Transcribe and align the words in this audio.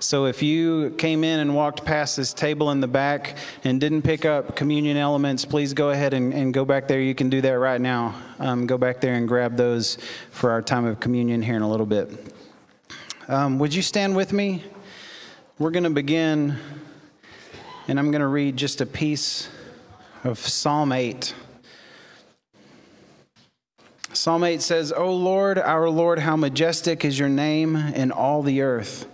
So 0.00 0.26
if 0.26 0.44
you 0.44 0.90
came 0.90 1.24
in 1.24 1.40
and 1.40 1.56
walked 1.56 1.84
past 1.84 2.16
this 2.16 2.32
table 2.32 2.70
in 2.70 2.80
the 2.80 2.86
back 2.86 3.36
and 3.64 3.80
didn't 3.80 4.02
pick 4.02 4.24
up 4.24 4.54
communion 4.54 4.96
elements, 4.96 5.44
please 5.44 5.74
go 5.74 5.90
ahead 5.90 6.14
and, 6.14 6.32
and 6.32 6.54
go 6.54 6.64
back 6.64 6.86
there. 6.86 7.00
You 7.00 7.16
can 7.16 7.28
do 7.28 7.40
that 7.40 7.58
right 7.58 7.80
now. 7.80 8.14
Um, 8.38 8.68
go 8.68 8.78
back 8.78 9.00
there 9.00 9.14
and 9.14 9.26
grab 9.26 9.56
those 9.56 9.98
for 10.30 10.52
our 10.52 10.62
time 10.62 10.84
of 10.84 11.00
communion 11.00 11.42
here 11.42 11.56
in 11.56 11.62
a 11.62 11.68
little 11.68 11.86
bit. 11.86 12.32
Um, 13.26 13.58
would 13.58 13.74
you 13.74 13.82
stand 13.82 14.14
with 14.14 14.32
me? 14.32 14.62
We're 15.58 15.72
going 15.72 15.84
to 15.84 15.90
begin, 15.90 16.56
and 17.88 17.98
I'm 17.98 18.12
going 18.12 18.20
to 18.20 18.28
read 18.28 18.56
just 18.56 18.80
a 18.80 18.86
piece 18.86 19.48
of 20.22 20.38
Psalm 20.38 20.92
8. 20.92 21.34
Psalm 24.12 24.44
8 24.44 24.62
says, 24.62 24.92
O 24.92 25.12
Lord, 25.12 25.58
our 25.58 25.90
Lord, 25.90 26.20
how 26.20 26.36
majestic 26.36 27.04
is 27.04 27.18
your 27.18 27.28
name 27.28 27.74
in 27.74 28.12
all 28.12 28.42
the 28.42 28.62
earth. 28.62 29.06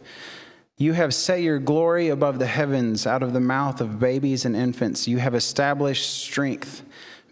You 0.76 0.92
have 0.94 1.14
set 1.14 1.40
your 1.40 1.60
glory 1.60 2.08
above 2.08 2.40
the 2.40 2.46
heavens, 2.46 3.06
out 3.06 3.22
of 3.22 3.32
the 3.32 3.40
mouth 3.40 3.80
of 3.80 4.00
babies 4.00 4.44
and 4.44 4.56
infants. 4.56 5.06
You 5.06 5.18
have 5.18 5.34
established 5.34 6.10
strength 6.10 6.82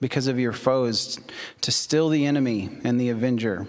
because 0.00 0.28
of 0.28 0.38
your 0.38 0.52
foes 0.52 1.18
to 1.62 1.72
still 1.72 2.08
the 2.08 2.24
enemy 2.24 2.70
and 2.84 3.00
the 3.00 3.08
avenger. 3.08 3.66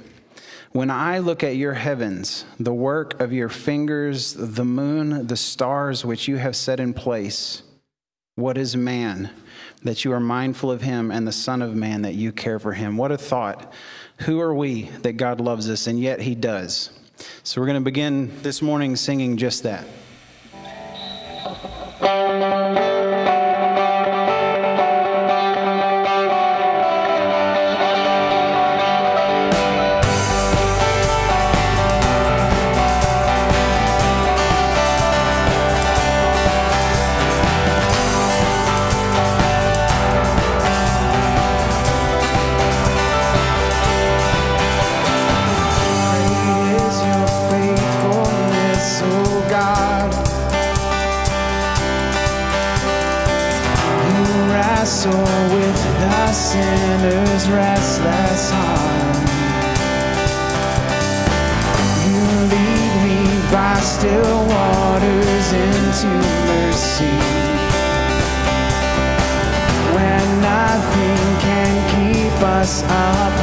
When 0.73 0.91
I 0.91 1.19
look 1.19 1.43
at 1.43 1.55
your 1.55 1.73
heavens, 1.73 2.45
the 2.59 2.73
work 2.73 3.19
of 3.19 3.33
your 3.33 3.49
fingers, 3.49 4.33
the 4.33 4.65
moon, 4.65 5.25
the 5.25 5.37
stars 5.37 6.05
which 6.05 6.27
you 6.27 6.37
have 6.37 6.55
set 6.55 6.79
in 6.79 6.93
place, 6.93 7.63
what 8.35 8.57
is 8.57 8.75
man 8.75 9.31
that 9.83 10.05
you 10.05 10.11
are 10.13 10.19
mindful 10.19 10.71
of 10.71 10.81
him, 10.81 11.11
and 11.11 11.27
the 11.27 11.31
Son 11.31 11.61
of 11.61 11.75
Man 11.75 12.03
that 12.03 12.15
you 12.15 12.31
care 12.31 12.57
for 12.57 12.73
him? 12.73 12.95
What 12.97 13.11
a 13.11 13.17
thought. 13.17 13.73
Who 14.21 14.39
are 14.39 14.53
we 14.53 14.83
that 15.01 15.13
God 15.13 15.41
loves 15.41 15.69
us, 15.69 15.87
and 15.87 15.99
yet 15.99 16.21
he 16.21 16.33
does? 16.33 16.89
So 17.43 17.61
we're 17.61 17.67
going 17.67 17.79
to 17.79 17.81
begin 17.81 18.41
this 18.41 18.61
morning 18.61 18.95
singing 18.95 19.37
just 19.37 19.63
that. 19.63 19.85
still 64.03 64.47
waters 64.47 65.53
into 65.53 66.07
mercy. 66.47 67.15
When 69.95 70.41
nothing 70.41 71.23
can 71.39 71.73
keep 72.13 72.41
us 72.43 72.83
up. 72.83 73.42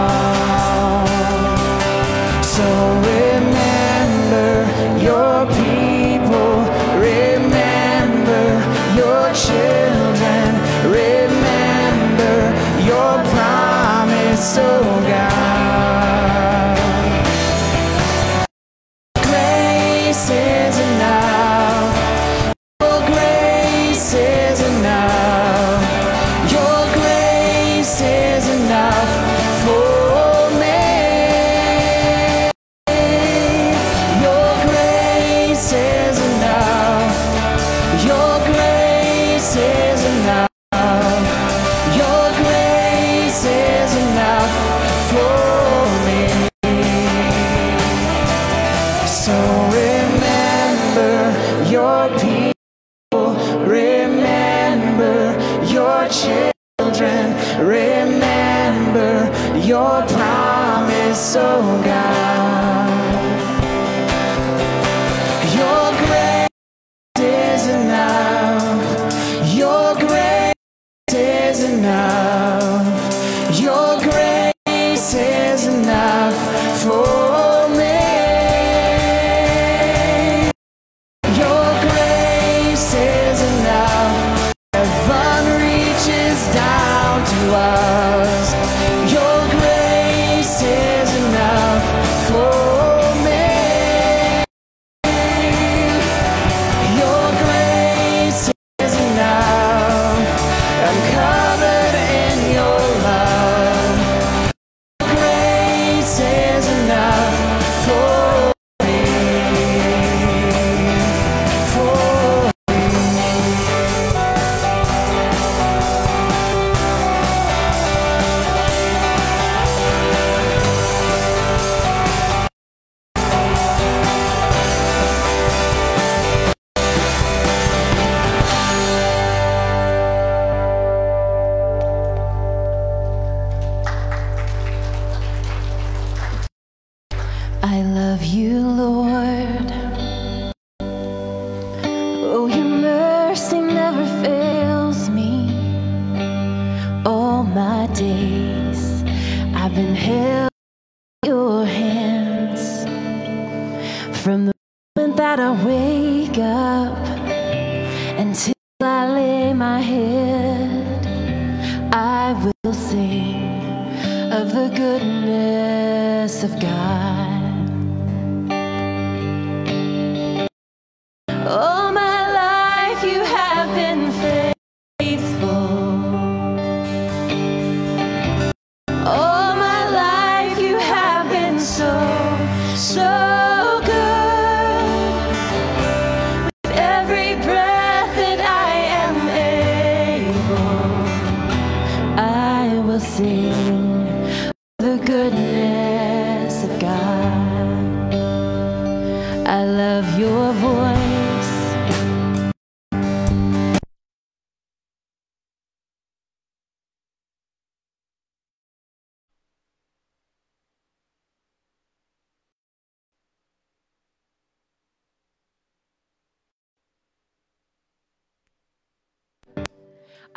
grace. 14.41 15.00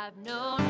I've 0.07 0.17
known 0.19 0.64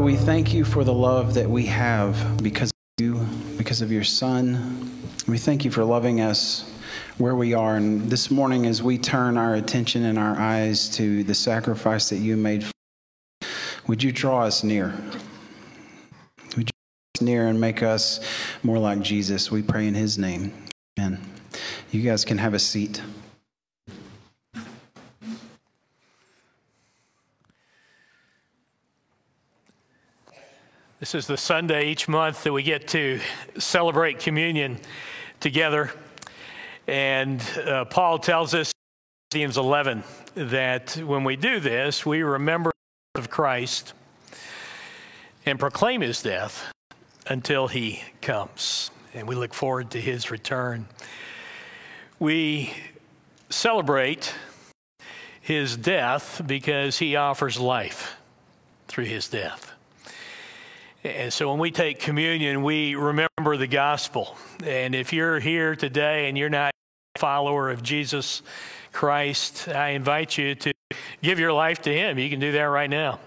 Father, 0.00 0.12
we 0.12 0.16
thank 0.16 0.54
you 0.54 0.64
for 0.64 0.82
the 0.82 0.94
love 0.94 1.34
that 1.34 1.50
we 1.50 1.66
have 1.66 2.42
because 2.42 2.70
of 2.70 3.04
you, 3.04 3.16
because 3.58 3.82
of 3.82 3.92
your 3.92 4.02
Son. 4.02 4.90
We 5.28 5.36
thank 5.36 5.62
you 5.62 5.70
for 5.70 5.84
loving 5.84 6.22
us 6.22 6.72
where 7.18 7.34
we 7.34 7.52
are. 7.52 7.76
And 7.76 8.08
this 8.08 8.30
morning, 8.30 8.64
as 8.64 8.82
we 8.82 8.96
turn 8.96 9.36
our 9.36 9.54
attention 9.54 10.06
and 10.06 10.18
our 10.18 10.38
eyes 10.38 10.88
to 10.96 11.22
the 11.24 11.34
sacrifice 11.34 12.08
that 12.08 12.16
you 12.16 12.38
made, 12.38 12.64
would 13.88 14.02
you 14.02 14.10
draw 14.10 14.44
us 14.44 14.64
near? 14.64 14.94
Would 16.56 16.70
you 16.70 16.72
draw 16.72 17.10
us 17.16 17.20
near 17.20 17.46
and 17.46 17.60
make 17.60 17.82
us 17.82 18.20
more 18.62 18.78
like 18.78 19.02
Jesus? 19.02 19.50
We 19.50 19.60
pray 19.60 19.86
in 19.86 19.92
his 19.92 20.16
name. 20.16 20.64
Amen. 20.98 21.20
You 21.90 22.00
guys 22.00 22.24
can 22.24 22.38
have 22.38 22.54
a 22.54 22.58
seat. 22.58 23.02
This 31.00 31.14
is 31.14 31.26
the 31.26 31.38
Sunday 31.38 31.88
each 31.88 32.08
month 32.08 32.42
that 32.42 32.52
we 32.52 32.62
get 32.62 32.88
to 32.88 33.20
celebrate 33.56 34.18
communion 34.18 34.78
together. 35.40 35.90
And 36.86 37.40
uh, 37.56 37.86
Paul 37.86 38.18
tells 38.18 38.52
us 38.52 38.70
in 38.70 39.30
Corinthians 39.30 39.56
11 39.56 40.04
that 40.34 40.98
when 40.98 41.24
we 41.24 41.36
do 41.36 41.58
this, 41.58 42.04
we 42.04 42.22
remember 42.22 42.70
of 43.14 43.30
Christ 43.30 43.94
and 45.46 45.58
proclaim 45.58 46.02
his 46.02 46.22
death 46.22 46.70
until 47.26 47.68
he 47.68 48.02
comes. 48.20 48.90
And 49.14 49.26
we 49.26 49.34
look 49.34 49.54
forward 49.54 49.92
to 49.92 50.00
his 50.02 50.30
return. 50.30 50.86
We 52.18 52.74
celebrate 53.48 54.34
his 55.40 55.78
death 55.78 56.42
because 56.46 56.98
he 56.98 57.16
offers 57.16 57.58
life 57.58 58.16
through 58.86 59.06
his 59.06 59.30
death. 59.30 59.72
And 61.02 61.32
so 61.32 61.50
when 61.50 61.58
we 61.58 61.70
take 61.70 61.98
communion, 61.98 62.62
we 62.62 62.94
remember 62.94 63.56
the 63.56 63.66
gospel. 63.66 64.36
And 64.62 64.94
if 64.94 65.12
you're 65.12 65.40
here 65.40 65.74
today 65.74 66.28
and 66.28 66.36
you're 66.36 66.50
not 66.50 66.72
a 67.16 67.18
follower 67.18 67.70
of 67.70 67.82
Jesus 67.82 68.42
Christ, 68.92 69.68
I 69.68 69.90
invite 69.90 70.36
you 70.36 70.54
to 70.56 70.72
give 71.22 71.38
your 71.38 71.54
life 71.54 71.80
to 71.82 71.94
him. 71.94 72.18
You 72.18 72.28
can 72.28 72.38
do 72.38 72.52
that 72.52 72.64
right 72.64 72.90
now. 72.90 73.18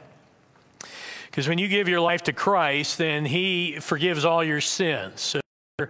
Because 1.25 1.47
when 1.47 1.57
you 1.57 1.67
give 1.67 1.89
your 1.89 1.99
life 1.99 2.21
to 2.23 2.33
Christ, 2.33 2.99
then 2.99 3.25
he 3.25 3.79
forgives 3.79 4.23
all 4.23 4.43
your 4.43 4.61
sins. 4.61 5.21
So 5.21 5.41
you're 5.79 5.89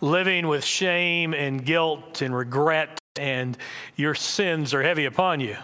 living 0.00 0.48
with 0.48 0.64
shame 0.64 1.34
and 1.34 1.62
guilt 1.62 2.22
and 2.22 2.34
regret, 2.34 2.98
and 3.20 3.58
your 3.96 4.14
sins 4.14 4.72
are 4.72 4.82
heavy 4.82 5.04
upon 5.04 5.40
you, 5.40 5.58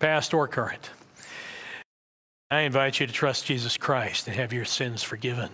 past 0.00 0.34
or 0.34 0.48
current. 0.48 0.90
I 2.52 2.60
invite 2.60 3.00
you 3.00 3.06
to 3.06 3.12
trust 3.14 3.46
Jesus 3.46 3.78
Christ 3.78 4.26
and 4.26 4.36
have 4.36 4.52
your 4.52 4.66
sins 4.66 5.02
forgiven. 5.02 5.48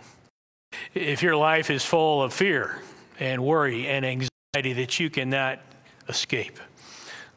If 0.95 1.23
your 1.23 1.37
life 1.37 1.71
is 1.71 1.85
full 1.85 2.25
of 2.25 2.33
fear 2.33 2.83
and 3.21 3.45
worry 3.45 3.87
and 3.87 4.05
anxiety 4.05 4.73
that 4.73 4.99
you 4.99 5.09
cannot 5.09 5.61
escape, 6.09 6.59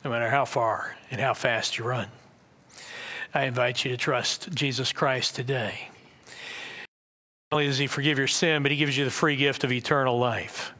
no 0.04 0.10
matter 0.10 0.32
how 0.32 0.46
far 0.46 0.98
and 1.12 1.22
how 1.22 1.36
fast 1.36 1.78
you 1.78 1.86
run, 1.86 2.08
I 3.36 3.44
invite 3.44 3.86
you 3.86 3.92
to 3.92 3.98
trust 3.98 4.52
Jesus 4.52 4.92
Christ 4.92 5.36
today. 5.36 5.90
Not 7.52 7.58
only 7.58 7.68
does 7.68 7.78
He 7.78 7.86
forgive 7.86 8.18
your 8.18 8.26
sin, 8.26 8.64
but 8.64 8.72
He 8.72 8.78
gives 8.78 8.98
you 8.98 9.06
the 9.06 9.12
free 9.12 9.36
gift 9.36 9.64
of 9.64 9.72
eternal 9.72 10.18
life. 10.18 10.74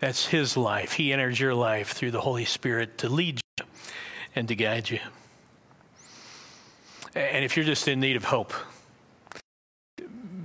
That's 0.00 0.26
His 0.26 0.56
life. 0.56 0.94
He 0.94 1.12
enters 1.12 1.38
your 1.38 1.54
life 1.54 1.92
through 1.92 2.10
the 2.10 2.22
Holy 2.22 2.44
Spirit 2.44 2.98
to 2.98 3.08
lead 3.08 3.40
you 3.56 3.66
and 4.34 4.48
to 4.48 4.56
guide 4.56 4.90
you. 4.90 4.98
And 7.14 7.44
if 7.44 7.56
you're 7.56 7.66
just 7.66 7.88
in 7.88 8.00
need 8.00 8.16
of 8.16 8.24
hope 8.24 8.52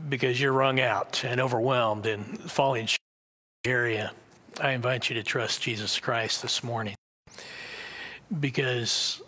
because 0.10 0.40
you're 0.40 0.52
wrung 0.52 0.80
out 0.80 1.24
and 1.24 1.40
overwhelmed 1.40 2.06
and 2.06 2.40
falling 2.52 2.88
area, 3.66 4.12
I 4.60 4.72
invite 4.72 5.10
you 5.10 5.16
to 5.16 5.24
trust 5.24 5.62
Jesus 5.62 6.00
Christ 6.00 6.42
this 6.42 6.64
morning 6.64 6.96
because 8.40 9.22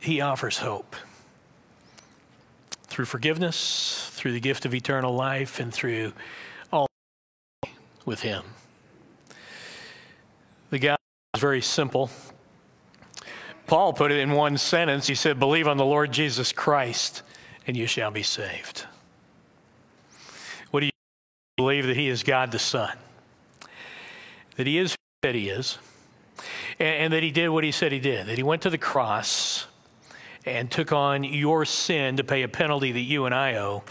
he 0.00 0.20
offers 0.20 0.58
hope 0.58 0.96
through 2.84 3.06
forgiveness, 3.06 4.10
through 4.12 4.32
the 4.32 4.40
gift 4.40 4.64
of 4.64 4.74
eternal 4.74 5.14
life, 5.14 5.60
and 5.60 5.74
through 5.74 6.12
all 6.72 6.86
with 8.06 8.20
him. 8.20 8.44
The 10.70 10.78
gospel 10.78 11.02
is 11.34 11.40
very 11.40 11.60
simple. 11.60 12.10
Paul 13.66 13.92
put 13.94 14.12
it 14.12 14.18
in 14.18 14.32
one 14.32 14.58
sentence. 14.58 15.06
He 15.06 15.14
said, 15.14 15.38
Believe 15.38 15.66
on 15.66 15.76
the 15.76 15.84
Lord 15.84 16.12
Jesus 16.12 16.52
Christ, 16.52 17.22
and 17.66 17.76
you 17.76 17.86
shall 17.86 18.10
be 18.10 18.22
saved. 18.22 18.86
What 20.70 20.80
do 20.80 20.86
you 20.86 20.92
believe 21.56 21.86
that 21.86 21.96
He 21.96 22.08
is 22.08 22.22
God 22.22 22.50
the 22.52 22.58
Son? 22.58 22.96
That 24.56 24.66
He 24.66 24.78
is 24.78 24.92
who 24.92 24.96
that 25.28 25.34
He 25.34 25.48
is, 25.48 25.78
and, 26.78 27.04
and 27.04 27.12
that 27.14 27.22
He 27.22 27.30
did 27.30 27.48
what 27.48 27.64
He 27.64 27.72
said 27.72 27.90
He 27.90 28.00
did, 28.00 28.26
that 28.26 28.36
He 28.36 28.42
went 28.42 28.62
to 28.62 28.70
the 28.70 28.78
cross 28.78 29.66
and 30.44 30.70
took 30.70 30.92
on 30.92 31.24
your 31.24 31.64
sin 31.64 32.18
to 32.18 32.24
pay 32.24 32.42
a 32.42 32.48
penalty 32.48 32.92
that 32.92 33.00
you 33.00 33.24
and 33.24 33.34
I 33.34 33.56
owe 33.56 33.82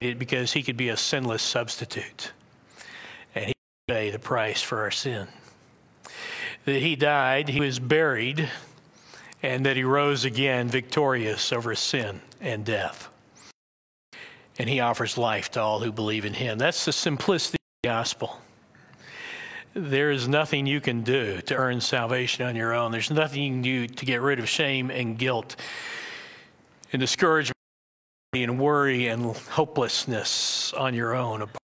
because 0.00 0.52
He 0.52 0.64
could 0.64 0.76
be 0.76 0.88
a 0.88 0.96
sinless 0.96 1.42
substitute, 1.42 2.32
and 3.36 3.46
He 3.46 3.52
could 3.52 3.94
pay 3.94 4.10
the 4.10 4.18
price 4.18 4.62
for 4.62 4.80
our 4.80 4.90
sin 4.90 5.28
that 6.66 6.82
he 6.82 6.96
died, 6.96 7.48
he 7.48 7.60
was 7.60 7.78
buried, 7.78 8.50
and 9.42 9.64
that 9.64 9.76
he 9.76 9.84
rose 9.84 10.24
again 10.24 10.68
victorious 10.68 11.52
over 11.52 11.74
sin 11.74 12.20
and 12.40 12.64
death. 12.64 13.08
And 14.58 14.68
he 14.68 14.80
offers 14.80 15.16
life 15.16 15.50
to 15.52 15.60
all 15.60 15.80
who 15.80 15.92
believe 15.92 16.24
in 16.24 16.34
him. 16.34 16.58
That's 16.58 16.84
the 16.84 16.92
simplicity 16.92 17.56
of 17.56 17.82
the 17.82 17.88
gospel. 17.88 18.40
There 19.74 20.10
is 20.10 20.26
nothing 20.26 20.66
you 20.66 20.80
can 20.80 21.02
do 21.02 21.40
to 21.42 21.54
earn 21.54 21.80
salvation 21.80 22.46
on 22.46 22.56
your 22.56 22.72
own. 22.72 22.90
There's 22.90 23.10
nothing 23.10 23.42
you 23.42 23.50
can 23.52 23.62
do 23.62 23.86
to 23.86 24.06
get 24.06 24.20
rid 24.20 24.38
of 24.38 24.48
shame 24.48 24.90
and 24.90 25.18
guilt 25.18 25.56
and 26.92 27.00
discouragement 27.00 27.54
and 28.34 28.58
worry 28.58 29.06
and 29.06 29.36
hopelessness 29.36 30.72
on 30.72 30.94
your 30.94 31.14
own 31.14 31.42
apart 31.42 31.58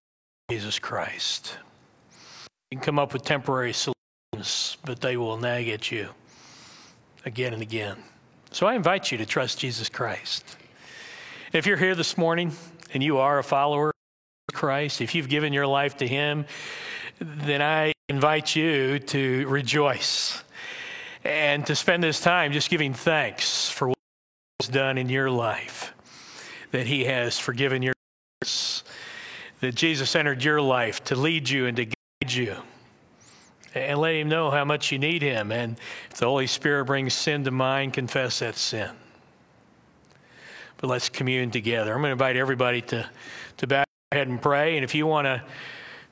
from 0.49 0.57
Jesus 0.57 0.79
Christ. 0.79 1.57
You 2.71 2.79
can 2.79 2.85
come 2.85 2.99
up 2.99 3.15
with 3.15 3.23
temporary 3.23 3.73
solutions 3.73 4.02
but 4.85 5.01
they 5.01 5.17
will 5.17 5.37
nag 5.37 5.69
at 5.69 5.91
you 5.91 6.09
again 7.25 7.53
and 7.53 7.63
again. 7.63 7.97
So 8.51 8.67
I 8.67 8.75
invite 8.75 9.13
you 9.13 9.19
to 9.19 9.27
trust 9.27 9.59
Jesus 9.59 9.89
Christ. 9.89 10.57
If 11.53 11.67
you're 11.67 11.77
here 11.77 11.95
this 11.95 12.17
morning 12.17 12.53
and 12.95 13.03
you 13.03 13.19
are 13.19 13.39
a 13.39 13.45
follower 13.45 13.89
of 13.91 14.55
Christ, 14.55 15.01
if 15.01 15.15
you've 15.15 15.29
given 15.29 15.53
your 15.53 15.67
life 15.67 15.99
to 15.99 16.09
Him, 16.09 16.47
then 17.21 17.61
I 17.61 17.93
invite 18.09 18.57
you 18.57 18.99
to 18.99 19.47
rejoice 19.49 20.43
and 21.25 21.67
to 21.67 21.77
spend 21.77 22.03
this 22.03 22.21
time 22.21 22.53
just 22.53 22.71
giving 22.71 22.95
thanks 22.95 23.69
for 23.69 23.89
what 23.89 23.99
He's 24.59 24.69
done 24.69 24.99
in 24.99 25.09
your 25.09 25.31
life, 25.31 25.93
that 26.71 26.87
He 26.87 27.05
has 27.05 27.39
forgiven 27.39 27.83
your 27.83 27.95
sins, 28.43 28.83
that 29.61 29.75
Jesus 29.75 30.17
entered 30.17 30.43
your 30.43 30.61
life 30.61 31.05
to 31.05 31.17
lead 31.17 31.49
you 31.49 31.67
and 31.67 31.77
to 31.77 31.85
guide 31.85 32.33
you 32.33 32.57
and 33.75 33.99
let 33.99 34.15
him 34.15 34.29
know 34.29 34.51
how 34.51 34.65
much 34.65 34.93
you 34.93 34.99
need 34.99 35.23
him. 35.23 35.51
And 35.51 35.79
if 36.11 36.19
the 36.19 36.27
Holy 36.27 36.47
Spirit 36.47 36.87
brings 36.87 37.15
sin 37.15 37.45
to 37.45 37.51
mind, 37.51 37.95
confess 37.95 38.41
that 38.41 38.57
sin. 38.57 38.91
But 40.79 40.89
let's 40.89 41.09
commune 41.09 41.51
together. 41.51 41.93
I'm 41.93 42.01
going 42.01 42.09
to 42.09 42.13
invite 42.13 42.37
everybody 42.37 42.83
to, 42.83 43.09
to 43.59 43.67
bow 43.67 43.85
your 44.13 44.19
head 44.19 44.29
and 44.29 44.43
pray. 44.43 44.77
And 44.77 44.85
if 44.85 44.95
you 44.95 45.07
want 45.07 45.27
to 45.27 45.43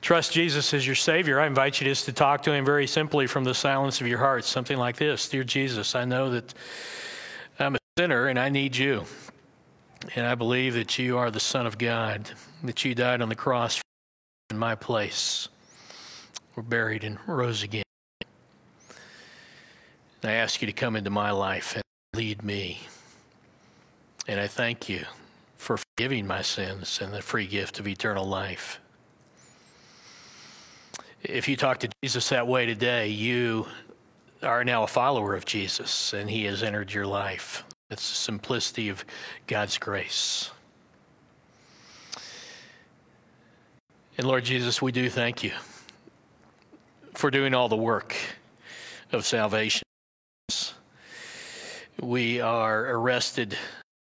trust 0.01 0.31
Jesus 0.31 0.73
as 0.73 0.85
your 0.85 0.95
Savior, 0.95 1.39
I 1.39 1.45
invite 1.45 1.79
you 1.79 1.85
just 1.85 2.05
to 2.05 2.13
talk 2.13 2.43
to 2.43 2.53
him 2.53 2.65
very 2.65 2.87
simply 2.87 3.27
from 3.27 3.43
the 3.43 3.53
silence 3.53 4.01
of 4.01 4.07
your 4.07 4.19
heart. 4.19 4.45
Something 4.45 4.77
like 4.77 4.97
this 4.97 5.29
Dear 5.29 5.43
Jesus, 5.43 5.93
I 5.93 6.05
know 6.05 6.31
that 6.31 6.53
I'm 7.59 7.75
a 7.75 7.79
sinner 7.97 8.27
and 8.27 8.39
I 8.39 8.49
need 8.49 8.75
you. 8.75 9.05
And 10.15 10.25
I 10.25 10.33
believe 10.33 10.73
that 10.73 10.97
you 10.97 11.19
are 11.19 11.29
the 11.29 11.39
Son 11.39 11.67
of 11.67 11.77
God, 11.77 12.31
that 12.63 12.83
you 12.83 12.95
died 12.95 13.21
on 13.21 13.29
the 13.29 13.35
cross 13.35 13.79
in 14.49 14.57
my 14.57 14.73
place 14.73 15.47
were 16.55 16.63
buried 16.63 17.03
and 17.03 17.17
rose 17.27 17.63
again. 17.63 17.83
And 20.21 20.31
I 20.31 20.35
ask 20.35 20.61
you 20.61 20.67
to 20.67 20.73
come 20.73 20.95
into 20.95 21.09
my 21.09 21.31
life 21.31 21.75
and 21.75 21.83
lead 22.13 22.43
me. 22.43 22.81
And 24.27 24.39
I 24.39 24.47
thank 24.47 24.87
you 24.87 25.05
for 25.57 25.77
forgiving 25.77 26.27
my 26.27 26.41
sins 26.41 26.99
and 27.01 27.13
the 27.13 27.21
free 27.21 27.47
gift 27.47 27.79
of 27.79 27.87
eternal 27.87 28.25
life. 28.25 28.79
If 31.23 31.47
you 31.47 31.55
talk 31.55 31.79
to 31.79 31.89
Jesus 32.03 32.29
that 32.29 32.47
way 32.47 32.65
today, 32.65 33.07
you 33.07 33.67
are 34.41 34.63
now 34.63 34.83
a 34.83 34.87
follower 34.87 35.35
of 35.35 35.45
Jesus 35.45 36.13
and 36.13 36.29
he 36.29 36.45
has 36.45 36.63
entered 36.63 36.93
your 36.93 37.05
life. 37.05 37.63
It's 37.89 38.09
the 38.09 38.15
simplicity 38.15 38.89
of 38.89 39.05
God's 39.47 39.77
grace. 39.77 40.51
And 44.17 44.27
Lord 44.27 44.43
Jesus, 44.43 44.81
we 44.81 44.91
do 44.91 45.09
thank 45.09 45.43
you 45.43 45.51
for 47.21 47.29
doing 47.29 47.53
all 47.53 47.69
the 47.69 47.77
work 47.77 48.15
of 49.11 49.23
salvation. 49.23 49.83
We 52.01 52.41
are 52.41 52.95
arrested 52.95 53.55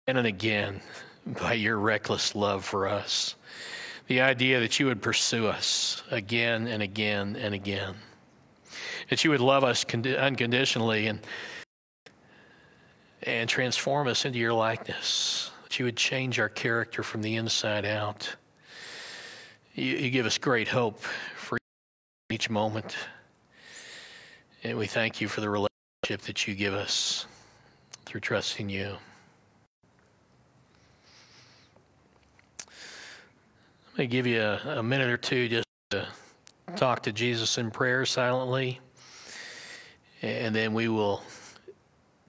and 0.09 0.19
again 0.19 0.81
by 1.25 1.53
your 1.53 1.79
reckless 1.79 2.35
love 2.35 2.65
for 2.65 2.89
us. 2.89 3.37
The 4.09 4.23
idea 4.23 4.59
that 4.59 4.81
you 4.81 4.87
would 4.87 5.03
pursue 5.03 5.47
us 5.47 6.03
again 6.11 6.67
and 6.67 6.83
again 6.83 7.37
and 7.37 7.55
again. 7.55 7.95
That 9.09 9.23
you 9.23 9.31
would 9.31 9.41
love 9.41 9.63
us 9.63 9.85
condi- 9.85 10.21
unconditionally 10.21 11.07
and, 11.07 11.21
and 13.23 13.49
transform 13.49 14.09
us 14.09 14.25
into 14.25 14.41
your 14.41 14.53
likeness. 14.53 15.53
That 15.63 15.79
you 15.79 15.85
would 15.85 15.97
change 15.97 16.41
our 16.41 16.49
character 16.49 17.05
from 17.05 17.23
the 17.23 17.37
inside 17.37 17.85
out. 17.85 18.35
You, 19.75 19.95
you 19.95 20.11
give 20.11 20.27
us 20.27 20.39
great 20.39 20.67
hope 20.67 21.05
each 22.31 22.51
moment. 22.51 22.97
And 24.65 24.77
we 24.77 24.87
thank 24.87 25.21
you 25.21 25.29
for 25.29 25.41
the 25.41 25.49
relationship 25.49 26.23
that 26.27 26.47
you 26.47 26.55
give 26.55 26.75
us 26.75 27.27
through 28.05 28.21
trusting 28.21 28.69
you. 28.69 28.97
Going 33.97 34.09
to 34.11 34.15
give 34.15 34.27
you 34.27 34.43
a, 34.43 34.79
a 34.79 34.83
minute 34.83 35.09
or 35.09 35.17
two 35.17 35.49
just 35.49 35.67
to 35.91 36.07
talk 36.75 37.05
to 37.05 37.13
Jesus 37.13 37.59
in 37.59 37.71
prayer 37.71 38.05
silently, 38.05 38.81
and 40.21 40.55
then 40.55 40.75
we 40.75 40.89
will 40.89 41.23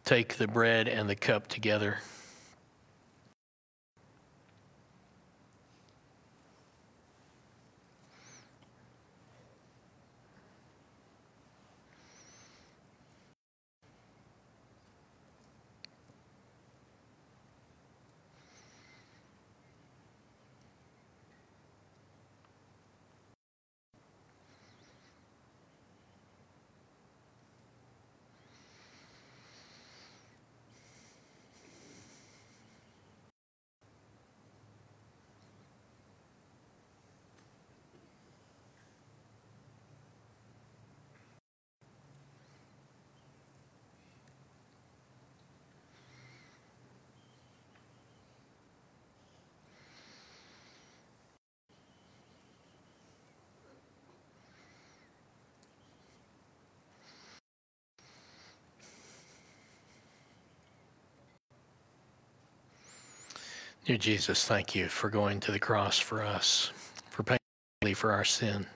take 0.05 0.35
the 0.35 0.47
bread 0.47 0.87
and 0.87 1.09
the 1.09 1.15
cup 1.15 1.47
together. 1.47 1.97
Dear 63.87 63.95
Jesus, 63.95 64.43
thank 64.43 64.75
you 64.75 64.89
for 64.89 65.09
going 65.09 65.39
to 65.39 65.53
the 65.53 65.59
cross 65.59 65.97
for 65.97 66.21
us, 66.21 66.73
for 67.09 67.23
paying 67.23 67.95
for 67.95 68.11
our 68.11 68.25
sin, 68.25 68.67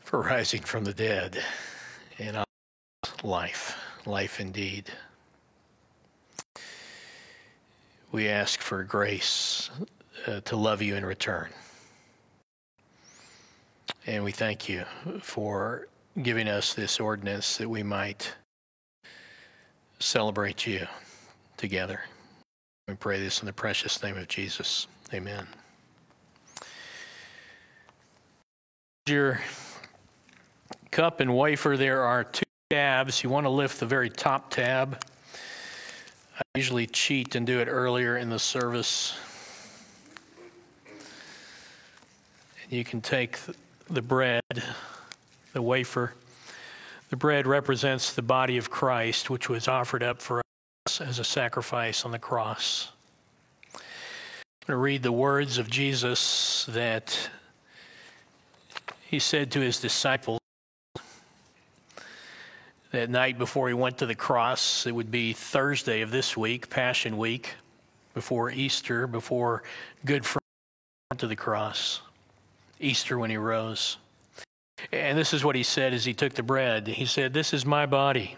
for 0.00 0.20
rising 0.20 0.60
from 0.60 0.84
the 0.84 0.92
dead, 0.92 1.42
and 2.18 2.36
our 2.36 2.44
life, 3.24 3.78
life 4.04 4.40
indeed. 4.40 4.90
We 8.10 8.28
ask 8.28 8.60
for 8.60 8.84
grace 8.84 9.70
uh, 10.26 10.40
to 10.40 10.56
love 10.56 10.82
you 10.82 10.94
in 10.94 11.06
return. 11.06 11.48
And 14.06 14.22
we 14.22 14.32
thank 14.32 14.68
you 14.68 14.84
for 15.22 15.88
giving 16.20 16.46
us 16.46 16.74
this 16.74 17.00
ordinance 17.00 17.56
that 17.56 17.70
we 17.70 17.82
might 17.82 18.34
celebrate 19.98 20.66
you 20.66 20.86
together. 21.56 22.02
We 22.92 22.96
pray 22.96 23.20
this 23.20 23.40
in 23.40 23.46
the 23.46 23.54
precious 23.54 24.02
name 24.02 24.18
of 24.18 24.28
Jesus. 24.28 24.86
Amen. 25.14 25.46
Your 29.06 29.40
cup 30.90 31.20
and 31.20 31.34
wafer, 31.34 31.78
there 31.78 32.02
are 32.02 32.22
two 32.22 32.42
tabs. 32.68 33.24
You 33.24 33.30
want 33.30 33.46
to 33.46 33.50
lift 33.50 33.80
the 33.80 33.86
very 33.86 34.10
top 34.10 34.50
tab. 34.50 35.02
I 36.36 36.42
usually 36.54 36.86
cheat 36.86 37.34
and 37.34 37.46
do 37.46 37.60
it 37.60 37.64
earlier 37.64 38.18
in 38.18 38.28
the 38.28 38.38
service. 38.38 39.16
And 40.84 42.72
you 42.72 42.84
can 42.84 43.00
take 43.00 43.38
the 43.88 44.02
bread, 44.02 44.42
the 45.54 45.62
wafer. 45.62 46.12
The 47.08 47.16
bread 47.16 47.46
represents 47.46 48.12
the 48.12 48.20
body 48.20 48.58
of 48.58 48.68
Christ, 48.68 49.30
which 49.30 49.48
was 49.48 49.66
offered 49.66 50.02
up 50.02 50.20
for 50.20 50.41
as 51.00 51.20
a 51.20 51.24
sacrifice 51.24 52.04
on 52.04 52.10
the 52.10 52.18
cross. 52.18 52.90
I'm 53.74 53.80
going 54.66 54.76
to 54.76 54.76
read 54.76 55.02
the 55.04 55.12
words 55.12 55.58
of 55.58 55.70
Jesus 55.70 56.66
that 56.70 57.30
he 59.06 59.20
said 59.20 59.52
to 59.52 59.60
his 59.60 59.78
disciples 59.78 60.40
that 62.90 63.10
night 63.10 63.38
before 63.38 63.68
he 63.68 63.74
went 63.74 63.98
to 63.98 64.06
the 64.06 64.16
cross. 64.16 64.84
It 64.84 64.92
would 64.92 65.10
be 65.12 65.32
Thursday 65.32 66.00
of 66.00 66.10
this 66.10 66.36
week, 66.36 66.68
Passion 66.68 67.16
Week, 67.16 67.54
before 68.12 68.50
Easter, 68.50 69.06
before 69.06 69.62
Good 70.04 70.26
Friday 70.26 70.40
to 71.16 71.28
the 71.28 71.36
cross, 71.36 72.00
Easter 72.80 73.20
when 73.20 73.30
he 73.30 73.36
rose. 73.36 73.98
And 74.90 75.16
this 75.16 75.32
is 75.32 75.44
what 75.44 75.54
he 75.54 75.62
said 75.62 75.94
as 75.94 76.04
he 76.04 76.12
took 76.12 76.34
the 76.34 76.42
bread. 76.42 76.88
He 76.88 77.06
said, 77.06 77.32
This 77.32 77.54
is 77.54 77.64
my 77.64 77.86
body, 77.86 78.36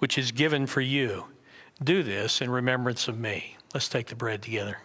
which 0.00 0.18
is 0.18 0.32
given 0.32 0.66
for 0.66 0.80
you. 0.80 1.26
Do 1.82 2.04
this 2.04 2.40
in 2.40 2.48
remembrance 2.48 3.08
of 3.08 3.18
me. 3.18 3.56
Let's 3.74 3.88
take 3.88 4.06
the 4.06 4.14
bread 4.14 4.40
together. 4.42 4.78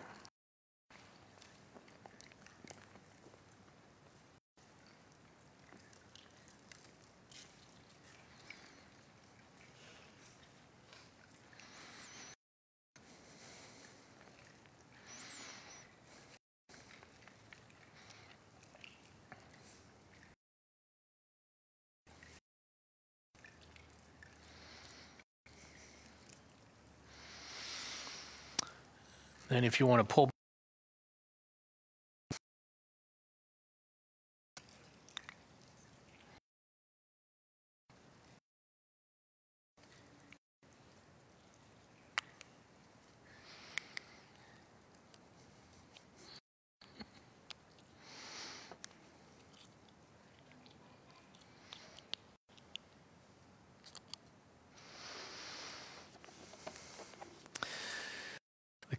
And 29.50 29.66
if 29.66 29.80
you 29.80 29.86
want 29.86 30.08
to 30.08 30.14
pull 30.14 30.30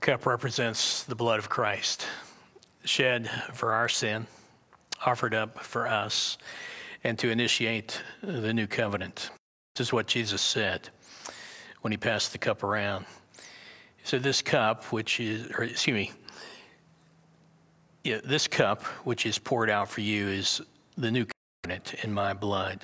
cup 0.08 0.24
represents 0.24 1.02
the 1.02 1.14
blood 1.14 1.38
of 1.38 1.50
Christ, 1.50 2.06
shed 2.82 3.30
for 3.52 3.74
our 3.74 3.90
sin, 3.90 4.26
offered 5.04 5.34
up 5.34 5.58
for 5.58 5.86
us, 5.86 6.38
and 7.04 7.18
to 7.18 7.28
initiate 7.28 8.00
the 8.22 8.54
new 8.54 8.66
covenant. 8.66 9.28
This 9.76 9.88
is 9.88 9.92
what 9.92 10.06
Jesus 10.06 10.40
said 10.40 10.88
when 11.82 11.90
he 11.90 11.98
passed 11.98 12.32
the 12.32 12.38
cup 12.38 12.62
around. 12.62 13.04
He 13.98 14.04
said, 14.06 14.22
This 14.22 14.40
cup, 14.40 14.84
which 14.84 15.20
is, 15.20 15.50
or 15.50 15.64
excuse 15.64 15.94
me, 15.94 16.12
yeah, 18.02 18.20
this 18.24 18.48
cup 18.48 18.84
which 19.04 19.26
is 19.26 19.38
poured 19.38 19.68
out 19.68 19.90
for 19.90 20.00
you 20.00 20.26
is 20.28 20.62
the 20.96 21.10
new 21.10 21.26
covenant 21.64 22.02
in 22.02 22.14
my 22.14 22.32
blood. 22.32 22.80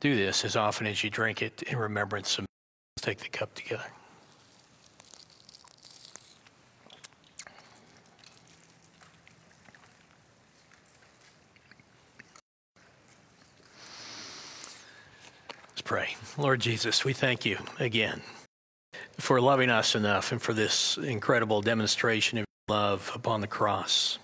Do 0.00 0.16
this 0.16 0.44
as 0.44 0.56
often 0.56 0.88
as 0.88 1.04
you 1.04 1.10
drink 1.10 1.40
it 1.40 1.62
in 1.62 1.78
remembrance 1.78 2.36
of 2.36 2.42
me. 2.42 2.46
Let's 2.96 3.06
take 3.06 3.18
the 3.18 3.28
cup 3.28 3.54
together. 3.54 3.92
Pray. 15.84 16.16
Lord 16.38 16.60
Jesus, 16.60 17.04
we 17.04 17.12
thank 17.12 17.44
you 17.44 17.58
again 17.78 18.22
for 19.18 19.40
loving 19.40 19.70
us 19.70 19.94
enough 19.94 20.32
and 20.32 20.40
for 20.40 20.52
this 20.52 20.96
incredible 20.96 21.60
demonstration 21.60 22.38
of 22.38 22.44
love 22.68 23.12
upon 23.14 23.40
the 23.40 23.46
cross. 23.46 24.18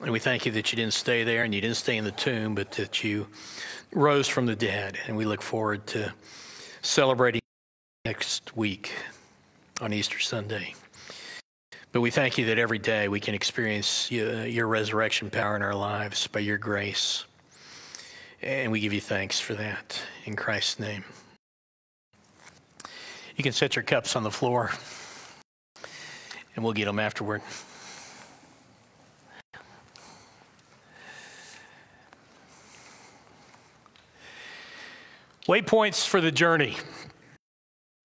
And 0.00 0.10
we 0.10 0.18
thank 0.18 0.46
you 0.46 0.52
that 0.52 0.72
you 0.72 0.76
didn't 0.76 0.94
stay 0.94 1.24
there 1.24 1.44
and 1.44 1.54
you 1.54 1.60
didn't 1.60 1.76
stay 1.76 1.98
in 1.98 2.04
the 2.04 2.10
tomb, 2.10 2.54
but 2.54 2.72
that 2.72 3.04
you 3.04 3.28
rose 3.92 4.26
from 4.26 4.46
the 4.46 4.56
dead. 4.56 4.98
And 5.06 5.16
we 5.16 5.26
look 5.26 5.42
forward 5.42 5.86
to 5.88 6.12
celebrating 6.80 7.42
next 8.06 8.56
week 8.56 8.94
on 9.82 9.92
Easter 9.92 10.18
Sunday. 10.18 10.74
But 11.92 12.00
we 12.00 12.10
thank 12.10 12.38
you 12.38 12.46
that 12.46 12.58
every 12.58 12.78
day 12.78 13.08
we 13.08 13.20
can 13.20 13.34
experience 13.34 14.10
your, 14.10 14.66
resurrection 14.66 15.28
power 15.28 15.56
in 15.56 15.62
our 15.62 15.74
lives 15.74 16.26
by 16.28 16.40
your 16.40 16.56
grace. 16.56 17.24
And 18.42 18.72
we 18.72 18.80
give 18.80 18.94
you 18.94 19.02
thanks 19.02 19.38
for 19.38 19.54
that 19.54 20.00
in 20.24 20.34
Christ's 20.34 20.78
name. 20.78 21.04
You 23.36 23.44
can 23.44 23.52
set 23.52 23.76
your 23.76 23.82
cups 23.82 24.16
on 24.16 24.22
the 24.22 24.30
floor, 24.30 24.70
and 26.54 26.64
we'll 26.64 26.72
get 26.72 26.86
them 26.86 26.98
afterward. 26.98 27.42
Waypoints 35.46 36.06
for 36.06 36.20
the 36.20 36.30
journey, 36.30 36.76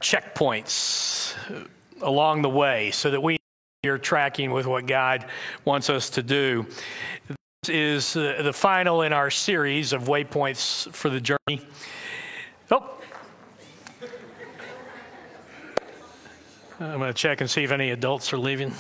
checkpoints 0.02 1.36
along 2.02 2.42
the 2.42 2.50
way 2.50 2.92
so 2.92 3.12
that 3.12 3.22
we 3.22 3.38
are 3.86 3.98
tracking 3.98 4.52
with 4.52 4.66
what 4.66 4.86
God 4.86 5.26
wants 5.64 5.90
us 5.90 6.10
to 6.12 6.24
do. 6.24 6.66
Is 7.70 8.16
uh, 8.16 8.42
the 8.44 8.54
final 8.54 9.02
in 9.02 9.14
our 9.14 9.32
series 9.32 9.94
of 9.94 10.04
waypoints 10.04 10.92
for 10.94 11.10
the 11.10 11.20
journey. 11.20 11.66
Oh. 12.72 12.98
I'm 16.80 17.00
going 17.00 17.12
to 17.12 17.14
check 17.14 17.42
and 17.42 17.50
see 17.50 17.64
if 17.64 17.72
any 17.72 17.92
adults 17.92 18.34
are 18.34 18.38
leaving. 18.38 18.74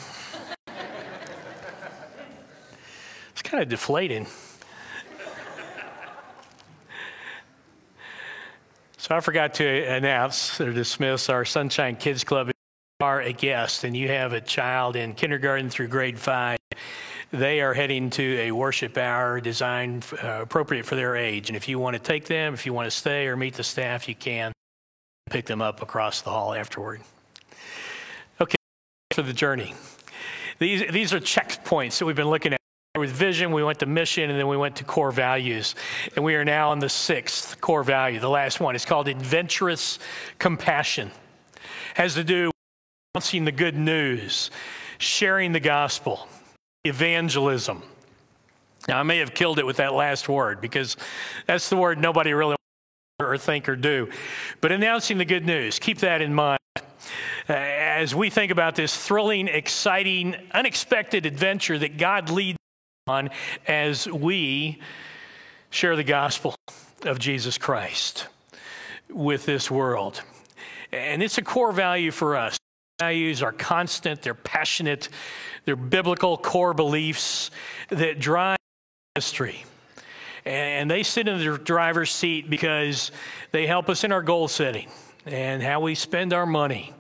It's 3.31 3.41
kind 3.43 3.63
of 3.63 3.69
deflating. 3.69 4.27
So 8.97 9.15
I 9.15 9.19
forgot 9.19 9.53
to 9.55 9.65
announce 9.65 10.59
or 10.59 10.73
dismiss 10.73 11.29
our 11.29 11.45
Sunshine 11.45 11.95
Kids 11.95 12.23
Club. 12.23 12.47
You 12.47 12.53
are 13.05 13.21
a 13.21 13.33
guest 13.33 13.83
and 13.83 13.95
you 13.95 14.07
have 14.07 14.33
a 14.33 14.41
child 14.41 14.95
in 14.95 15.13
kindergarten 15.13 15.69
through 15.69 15.89
grade 15.89 16.17
five, 16.17 16.57
they 17.31 17.61
are 17.61 17.73
heading 17.73 18.09
to 18.11 18.39
a 18.39 18.51
worship 18.51 18.97
hour 18.97 19.41
designed 19.41 20.05
uh, 20.23 20.41
appropriate 20.41 20.85
for 20.85 20.95
their 20.95 21.15
age. 21.15 21.49
And 21.49 21.57
if 21.57 21.67
you 21.67 21.79
want 21.79 21.95
to 21.95 22.01
take 22.01 22.25
them, 22.25 22.53
if 22.53 22.65
you 22.65 22.73
want 22.73 22.87
to 22.87 22.95
stay 22.95 23.27
or 23.27 23.35
meet 23.35 23.55
the 23.55 23.63
staff, 23.63 24.07
you 24.07 24.15
can 24.15 24.51
pick 25.29 25.45
them 25.45 25.61
up 25.61 25.81
across 25.81 26.21
the 26.21 26.29
hall 26.29 26.53
afterward. 26.53 27.01
Okay, 28.39 28.55
for 29.11 29.23
the 29.23 29.33
journey. 29.33 29.73
These, 30.59 30.91
these 30.91 31.13
are 31.13 31.19
checkpoints 31.19 31.99
that 31.99 32.05
we've 32.05 32.15
been 32.15 32.29
looking 32.29 32.53
at. 32.53 32.59
With 32.97 33.09
vision, 33.09 33.51
we 33.51 33.61
went 33.61 33.79
to 33.79 33.85
mission, 33.85 34.29
and 34.29 34.39
then 34.39 34.47
we 34.47 34.55
went 34.55 34.77
to 34.77 34.85
core 34.85 35.11
values. 35.11 35.75
And 36.15 36.23
we 36.23 36.35
are 36.35 36.45
now 36.45 36.69
on 36.69 36.79
the 36.79 36.87
sixth 36.87 37.59
core 37.59 37.83
value, 37.83 38.21
the 38.21 38.29
last 38.29 38.61
one. 38.61 38.73
It's 38.73 38.85
called 38.85 39.09
adventurous 39.09 39.99
compassion. 40.39 41.11
Has 41.95 42.13
to 42.13 42.23
do 42.23 42.45
with 42.45 42.53
announcing 43.13 43.43
the 43.43 43.51
good 43.51 43.75
news, 43.75 44.49
sharing 44.97 45.51
the 45.51 45.59
gospel, 45.59 46.25
evangelism. 46.85 47.83
Now, 48.87 48.99
I 48.99 49.03
may 49.03 49.17
have 49.17 49.33
killed 49.33 49.59
it 49.59 49.65
with 49.65 49.77
that 49.77 49.93
last 49.93 50.29
word 50.29 50.61
because 50.61 50.95
that's 51.47 51.69
the 51.69 51.75
word 51.75 51.99
nobody 51.99 52.33
really 52.33 52.55
or 53.19 53.37
think 53.37 53.67
or 53.69 53.75
do. 53.75 54.09
But 54.61 54.71
announcing 54.71 55.17
the 55.17 55.25
good 55.25 55.45
news, 55.45 55.79
keep 55.79 55.99
that 55.99 56.21
in 56.21 56.33
mind. 56.33 56.59
Uh, 57.47 57.53
as 57.53 58.13
we 58.13 58.29
think 58.29 58.51
about 58.51 58.75
this 58.75 58.95
thrilling, 58.95 59.47
exciting, 59.47 60.35
unexpected 60.51 61.25
adventure 61.25 61.77
that 61.77 61.97
God 61.97 62.29
leads 62.29 62.57
on 63.07 63.29
as 63.67 64.07
we 64.07 64.79
share 65.69 65.95
the 65.95 66.03
gospel 66.03 66.55
of 67.03 67.19
Jesus 67.19 67.57
Christ 67.57 68.27
with 69.09 69.45
this 69.45 69.69
world. 69.69 70.21
And 70.91 71.21
it's 71.21 71.37
a 71.37 71.41
core 71.43 71.71
value 71.71 72.11
for 72.11 72.35
us. 72.35 72.57
Values 72.99 73.43
are 73.43 73.51
constant, 73.51 74.21
they're 74.21 74.33
passionate, 74.33 75.09
they're 75.65 75.75
biblical 75.75 76.37
core 76.37 76.73
beliefs 76.73 77.51
that 77.89 78.19
drive 78.19 78.57
history. 79.15 79.65
And 80.45 80.89
they 80.89 81.03
sit 81.03 81.27
in 81.27 81.39
the 81.39 81.57
driver's 81.57 82.11
seat 82.11 82.49
because 82.49 83.11
they 83.51 83.67
help 83.67 83.89
us 83.89 84.03
in 84.03 84.11
our 84.11 84.21
goal 84.21 84.47
setting 84.47 84.89
and 85.25 85.61
how 85.61 85.81
we 85.81 85.95
spend 85.95 86.31
our 86.33 86.45
money 86.45 86.93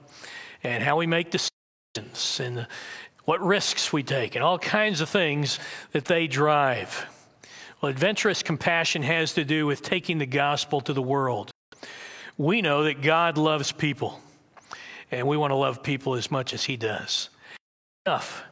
and 0.63 0.83
how 0.83 0.97
we 0.97 1.07
make 1.07 1.31
decisions 1.31 2.39
and 2.39 2.67
what 3.23 3.41
risks 3.41 3.93
we 3.93 4.03
take 4.03 4.35
and 4.35 4.43
all 4.43 4.59
kinds 4.59 4.99
of 4.99 5.07
things 5.07 5.59
that 5.91 6.05
they 6.05 6.27
drive. 6.27 7.05
Well, 7.81 7.89
adventurous 7.89 8.43
compassion 8.43 9.03
has 9.03 9.33
to 9.35 9.45
do 9.45 9.65
with 9.65 9.81
taking 9.81 10.17
the 10.17 10.25
gospel 10.25 10.81
to 10.81 10.93
the 10.93 11.01
world. 11.01 11.51
We 12.37 12.61
know 12.61 12.83
that 12.83 13.01
God 13.01 13.37
loves 13.37 13.71
people, 13.71 14.19
and 15.11 15.27
we 15.27 15.37
want 15.37 15.51
to 15.51 15.55
love 15.55 15.83
people 15.83 16.15
as 16.15 16.31
much 16.31 16.53
as 16.53 16.63
He 16.63 16.77
does. 16.77 17.29
Enough 18.05 18.43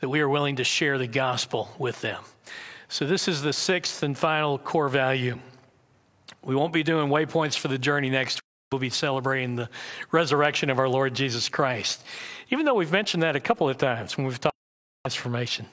that 0.00 0.08
we 0.08 0.20
are 0.20 0.28
willing 0.28 0.56
to 0.56 0.64
share 0.64 0.98
the 0.98 1.06
gospel 1.06 1.70
with 1.78 2.00
them. 2.00 2.22
So, 2.88 3.06
this 3.06 3.28
is 3.28 3.42
the 3.42 3.52
sixth 3.52 4.02
and 4.02 4.16
final 4.16 4.58
core 4.58 4.88
value. 4.88 5.38
We 6.42 6.54
won't 6.54 6.72
be 6.72 6.82
doing 6.82 7.08
waypoints 7.08 7.58
for 7.58 7.68
the 7.68 7.78
journey 7.78 8.10
next 8.10 8.36
week. 8.36 8.42
We'll 8.72 8.78
be 8.78 8.90
celebrating 8.90 9.56
the 9.56 9.68
resurrection 10.10 10.70
of 10.70 10.78
our 10.78 10.88
Lord 10.88 11.14
Jesus 11.14 11.48
Christ, 11.48 12.04
even 12.50 12.64
though 12.66 12.74
we've 12.74 12.92
mentioned 12.92 13.22
that 13.22 13.34
a 13.34 13.40
couple 13.40 13.68
of 13.68 13.78
times 13.78 14.16
when 14.16 14.26
we've 14.26 14.40
talked 14.40 14.54
about 14.54 15.10
transformation. 15.10 15.66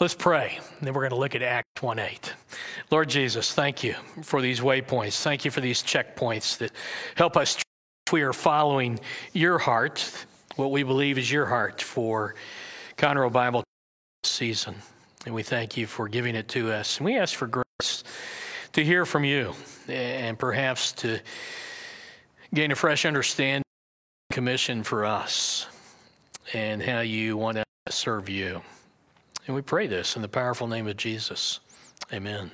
Let's 0.00 0.14
pray, 0.14 0.58
then 0.80 0.94
we're 0.94 1.02
going 1.02 1.10
to 1.10 1.16
look 1.16 1.34
at 1.34 1.42
Act 1.42 1.82
1 1.82 1.98
8. 1.98 2.34
Lord 2.90 3.08
Jesus, 3.08 3.52
thank 3.52 3.84
you 3.84 3.94
for 4.22 4.40
these 4.40 4.60
waypoints. 4.60 5.22
Thank 5.22 5.44
you 5.44 5.50
for 5.50 5.60
these 5.60 5.82
checkpoints 5.82 6.58
that 6.58 6.72
help 7.14 7.36
us. 7.36 7.56
We 8.12 8.22
are 8.22 8.34
following 8.34 9.00
your 9.32 9.56
heart, 9.56 10.26
what 10.56 10.70
we 10.70 10.82
believe 10.82 11.16
is 11.16 11.32
your 11.32 11.46
heart 11.46 11.80
for 11.80 12.34
Conroe 12.98 13.32
Bible 13.32 13.64
season. 14.22 14.74
And 15.24 15.34
we 15.34 15.42
thank 15.42 15.78
you 15.78 15.86
for 15.86 16.08
giving 16.08 16.34
it 16.34 16.46
to 16.48 16.70
us. 16.70 16.98
And 16.98 17.06
we 17.06 17.16
ask 17.16 17.34
for 17.34 17.46
grace 17.46 18.04
to 18.74 18.84
hear 18.84 19.06
from 19.06 19.24
you 19.24 19.54
and 19.88 20.38
perhaps 20.38 20.92
to 20.92 21.20
gain 22.52 22.70
a 22.70 22.74
fresh 22.74 23.06
understanding 23.06 23.64
commission 24.30 24.82
for 24.82 25.06
us 25.06 25.66
and 26.52 26.82
how 26.82 27.00
you 27.00 27.38
want 27.38 27.56
to 27.56 27.64
serve 27.90 28.28
you. 28.28 28.60
And 29.46 29.56
we 29.56 29.62
pray 29.62 29.86
this 29.86 30.16
in 30.16 30.22
the 30.22 30.28
powerful 30.28 30.66
name 30.66 30.86
of 30.86 30.98
Jesus. 30.98 31.60
Amen. 32.12 32.50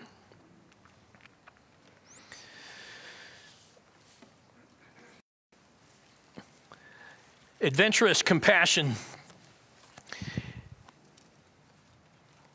Adventurous 7.60 8.22
compassion 8.22 8.94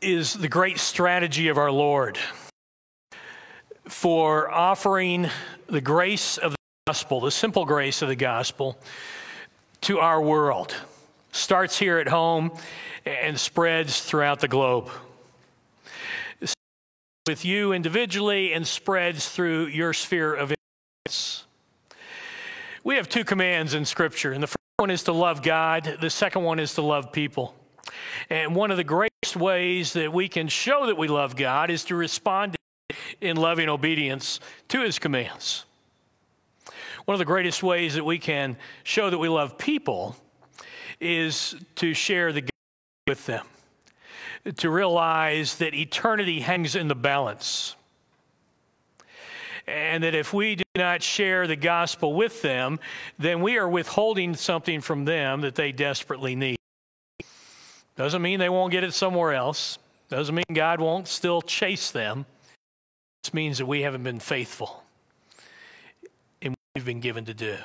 is 0.00 0.32
the 0.32 0.48
great 0.48 0.78
strategy 0.78 1.48
of 1.48 1.58
our 1.58 1.70
Lord 1.70 2.18
for 3.86 4.50
offering 4.50 5.28
the 5.66 5.82
grace 5.82 6.38
of 6.38 6.52
the 6.52 6.56
gospel, 6.86 7.20
the 7.20 7.30
simple 7.30 7.66
grace 7.66 8.00
of 8.00 8.08
the 8.08 8.16
gospel, 8.16 8.78
to 9.82 9.98
our 9.98 10.22
world. 10.22 10.74
Starts 11.32 11.78
here 11.78 11.98
at 11.98 12.08
home 12.08 12.50
and 13.04 13.38
spreads 13.38 14.00
throughout 14.00 14.40
the 14.40 14.48
globe. 14.48 14.88
With 17.26 17.44
you 17.44 17.74
individually 17.74 18.54
and 18.54 18.66
spreads 18.66 19.28
through 19.28 19.66
your 19.66 19.92
sphere 19.92 20.32
of 20.32 20.54
influence. 21.06 21.44
We 22.84 22.96
have 22.96 23.08
two 23.08 23.24
commands 23.24 23.72
in 23.72 23.86
Scripture, 23.86 24.32
and 24.32 24.42
the 24.42 24.46
first 24.46 24.58
one 24.76 24.90
is 24.90 25.04
to 25.04 25.12
love 25.12 25.40
God, 25.40 25.96
the 26.02 26.10
second 26.10 26.42
one 26.42 26.58
is 26.58 26.74
to 26.74 26.82
love 26.82 27.12
people. 27.12 27.54
And 28.28 28.54
one 28.54 28.70
of 28.70 28.76
the 28.76 28.84
greatest 28.84 29.36
ways 29.36 29.94
that 29.94 30.12
we 30.12 30.28
can 30.28 30.48
show 30.48 30.84
that 30.84 30.98
we 30.98 31.08
love 31.08 31.34
God 31.34 31.70
is 31.70 31.84
to 31.84 31.94
respond 31.94 32.56
in 33.22 33.38
loving 33.38 33.70
obedience 33.70 34.38
to 34.68 34.82
his 34.82 34.98
commands. 34.98 35.64
One 37.06 37.14
of 37.14 37.18
the 37.18 37.24
greatest 37.24 37.62
ways 37.62 37.94
that 37.94 38.04
we 38.04 38.18
can 38.18 38.58
show 38.82 39.08
that 39.08 39.18
we 39.18 39.30
love 39.30 39.56
people 39.56 40.16
is 41.00 41.54
to 41.76 41.94
share 41.94 42.34
the 42.34 42.46
with 43.08 43.24
them, 43.24 43.46
to 44.58 44.68
realize 44.68 45.56
that 45.56 45.72
eternity 45.72 46.40
hangs 46.40 46.76
in 46.76 46.88
the 46.88 46.94
balance. 46.94 47.76
And 49.66 50.04
that 50.04 50.14
if 50.14 50.32
we 50.34 50.56
do 50.56 50.64
not 50.76 51.02
share 51.02 51.46
the 51.46 51.56
gospel 51.56 52.12
with 52.12 52.42
them, 52.42 52.78
then 53.18 53.40
we 53.40 53.56
are 53.56 53.68
withholding 53.68 54.34
something 54.34 54.80
from 54.80 55.04
them 55.04 55.40
that 55.40 55.54
they 55.54 55.72
desperately 55.72 56.36
need. 56.36 56.56
Doesn't 57.96 58.20
mean 58.20 58.40
they 58.40 58.48
won't 58.48 58.72
get 58.72 58.84
it 58.84 58.92
somewhere 58.92 59.32
else. 59.32 59.78
Doesn't 60.10 60.34
mean 60.34 60.44
God 60.52 60.80
won't 60.80 61.08
still 61.08 61.40
chase 61.40 61.90
them. 61.90 62.26
This 63.22 63.32
means 63.32 63.58
that 63.58 63.66
we 63.66 63.82
haven't 63.82 64.02
been 64.02 64.20
faithful 64.20 64.82
in 66.42 66.50
what 66.50 66.58
we've 66.74 66.84
been 66.84 67.00
given 67.00 67.24
to 67.24 67.34
do. 67.34 67.56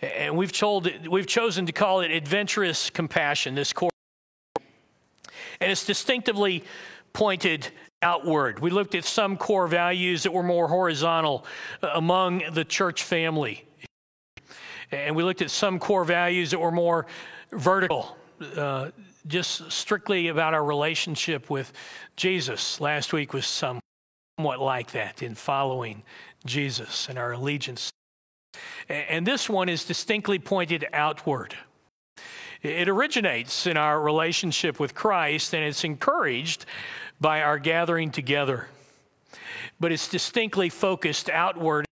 And 0.00 0.36
we've, 0.36 0.52
told 0.52 0.90
we've 1.06 1.26
chosen 1.26 1.66
to 1.66 1.72
call 1.72 2.00
it 2.00 2.10
adventurous 2.10 2.90
compassion, 2.90 3.54
this 3.54 3.72
core. 3.72 3.90
And 5.60 5.70
it's 5.70 5.84
distinctively 5.84 6.64
pointed 7.12 7.68
outward. 8.02 8.60
We 8.60 8.70
looked 8.70 8.94
at 8.94 9.04
some 9.04 9.36
core 9.36 9.66
values 9.66 10.22
that 10.22 10.32
were 10.32 10.42
more 10.42 10.68
horizontal 10.68 11.44
uh, 11.82 11.90
among 11.94 12.42
the 12.52 12.64
church 12.64 13.02
family. 13.02 13.64
And 14.90 15.14
we 15.16 15.22
looked 15.22 15.42
at 15.42 15.50
some 15.50 15.78
core 15.78 16.04
values 16.04 16.52
that 16.52 16.60
were 16.60 16.72
more 16.72 17.06
vertical, 17.52 18.16
uh, 18.56 18.90
just 19.26 19.70
strictly 19.70 20.28
about 20.28 20.54
our 20.54 20.64
relationship 20.64 21.50
with 21.50 21.72
Jesus. 22.16 22.80
Last 22.80 23.12
week 23.12 23.34
was 23.34 23.46
somewhat 23.46 24.60
like 24.60 24.92
that 24.92 25.22
in 25.22 25.34
following 25.34 26.04
Jesus 26.46 27.08
and 27.08 27.18
our 27.18 27.32
allegiance. 27.32 27.90
And 28.88 29.26
this 29.26 29.48
one 29.50 29.68
is 29.68 29.84
distinctly 29.84 30.38
pointed 30.38 30.86
outward. 30.92 31.54
It 32.62 32.88
originates 32.88 33.66
in 33.66 33.76
our 33.76 34.00
relationship 34.00 34.80
with 34.80 34.94
Christ 34.94 35.54
and 35.54 35.62
it's 35.62 35.84
encouraged 35.84 36.64
by 37.20 37.42
our 37.42 37.58
gathering 37.58 38.10
together. 38.10 38.68
But 39.80 39.92
it's 39.92 40.08
distinctly 40.08 40.68
focused 40.68 41.28
outward. 41.30 41.86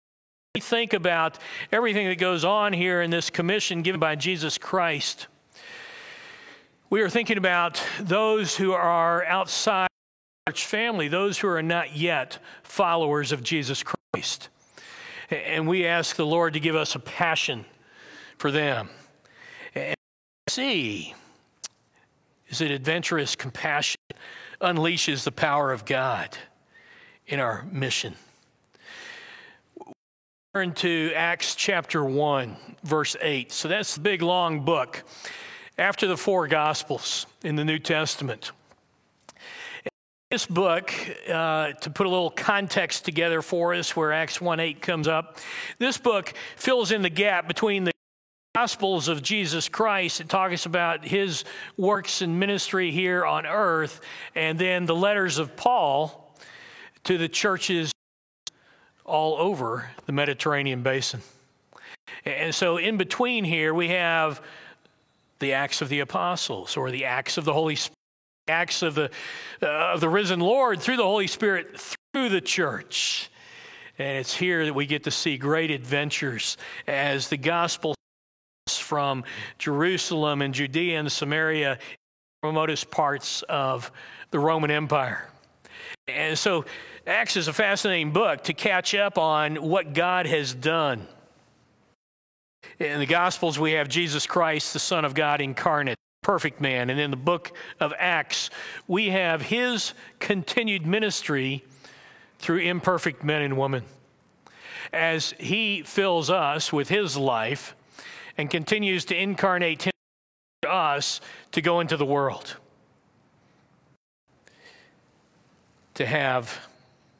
We 0.54 0.60
think 0.60 0.92
about 0.92 1.38
everything 1.72 2.06
that 2.08 2.18
goes 2.18 2.44
on 2.44 2.72
here 2.72 3.02
in 3.02 3.10
this 3.10 3.30
commission 3.30 3.82
given 3.82 4.00
by 4.00 4.14
Jesus 4.14 4.58
Christ. 4.58 5.26
We 6.90 7.02
are 7.02 7.10
thinking 7.10 7.38
about 7.38 7.82
those 8.00 8.56
who 8.56 8.72
are 8.72 9.24
outside 9.24 9.88
church 10.46 10.66
family, 10.66 11.08
those 11.08 11.38
who 11.38 11.48
are 11.48 11.62
not 11.62 11.96
yet 11.96 12.38
followers 12.62 13.32
of 13.32 13.42
Jesus 13.42 13.82
Christ. 13.82 14.48
And 15.30 15.66
we 15.66 15.87
ask 15.87 16.16
the 16.16 16.26
Lord 16.26 16.52
to 16.52 16.60
give 16.60 16.76
us 16.76 16.94
a 16.94 16.98
passion 16.98 17.64
for 18.37 18.50
them. 18.50 18.90
And 19.74 19.96
see 20.48 21.14
is 22.48 22.60
it 22.60 22.70
adventurous 22.70 23.34
compassion 23.34 23.96
unleashes 24.64 25.24
the 25.24 25.33
power 25.33 25.72
of 25.72 25.85
God 25.85 26.37
in 27.27 27.38
our 27.38 27.64
mission. 27.70 28.14
Turn 30.55 30.72
to 30.74 31.12
Acts 31.14 31.55
chapter 31.55 32.05
1, 32.05 32.57
verse 32.83 33.16
8. 33.20 33.53
So 33.53 33.68
that's 33.68 33.94
the 33.94 34.00
big 34.00 34.22
long 34.22 34.64
book 34.64 35.03
after 35.79 36.07
the 36.07 36.16
four 36.16 36.46
Gospels 36.48 37.27
in 37.42 37.57
the 37.57 37.64
New 37.64 37.79
Testament. 37.79 38.53
This 40.31 40.46
book, 40.46 40.92
uh, 41.29 41.72
to 41.72 41.90
put 41.90 42.07
a 42.07 42.11
little 42.11 42.31
context 42.31 43.05
together 43.05 43.42
for 43.42 43.74
us, 43.74 43.94
where 43.94 44.12
Acts 44.12 44.40
1 44.40 44.61
8 44.61 44.83
comes 44.83 45.09
up, 45.09 45.38
this 45.79 45.98
book 45.98 46.33
fills 46.57 46.92
in 46.92 47.03
the 47.03 47.11
gap 47.11 47.46
between 47.46 47.85
the 47.85 47.93
Gospels 48.57 49.09
of 49.09 49.21
Jesus 49.21 49.69
Christ. 49.69 50.21
It 50.21 50.29
talks 50.29 50.64
about 50.64 51.05
his 51.05 51.43
works 51.77 52.23
and 52.23 52.38
ministry 52.38 52.93
here 52.93 53.27
on 53.27 53.47
earth, 53.47 54.01
and 54.37 54.57
then 54.57 54.87
the 54.87 54.95
letters 54.95 55.38
of 55.38 55.57
Paul 55.57 56.33
to 57.03 57.19
the 57.19 57.29
churches 57.29 57.90
all 59.05 59.35
over 59.38 59.90
the 60.07 60.12
Mediterranean 60.12 60.85
basin. 60.85 61.21
And 62.25 62.55
so, 62.55 62.77
in 62.77 62.97
between 62.97 63.43
here, 63.43 63.75
we 63.75 63.88
have 63.88 64.40
the 65.40 65.55
Acts 65.55 65.83
of 65.83 65.88
the 65.88 65.99
Apostles 65.99 66.77
or 66.77 66.93
the 66.93 67.07
Acts 67.07 67.37
of 67.37 67.45
the 67.45 67.53
Holy 67.53 67.75
Spirit, 67.75 67.99
Acts 68.47 68.83
of 68.83 68.95
the, 68.95 69.11
uh, 69.62 69.67
of 69.67 70.01
the 70.01 70.09
risen 70.09 70.38
Lord 70.38 70.81
through 70.81 70.99
the 70.99 71.03
Holy 71.03 71.27
Spirit 71.27 71.81
through 72.12 72.29
the 72.29 72.40
church. 72.40 73.31
And 73.99 74.17
it's 74.17 74.37
here 74.37 74.64
that 74.64 74.75
we 74.75 74.87
get 74.87 75.03
to 75.05 75.11
see 75.11 75.38
great 75.38 75.73
adventures 75.73 76.57
as 76.87 77.29
the 77.29 77.37
gospel 77.37 77.97
from 78.66 79.24
Jerusalem 79.59 80.40
and 80.40 80.55
Judea 80.55 80.98
and 80.98 81.12
Samaria, 81.12 81.79
remotest 82.42 82.90
parts 82.90 83.42
of 83.42 83.92
the 84.31 84.38
Roman 84.38 84.70
Empire. 84.70 85.29
And 86.09 86.38
so 86.38 86.64
Acts 87.07 87.37
is 87.37 87.48
a 87.48 87.53
fascinating 87.53 88.12
book 88.12 88.44
to 88.44 88.55
catch 88.55 88.94
up 88.94 89.18
on 89.18 89.57
what 89.57 89.92
God 89.92 90.27
has 90.27 90.55
done. 90.55 91.07
In 92.79 93.00
the 93.00 93.07
Gospels, 93.07 93.59
we 93.59 93.72
have 93.72 93.88
Jesus 93.88 94.27
Christ, 94.27 94.72
the 94.72 94.79
Son 94.79 95.05
of 95.05 95.14
God 95.14 95.42
incarnate, 95.42 95.98
perfect 96.22 96.61
man. 96.61 96.88
And 96.88 96.98
in 96.98 97.11
the 97.11 97.16
book 97.16 97.53
of 97.81 97.92
Acts, 97.98 98.48
we 98.88 99.11
have 99.11 99.42
his 99.42 99.92
continued 100.18 100.87
ministry 100.87 101.64
through 102.38 102.59
imperfect 102.61 103.22
men 103.22 103.42
and 103.42 103.59
women. 103.59 103.85
As 104.92 105.35
he 105.38 105.83
fills 105.83 106.31
us 106.31 106.72
with 106.72 106.88
his 106.88 107.16
life 107.16 107.74
and 108.37 108.51
continues 108.51 109.05
to 109.07 109.16
incarnate 109.16 109.83
him 109.85 109.92
to 110.62 110.70
us 110.70 111.20
to 111.53 111.61
go 111.61 111.81
into 111.81 111.97
the 111.97 112.07
world, 112.07 112.57
to 115.94 116.07
have 116.07 116.59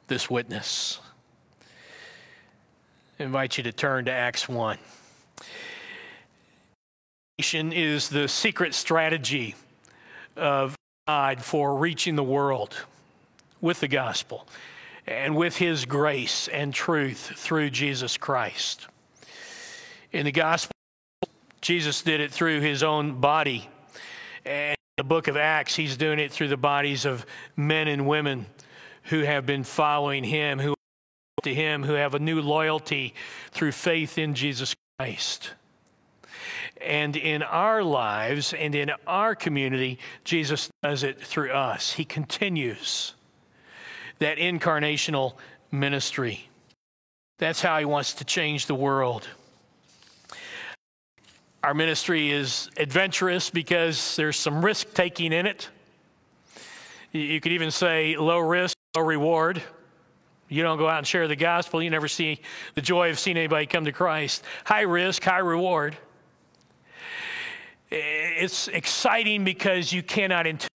this 0.09 0.29
witness. 0.29 1.00
I 3.20 3.24
invite 3.24 3.57
you 3.59 3.64
to 3.64 3.72
turn 3.72 4.07
to 4.07 4.12
Acts 4.12 4.48
1 4.48 4.79
is 7.38 8.09
the 8.09 8.29
secret 8.29 8.74
strategy 8.74 9.55
of 10.37 10.74
God 11.07 11.42
for 11.42 11.77
reaching 11.77 12.16
the 12.16 12.24
world 12.24 12.74
with 13.61 13.81
the 13.81 13.88
gospel 13.88 14.46
and 15.07 15.37
with 15.37 15.57
his 15.57 15.85
grace 15.85 16.48
and 16.48 16.72
truth 16.72 17.33
through 17.37 17.70
Jesus 17.70 18.16
Christ. 18.16 18.87
In 20.12 20.24
the 20.24 20.33
gospel, 20.33 20.73
Jesus 21.64 22.03
did 22.03 22.20
it 22.20 22.31
through 22.31 22.61
his 22.61 22.83
own 22.83 23.20
body. 23.22 23.66
And 24.44 24.72
in 24.72 24.98
the 24.98 25.05
book 25.05 25.29
of 25.29 25.38
Acts, 25.38 25.74
he's 25.74 25.96
doing 25.96 26.18
it 26.18 26.31
through 26.31 26.48
the 26.48 26.59
bodies 26.59 27.07
of 27.07 27.24
men 27.57 27.88
and 27.88 28.07
women 28.07 28.44
who 29.05 29.20
have 29.20 29.46
been 29.46 29.64
following 29.64 30.24
him, 30.24 30.59
who 30.59 30.74
to 31.42 31.55
him, 31.55 31.83
who 31.83 31.94
have 31.94 32.14
a 32.14 32.18
new 32.18 32.42
loyalty 32.42 33.14
through 33.50 33.72
faith 33.72 34.18
in 34.18 34.35
Jesus 34.35 34.77
Christ. 34.98 35.53
And 36.83 37.16
in 37.16 37.42
our 37.42 37.83
lives 37.83 38.53
and 38.53 38.74
in 38.74 38.90
our 39.07 39.35
community, 39.35 39.98
Jesus 40.22 40.68
does 40.83 41.03
it 41.03 41.18
through 41.18 41.50
us. 41.50 41.92
He 41.92 42.05
continues 42.05 43.14
that 44.18 44.37
incarnational 44.37 45.37
ministry. 45.72 46.50
That's 47.38 47.62
how 47.62 47.79
he 47.79 47.87
wants 47.87 48.12
to 48.14 48.24
change 48.27 48.66
the 48.66 48.74
world. 48.74 49.27
Our 51.64 51.74
ministry 51.74 52.31
is 52.31 52.70
adventurous 52.77 53.50
because 53.50 54.16
there's 54.16 54.37
some 54.37 54.64
risk 54.64 54.92
taking 54.94 55.33
in 55.33 55.46
it. 55.46 55.68
You 57.11 57.40
could 57.40 57.53
even 57.53 57.70
say 57.70 58.16
low 58.16 58.38
risk, 58.38 58.77
low 58.94 59.03
reward. 59.03 59.62
You 60.48 60.62
don't 60.62 60.79
go 60.79 60.88
out 60.88 60.98
and 60.98 61.07
share 61.07 61.27
the 61.27 61.37
gospel, 61.37 61.83
you 61.83 61.90
never 61.90 62.07
see 62.07 62.40
the 62.74 62.83
joy 62.83 63.11
of 63.11 63.18
seeing 63.18 63.37
anybody 63.37 63.66
come 63.66 63.87
to 63.87 63.92
Christ. 63.92 64.44
High 64.64 64.83
risk, 64.83 65.24
high 65.24 65.38
reward 65.38 65.96
it's 67.94 68.68
exciting 68.68 69.44
because 69.44 69.92
you 69.92 70.03
cannot 70.03 70.46
anticipate 70.46 70.68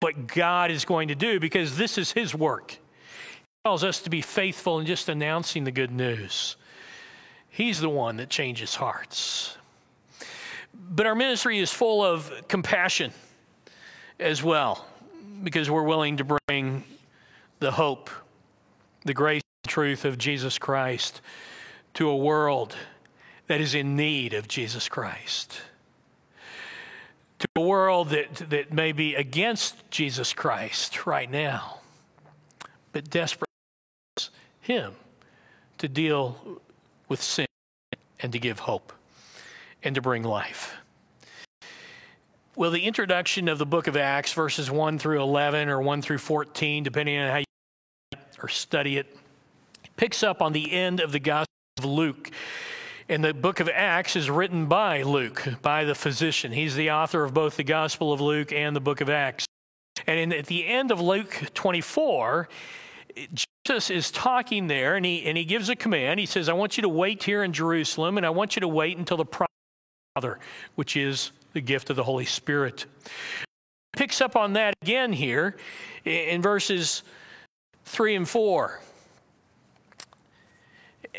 what 0.00 0.26
God 0.26 0.70
is 0.70 0.84
going 0.84 1.08
to 1.08 1.14
do 1.14 1.40
because 1.40 1.76
this 1.76 1.98
is 1.98 2.12
His 2.12 2.34
work. 2.34 2.72
He 2.72 2.78
calls 3.64 3.84
us 3.84 4.00
to 4.02 4.10
be 4.10 4.20
faithful 4.20 4.78
in 4.78 4.86
just 4.86 5.08
announcing 5.08 5.64
the 5.64 5.70
good 5.70 5.92
news. 5.92 6.56
He's 7.48 7.80
the 7.80 7.88
one 7.88 8.16
that 8.16 8.30
changes 8.30 8.74
hearts. 8.74 9.56
But 10.74 11.06
our 11.06 11.14
ministry 11.14 11.58
is 11.58 11.70
full 11.70 12.04
of 12.04 12.30
compassion 12.48 13.12
as 14.18 14.42
well 14.42 14.86
because 15.42 15.70
we're 15.70 15.82
willing 15.82 16.16
to 16.18 16.24
bring 16.24 16.84
the 17.60 17.72
hope, 17.72 18.10
the 19.04 19.14
grace, 19.14 19.42
and 19.64 19.70
truth 19.70 20.04
of 20.04 20.18
Jesus 20.18 20.58
Christ 20.58 21.20
to 21.94 22.08
a 22.08 22.16
world 22.16 22.76
that 23.46 23.60
is 23.60 23.74
in 23.74 23.96
need 23.96 24.34
of 24.34 24.48
Jesus 24.48 24.88
Christ. 24.88 25.60
To 27.40 27.48
a 27.56 27.60
world 27.60 28.10
that, 28.10 28.34
that 28.50 28.72
may 28.72 28.92
be 28.92 29.14
against 29.14 29.90
Jesus 29.90 30.32
Christ 30.32 31.06
right 31.06 31.30
now, 31.30 31.80
but 32.92 33.10
desperate 33.10 33.50
Him 34.60 34.94
to 35.78 35.88
deal 35.88 36.60
with 37.08 37.22
sin 37.22 37.46
and 38.20 38.32
to 38.32 38.38
give 38.38 38.60
hope 38.60 38.92
and 39.84 39.94
to 39.94 40.00
bring 40.00 40.22
life. 40.22 40.74
Well, 42.56 42.70
the 42.70 42.84
introduction 42.84 43.48
of 43.48 43.58
the 43.58 43.66
book 43.66 43.88
of 43.88 43.96
Acts, 43.96 44.32
verses 44.32 44.70
1 44.70 44.98
through 44.98 45.20
11 45.20 45.68
or 45.68 45.80
1 45.82 46.02
through 46.02 46.18
14, 46.18 46.84
depending 46.84 47.18
on 47.18 47.30
how 47.30 47.38
you 47.38 47.44
or 48.42 48.48
study 48.48 48.96
it, 48.96 49.16
picks 49.96 50.22
up 50.22 50.40
on 50.40 50.52
the 50.52 50.72
end 50.72 51.00
of 51.00 51.10
the 51.12 51.18
Gospel 51.18 51.48
of 51.78 51.84
Luke. 51.84 52.30
And 53.08 53.24
the 53.24 53.34
book 53.34 53.60
of 53.60 53.68
Acts 53.68 54.16
is 54.16 54.30
written 54.30 54.66
by 54.66 55.02
Luke, 55.02 55.46
by 55.62 55.84
the 55.84 55.94
physician. 55.94 56.52
He's 56.52 56.74
the 56.74 56.90
author 56.92 57.24
of 57.24 57.34
both 57.34 57.56
the 57.56 57.64
Gospel 57.64 58.12
of 58.12 58.20
Luke 58.20 58.52
and 58.52 58.74
the 58.74 58.80
book 58.80 59.00
of 59.00 59.10
Acts. 59.10 59.46
And 60.06 60.18
in, 60.18 60.32
at 60.32 60.46
the 60.46 60.66
end 60.66 60.90
of 60.90 61.00
Luke 61.00 61.50
24, 61.54 62.48
Jesus 63.66 63.90
is 63.90 64.10
talking 64.10 64.68
there 64.68 64.96
and 64.96 65.04
he, 65.04 65.24
and 65.24 65.36
he 65.36 65.44
gives 65.44 65.68
a 65.68 65.76
command. 65.76 66.20
He 66.20 66.26
says, 66.26 66.48
I 66.48 66.52
want 66.52 66.76
you 66.76 66.82
to 66.82 66.88
wait 66.88 67.22
here 67.22 67.42
in 67.42 67.52
Jerusalem 67.52 68.16
and 68.16 68.24
I 68.24 68.30
want 68.30 68.56
you 68.56 68.60
to 68.60 68.68
wait 68.68 68.96
until 68.96 69.16
the 69.16 69.24
Father, 70.14 70.38
which 70.76 70.96
is 70.96 71.32
the 71.54 71.60
gift 71.60 71.90
of 71.90 71.96
the 71.96 72.04
Holy 72.04 72.24
Spirit. 72.24 72.86
Picks 73.96 74.20
up 74.20 74.36
on 74.36 74.52
that 74.52 74.74
again 74.80 75.12
here 75.12 75.56
in 76.04 76.40
verses 76.40 77.02
3 77.86 78.14
and 78.14 78.28
4. 78.28 78.80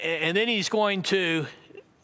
And 0.01 0.37
then 0.37 0.47
he's 0.47 0.69
going 0.69 1.01
to, 1.03 1.45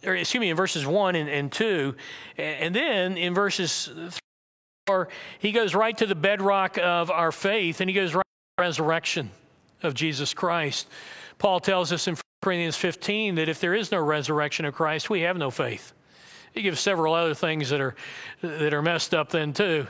or 0.05 0.15
excuse 0.15 0.41
me, 0.41 0.49
in 0.49 0.57
verses 0.57 0.85
1 0.85 1.15
and, 1.15 1.29
and 1.29 1.49
2. 1.49 1.95
And 2.37 2.75
then 2.75 3.17
in 3.17 3.33
verses 3.33 3.85
3 3.85 4.03
and 4.03 4.13
4, 4.87 5.07
he 5.39 5.53
goes 5.53 5.73
right 5.73 5.97
to 5.97 6.05
the 6.05 6.15
bedrock 6.15 6.77
of 6.77 7.09
our 7.09 7.31
faith 7.31 7.79
and 7.79 7.89
he 7.89 7.93
goes 7.93 8.13
right 8.13 8.21
to 8.23 8.57
the 8.57 8.63
resurrection 8.63 9.31
of 9.81 9.93
Jesus 9.93 10.33
Christ. 10.33 10.89
Paul 11.37 11.61
tells 11.61 11.93
us 11.93 12.09
in 12.09 12.15
1 12.15 12.21
Corinthians 12.41 12.75
15 12.75 13.35
that 13.35 13.47
if 13.47 13.61
there 13.61 13.73
is 13.73 13.93
no 13.93 14.01
resurrection 14.01 14.65
of 14.65 14.73
Christ, 14.73 15.09
we 15.09 15.21
have 15.21 15.37
no 15.37 15.51
faith. 15.51 15.93
He 16.53 16.61
gives 16.61 16.79
several 16.79 17.13
other 17.13 17.33
things 17.33 17.69
that 17.69 17.79
are, 17.79 17.95
that 18.41 18.73
are 18.73 18.81
messed 18.81 19.13
up 19.13 19.29
then, 19.29 19.53
too. 19.53 19.87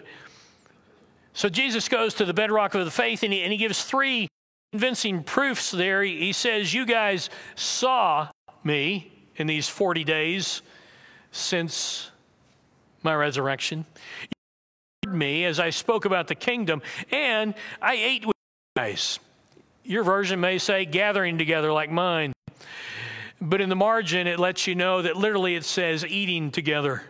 So 1.33 1.49
Jesus 1.49 1.87
goes 1.87 2.13
to 2.15 2.25
the 2.25 2.33
bedrock 2.33 2.75
of 2.75 2.85
the 2.85 2.91
faith 2.91 3.23
and 3.23 3.31
he, 3.31 3.41
and 3.41 3.51
he 3.51 3.57
gives 3.57 3.83
three 3.83 4.27
convincing 4.71 5.23
proofs 5.23 5.71
there. 5.71 6.03
He, 6.03 6.19
he 6.19 6.33
says, 6.33 6.73
You 6.73 6.85
guys 6.85 7.29
saw 7.55 8.29
me 8.63 9.11
in 9.37 9.47
these 9.47 9.67
40 9.67 10.03
days 10.03 10.61
since 11.31 12.11
my 13.03 13.15
resurrection. 13.15 13.85
You 14.21 15.09
heard 15.09 15.15
me 15.15 15.45
as 15.45 15.59
I 15.59 15.69
spoke 15.69 16.05
about 16.05 16.27
the 16.27 16.35
kingdom, 16.35 16.81
and 17.11 17.53
I 17.81 17.93
ate 17.95 18.25
with 18.25 18.35
you 18.75 18.81
guys. 18.81 19.19
Your 19.83 20.03
version 20.03 20.39
may 20.39 20.57
say 20.57 20.85
gathering 20.85 21.37
together 21.37 21.71
like 21.71 21.89
mine. 21.89 22.33
But 23.41 23.59
in 23.59 23.69
the 23.69 23.75
margin, 23.75 24.27
it 24.27 24.39
lets 24.39 24.67
you 24.67 24.75
know 24.75 25.01
that 25.01 25.17
literally 25.17 25.55
it 25.55 25.65
says 25.65 26.05
eating 26.05 26.51
together. 26.51 27.03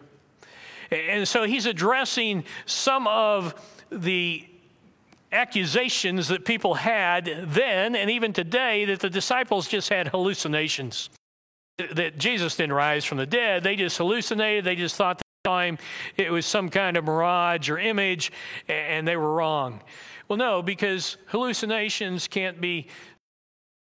And 0.89 1.27
so 1.27 1.43
he's 1.43 1.65
addressing 1.65 2.45
some 2.65 3.05
of 3.07 3.53
the 3.89 4.47
accusations 5.31 6.27
that 6.29 6.43
people 6.45 6.73
had 6.73 7.45
then 7.47 7.95
and 7.95 8.09
even 8.09 8.33
today 8.33 8.85
that 8.85 8.99
the 8.99 9.09
disciples 9.09 9.67
just 9.67 9.89
had 9.89 10.07
hallucinations. 10.07 11.09
That 11.93 12.17
Jesus 12.17 12.55
didn't 12.55 12.73
rise 12.73 13.05
from 13.05 13.17
the 13.17 13.25
dead. 13.25 13.63
They 13.63 13.75
just 13.75 13.97
hallucinated. 13.97 14.65
They 14.65 14.75
just 14.75 14.95
thought 14.95 15.17
the 15.17 15.49
time 15.49 15.77
it 16.15 16.31
was 16.31 16.45
some 16.45 16.69
kind 16.69 16.95
of 16.97 17.05
mirage 17.05 17.69
or 17.69 17.79
image, 17.79 18.31
and 18.67 19.07
they 19.07 19.15
were 19.15 19.33
wrong. 19.33 19.81
Well, 20.27 20.37
no, 20.37 20.61
because 20.61 21.17
hallucinations 21.27 22.27
can't 22.27 22.61
be 22.61 22.87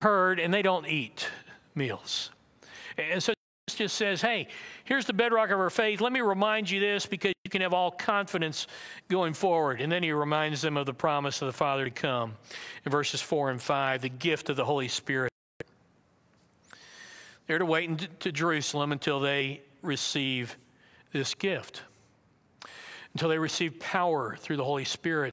heard 0.00 0.40
and 0.40 0.52
they 0.52 0.62
don't 0.62 0.88
eat 0.88 1.28
meals. 1.74 2.30
And 2.98 3.22
so 3.22 3.32
just 3.76 3.96
says, 3.96 4.20
hey, 4.20 4.48
here's 4.84 5.06
the 5.06 5.12
bedrock 5.12 5.50
of 5.50 5.58
our 5.58 5.70
faith. 5.70 6.00
Let 6.00 6.12
me 6.12 6.20
remind 6.20 6.70
you 6.70 6.80
this 6.80 7.06
because 7.06 7.32
you 7.44 7.50
can 7.50 7.62
have 7.62 7.72
all 7.72 7.90
confidence 7.90 8.66
going 9.08 9.34
forward. 9.34 9.80
And 9.80 9.90
then 9.90 10.02
he 10.02 10.12
reminds 10.12 10.62
them 10.62 10.76
of 10.76 10.86
the 10.86 10.94
promise 10.94 11.42
of 11.42 11.46
the 11.46 11.52
Father 11.52 11.84
to 11.84 11.90
come 11.90 12.34
in 12.84 12.92
verses 12.92 13.20
4 13.20 13.50
and 13.50 13.60
5, 13.60 14.02
the 14.02 14.08
gift 14.08 14.50
of 14.50 14.56
the 14.56 14.64
Holy 14.64 14.88
Spirit. 14.88 15.30
They're 17.46 17.58
to 17.58 17.66
wait 17.66 17.88
in, 17.88 17.96
to 18.20 18.32
Jerusalem 18.32 18.92
until 18.92 19.20
they 19.20 19.62
receive 19.82 20.56
this 21.12 21.34
gift, 21.34 21.82
until 23.12 23.28
they 23.28 23.38
receive 23.38 23.78
power 23.80 24.36
through 24.38 24.56
the 24.56 24.64
Holy 24.64 24.84
Spirit. 24.84 25.32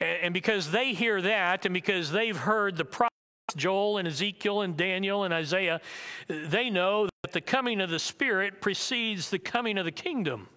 And, 0.00 0.34
because 0.34 0.70
they 0.70 0.92
hear 0.92 1.22
that, 1.22 1.64
and 1.64 1.72
because 1.72 2.10
they've 2.10 2.36
heard 2.36 2.76
the 2.76 2.84
prophets, 2.84 3.14
Joel 3.56 3.98
and 3.98 4.08
Ezekiel 4.08 4.62
and 4.62 4.76
Daniel 4.76 5.24
and 5.24 5.32
Isaiah, 5.32 5.80
they 6.28 6.70
know 6.70 7.08
that 7.22 7.32
the 7.32 7.40
coming 7.40 7.80
of 7.80 7.90
the 7.90 7.98
Spirit 7.98 8.60
precedes 8.60 9.30
the 9.30 9.38
coming 9.38 9.78
of 9.78 9.84
the 9.84 9.92
kingdom. 9.92 10.48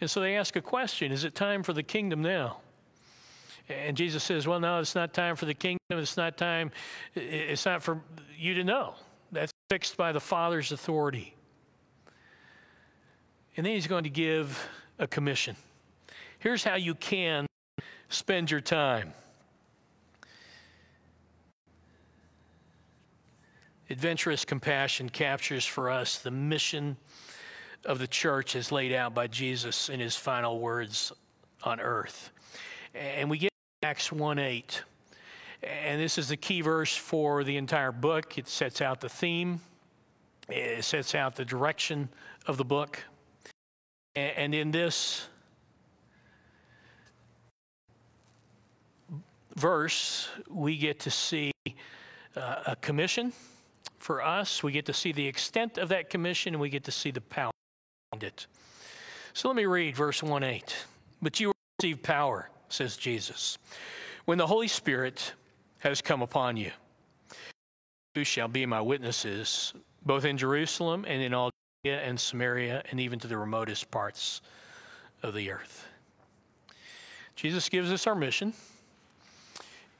And 0.00 0.10
so 0.10 0.20
they 0.20 0.36
ask 0.36 0.56
a 0.56 0.62
question 0.62 1.12
Is 1.12 1.24
it 1.24 1.34
time 1.34 1.62
for 1.62 1.72
the 1.72 1.82
kingdom 1.82 2.22
now? 2.22 2.58
And 3.68 3.96
Jesus 3.96 4.24
says, 4.24 4.46
Well, 4.46 4.60
no, 4.60 4.80
it's 4.80 4.94
not 4.94 5.12
time 5.12 5.36
for 5.36 5.46
the 5.46 5.54
kingdom. 5.54 5.78
It's 5.90 6.16
not 6.16 6.36
time, 6.36 6.70
it's 7.14 7.66
not 7.66 7.82
for 7.82 8.00
you 8.36 8.54
to 8.54 8.64
know. 8.64 8.94
That's 9.32 9.52
fixed 9.68 9.96
by 9.96 10.12
the 10.12 10.20
Father's 10.20 10.72
authority. 10.72 11.34
And 13.56 13.66
then 13.66 13.74
he's 13.74 13.86
going 13.86 14.04
to 14.04 14.10
give 14.10 14.68
a 14.98 15.06
commission. 15.06 15.56
Here's 16.38 16.64
how 16.64 16.76
you 16.76 16.94
can 16.94 17.46
spend 18.08 18.50
your 18.50 18.60
time. 18.60 19.12
Adventurous 23.90 24.44
compassion 24.44 25.08
captures 25.08 25.66
for 25.66 25.90
us 25.90 26.18
the 26.18 26.30
mission 26.30 26.96
of 27.84 27.98
the 27.98 28.06
church 28.06 28.54
as 28.54 28.70
laid 28.70 28.92
out 28.92 29.14
by 29.14 29.26
Jesus 29.26 29.88
in 29.88 29.98
his 29.98 30.14
final 30.14 30.60
words 30.60 31.12
on 31.64 31.80
earth. 31.80 32.30
And 32.94 33.28
we 33.28 33.38
get 33.38 33.50
Acts 33.82 34.12
1 34.12 34.38
8. 34.38 34.82
And 35.64 36.00
this 36.00 36.18
is 36.18 36.28
the 36.28 36.36
key 36.36 36.60
verse 36.60 36.94
for 36.94 37.42
the 37.42 37.56
entire 37.56 37.90
book. 37.90 38.38
It 38.38 38.46
sets 38.46 38.80
out 38.80 39.00
the 39.00 39.08
theme, 39.08 39.60
it 40.48 40.84
sets 40.84 41.16
out 41.16 41.34
the 41.34 41.44
direction 41.44 42.10
of 42.46 42.58
the 42.58 42.64
book. 42.64 43.02
And 44.14 44.54
in 44.54 44.70
this 44.70 45.26
verse, 49.56 50.28
we 50.48 50.76
get 50.76 51.00
to 51.00 51.10
see 51.10 51.50
uh, 52.36 52.62
a 52.66 52.76
commission 52.76 53.32
for 54.00 54.22
us. 54.22 54.62
We 54.62 54.72
get 54.72 54.86
to 54.86 54.92
see 54.92 55.12
the 55.12 55.26
extent 55.26 55.78
of 55.78 55.88
that 55.90 56.10
commission, 56.10 56.54
and 56.54 56.60
we 56.60 56.70
get 56.70 56.84
to 56.84 56.90
see 56.90 57.12
the 57.12 57.20
power 57.20 57.52
behind 58.10 58.24
it. 58.24 58.46
So 59.32 59.48
let 59.48 59.56
me 59.56 59.66
read 59.66 59.94
verse 59.94 60.22
1 60.22 60.42
8. 60.42 60.74
But 61.22 61.38
you 61.38 61.48
will 61.48 61.54
receive 61.80 62.02
power, 62.02 62.50
says 62.68 62.96
Jesus, 62.96 63.58
when 64.24 64.38
the 64.38 64.46
Holy 64.46 64.68
Spirit 64.68 65.34
has 65.78 66.02
come 66.02 66.22
upon 66.22 66.56
you. 66.56 66.72
You 68.14 68.24
shall 68.24 68.48
be 68.48 68.66
my 68.66 68.80
witnesses, 68.80 69.72
both 70.04 70.24
in 70.24 70.36
Jerusalem 70.36 71.04
and 71.06 71.22
in 71.22 71.32
all 71.32 71.50
Judea 71.84 72.00
and 72.00 72.18
Samaria, 72.18 72.82
and 72.90 72.98
even 72.98 73.18
to 73.20 73.28
the 73.28 73.38
remotest 73.38 73.90
parts 73.90 74.40
of 75.22 75.34
the 75.34 75.50
earth. 75.50 75.86
Jesus 77.36 77.68
gives 77.68 77.92
us 77.92 78.06
our 78.06 78.14
mission. 78.14 78.52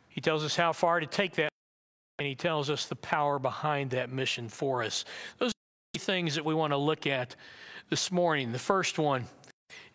He 0.08 0.20
tells 0.20 0.44
us 0.44 0.56
how 0.56 0.72
far 0.72 1.00
to 1.00 1.06
take 1.06 1.34
that, 1.36 1.50
and 2.20 2.26
he 2.26 2.34
tells 2.34 2.68
us 2.68 2.84
the 2.84 2.96
power 2.96 3.38
behind 3.38 3.92
that 3.92 4.12
mission 4.12 4.50
for 4.50 4.82
us. 4.82 5.06
Those 5.38 5.52
are 5.52 5.94
the 5.94 6.00
things 6.00 6.34
that 6.34 6.44
we 6.44 6.52
want 6.52 6.74
to 6.74 6.76
look 6.76 7.06
at 7.06 7.34
this 7.88 8.12
morning. 8.12 8.52
The 8.52 8.58
first 8.58 8.98
one 8.98 9.24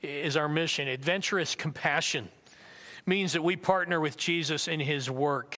is 0.01 0.36
our 0.36 0.49
mission. 0.49 0.88
Adventurous 0.88 1.53
compassion 1.53 2.30
means 3.05 3.34
that 3.34 3.43
we 3.43 3.55
partner 3.55 4.01
with 4.01 4.17
Jesus 4.17 4.67
in 4.67 4.80
his 4.80 5.07
work. 5.07 5.53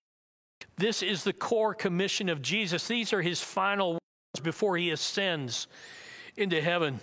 This 0.75 1.01
is 1.01 1.23
the 1.23 1.31
core 1.31 1.73
commission 1.73 2.27
of 2.27 2.41
Jesus. 2.41 2.85
These 2.85 3.13
are 3.13 3.21
his 3.21 3.41
final 3.41 3.93
words 3.93 4.43
before 4.43 4.75
he 4.75 4.91
ascends 4.91 5.67
into 6.35 6.61
heaven. 6.61 6.99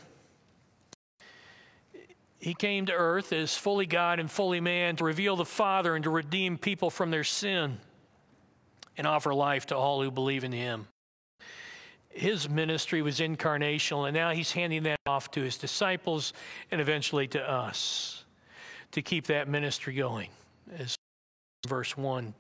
He 2.39 2.53
came 2.53 2.85
to 2.85 2.93
earth 2.93 3.33
as 3.33 3.57
fully 3.57 3.87
God 3.87 4.21
and 4.21 4.31
fully 4.31 4.61
man 4.61 4.97
to 4.97 5.05
reveal 5.05 5.37
the 5.37 5.47
Father 5.47 5.95
and 5.95 6.05
to 6.05 6.11
redeem 6.11 6.59
people 6.59 6.91
from 6.91 7.11
their 7.11 7.25
sin 7.25 7.79
and 8.97 9.07
offer 9.07 9.35
life 9.35 9.67
to 9.67 9.77
all 9.77 10.03
who 10.03 10.11
believe 10.11 10.45
in 10.45 10.53
him. 10.53 10.87
His 12.11 12.49
ministry 12.49 13.03
was 13.03 13.19
incarnational, 13.19 14.07
and 14.07 14.15
now 14.15 14.31
he's 14.31 14.53
handing 14.53 14.85
that 14.85 15.01
off 15.07 15.31
to 15.33 15.43
his 15.43 15.59
disciples 15.59 16.33
and 16.71 16.81
eventually 16.81 17.27
to 17.29 17.51
us 17.51 18.25
to 18.93 19.03
keep 19.03 19.27
that 19.27 19.49
ministry 19.49 19.95
going. 19.95 20.31
As 20.79 20.95
verse 21.67 21.97
1 21.97 22.33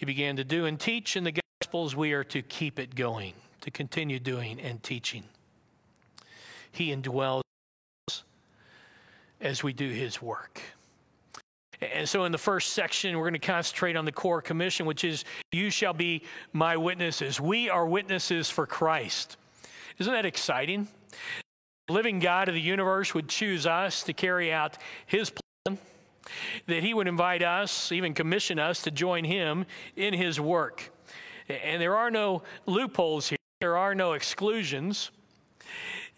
he 0.00 0.06
began 0.06 0.36
to 0.36 0.44
do 0.44 0.64
and 0.64 0.80
teach 0.80 1.14
in 1.14 1.24
the 1.24 1.40
Gospels, 1.60 1.94
we 1.94 2.14
are 2.14 2.24
to 2.24 2.40
keep 2.40 2.78
it 2.78 2.94
going, 2.94 3.34
to 3.60 3.70
continue 3.70 4.18
doing 4.18 4.58
and 4.58 4.82
teaching. 4.82 5.24
He 6.72 6.90
indwells 6.90 7.42
as 9.42 9.62
we 9.62 9.74
do 9.74 9.90
his 9.90 10.22
work. 10.22 10.62
And 11.80 12.06
so, 12.08 12.24
in 12.24 12.32
the 12.32 12.38
first 12.38 12.74
section, 12.74 13.16
we're 13.16 13.24
going 13.24 13.40
to 13.40 13.46
concentrate 13.46 13.96
on 13.96 14.04
the 14.04 14.12
core 14.12 14.42
commission, 14.42 14.84
which 14.84 15.02
is, 15.02 15.24
You 15.50 15.70
shall 15.70 15.94
be 15.94 16.24
my 16.52 16.76
witnesses. 16.76 17.40
We 17.40 17.70
are 17.70 17.86
witnesses 17.86 18.50
for 18.50 18.66
Christ. 18.66 19.38
Isn't 19.98 20.12
that 20.12 20.26
exciting? 20.26 20.88
The 21.88 21.94
living 21.94 22.18
God 22.18 22.48
of 22.48 22.54
the 22.54 22.60
universe 22.60 23.14
would 23.14 23.28
choose 23.28 23.66
us 23.66 24.02
to 24.04 24.12
carry 24.12 24.52
out 24.52 24.76
his 25.06 25.32
plan, 25.64 25.78
that 26.66 26.82
he 26.82 26.92
would 26.92 27.08
invite 27.08 27.42
us, 27.42 27.92
even 27.92 28.12
commission 28.12 28.58
us 28.58 28.82
to 28.82 28.90
join 28.90 29.24
him 29.24 29.64
in 29.96 30.12
his 30.12 30.38
work. 30.38 30.92
And 31.48 31.80
there 31.80 31.96
are 31.96 32.10
no 32.10 32.42
loopholes 32.66 33.30
here, 33.30 33.38
there 33.60 33.76
are 33.76 33.94
no 33.94 34.12
exclusions 34.12 35.10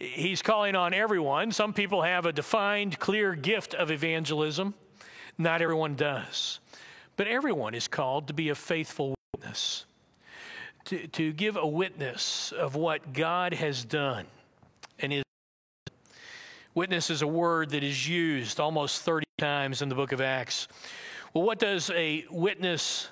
he's 0.03 0.43
calling 0.43 0.75
on 0.75 0.93
everyone. 0.95 1.53
Some 1.53 1.73
people 1.73 2.03
have 2.03 2.27
a 2.27 2.33
defined, 2.33 2.99
clear 2.99 3.35
gift 3.35 3.75
of 3.75 3.91
evangelism, 3.91 4.75
not 5.43 5.63
everyone 5.63 5.95
does. 5.95 6.61
But 7.17 7.27
everyone 7.27 7.75
is 7.75 7.89
called 7.89 8.29
to 8.29 8.33
be 8.33 8.49
a 8.49 8.55
faithful 8.55 9.15
witness, 9.37 9.85
to, 10.87 11.07
to 11.09 11.33
give 11.33 11.57
a 11.57 11.67
witness 11.67 12.53
of 12.53 12.75
what 12.75 13.13
God 13.13 13.55
has 13.55 13.85
done 13.85 14.27
and 14.99 15.13
is. 15.13 15.23
Witness 16.75 17.11
is 17.11 17.21
a 17.21 17.27
word 17.27 17.71
that 17.71 17.85
is 17.85 18.09
used 18.09 18.59
almost 18.59 19.03
30 19.03 19.27
times 19.39 19.83
in 19.83 19.91
the 19.91 19.95
book 19.95 20.13
of 20.13 20.21
Acts. 20.23 20.69
Well, 21.35 21.45
what 21.45 21.59
does 21.59 21.91
a 21.91 22.25
witness 22.31 23.09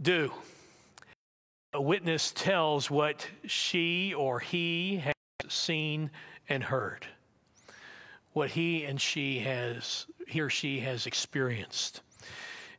do? 0.00 0.32
A 1.72 1.80
witness 1.80 2.32
tells 2.32 2.90
what 2.90 3.26
she 3.46 4.14
or 4.14 4.38
he 4.38 4.98
has 4.98 5.14
seen 5.48 6.10
and 6.48 6.62
heard, 6.62 7.06
what 8.32 8.50
he 8.50 8.84
and 8.84 9.00
she 9.00 9.40
has, 9.40 10.06
he 10.26 10.40
or 10.40 10.50
she 10.50 10.80
has 10.80 11.06
experienced. 11.06 12.02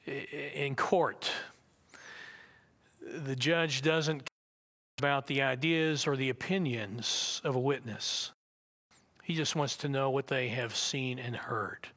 In 0.05 0.75
court, 0.75 1.31
the 3.01 3.35
judge 3.35 3.81
doesn't 3.81 4.19
care 4.19 4.27
about 4.99 5.27
the 5.27 5.41
ideas 5.41 6.07
or 6.07 6.15
the 6.15 6.29
opinions 6.29 7.41
of 7.43 7.55
a 7.55 7.59
witness. 7.59 8.31
He 9.23 9.35
just 9.35 9.55
wants 9.55 9.77
to 9.77 9.89
know 9.89 10.09
what 10.09 10.27
they 10.27 10.49
have 10.49 10.75
seen 10.75 11.19
and 11.19 11.35
heard. 11.35 11.87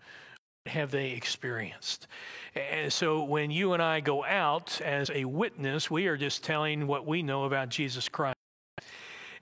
What 0.64 0.72
have 0.72 0.90
they 0.90 1.10
experienced? 1.10 2.06
And 2.54 2.92
so 2.92 3.24
when 3.24 3.50
you 3.50 3.72
and 3.72 3.82
I 3.82 4.00
go 4.00 4.24
out 4.24 4.80
as 4.80 5.10
a 5.10 5.24
witness, 5.24 5.90
we 5.90 6.06
are 6.06 6.16
just 6.16 6.44
telling 6.44 6.86
what 6.86 7.06
we 7.06 7.22
know 7.22 7.44
about 7.44 7.68
Jesus 7.68 8.08
Christ. 8.08 8.36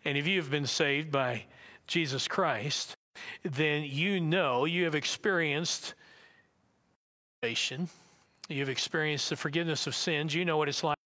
And 0.04 0.16
if 0.16 0.26
you 0.26 0.40
have 0.40 0.50
been 0.50 0.66
saved 0.66 1.10
by 1.10 1.44
Jesus 1.86 2.28
Christ, 2.28 2.94
then 3.42 3.84
you 3.84 4.20
know 4.20 4.64
you 4.64 4.84
have 4.84 4.94
experienced 4.94 5.94
salvation. 7.42 7.88
You've 8.48 8.68
experienced 8.68 9.30
the 9.30 9.36
forgiveness 9.36 9.86
of 9.86 9.94
sins. 9.94 10.34
You 10.34 10.44
know 10.44 10.56
what 10.56 10.68
it's 10.68 10.84
like 10.84 10.96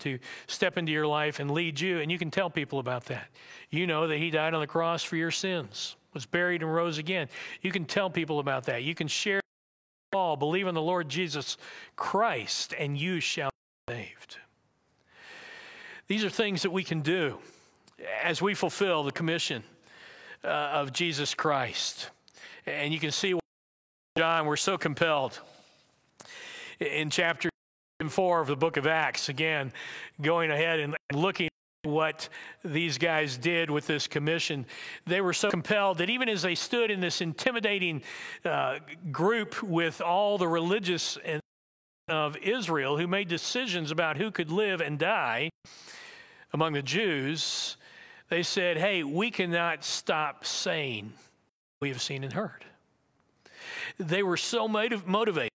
to 0.00 0.18
step 0.46 0.76
into 0.76 0.92
your 0.92 1.06
life 1.06 1.40
and 1.40 1.50
lead 1.50 1.80
you, 1.80 2.00
and 2.00 2.10
you 2.10 2.18
can 2.18 2.30
tell 2.30 2.50
people 2.50 2.78
about 2.78 3.04
that. 3.06 3.28
You 3.70 3.86
know 3.86 4.06
that 4.08 4.18
He 4.18 4.30
died 4.30 4.54
on 4.54 4.60
the 4.60 4.66
cross 4.66 5.02
for 5.02 5.16
your 5.16 5.30
sins, 5.30 5.96
was 6.12 6.26
buried, 6.26 6.62
and 6.62 6.72
rose 6.72 6.98
again. 6.98 7.28
You 7.62 7.72
can 7.72 7.84
tell 7.84 8.10
people 8.10 8.38
about 8.38 8.64
that. 8.64 8.82
You 8.82 8.94
can 8.94 9.08
share 9.08 9.40
all, 10.12 10.36
believe 10.36 10.66
in 10.66 10.74
the 10.74 10.82
Lord 10.82 11.08
Jesus 11.08 11.56
Christ, 11.96 12.74
and 12.78 12.98
you 12.98 13.20
shall 13.20 13.50
be 13.86 13.94
saved. 13.94 14.38
These 16.06 16.24
are 16.24 16.30
things 16.30 16.62
that 16.62 16.70
we 16.70 16.82
can 16.82 17.00
do 17.02 17.38
as 18.22 18.40
we 18.40 18.54
fulfill 18.54 19.02
the 19.02 19.12
commission 19.12 19.62
uh, 20.44 20.48
of 20.48 20.92
Jesus 20.92 21.34
Christ. 21.34 22.10
And 22.66 22.92
you 22.92 23.00
can 23.00 23.10
see, 23.10 23.38
John, 24.16 24.46
we're 24.46 24.56
so 24.56 24.78
compelled 24.78 25.40
in 26.80 27.10
chapter 27.10 27.48
4 28.06 28.40
of 28.40 28.46
the 28.46 28.56
book 28.56 28.76
of 28.76 28.86
Acts, 28.86 29.28
again, 29.28 29.72
going 30.20 30.50
ahead 30.50 30.78
and 30.78 30.94
looking 31.12 31.46
at 31.46 31.90
what 31.90 32.28
these 32.64 32.98
guys 32.98 33.36
did 33.36 33.70
with 33.70 33.86
this 33.86 34.06
commission, 34.06 34.66
they 35.06 35.20
were 35.20 35.32
so 35.32 35.50
compelled 35.50 35.98
that 35.98 36.10
even 36.10 36.28
as 36.28 36.42
they 36.42 36.54
stood 36.54 36.90
in 36.90 37.00
this 37.00 37.20
intimidating 37.20 38.02
uh, 38.44 38.78
group 39.10 39.62
with 39.62 40.00
all 40.00 40.38
the 40.38 40.46
religious 40.46 41.18
of 42.08 42.36
Israel 42.36 42.96
who 42.96 43.06
made 43.06 43.28
decisions 43.28 43.90
about 43.90 44.16
who 44.16 44.30
could 44.30 44.50
live 44.50 44.80
and 44.80 44.98
die 44.98 45.50
among 46.52 46.72
the 46.72 46.82
Jews, 46.82 47.76
they 48.28 48.42
said, 48.42 48.76
Hey, 48.76 49.02
we 49.02 49.30
cannot 49.30 49.84
stop 49.84 50.44
saying 50.44 51.12
we 51.80 51.88
have 51.88 52.02
seen 52.02 52.24
and 52.24 52.32
heard. 52.32 52.64
They 53.98 54.22
were 54.22 54.36
so 54.36 54.68
motiv- 54.68 55.06
motivated 55.06 55.50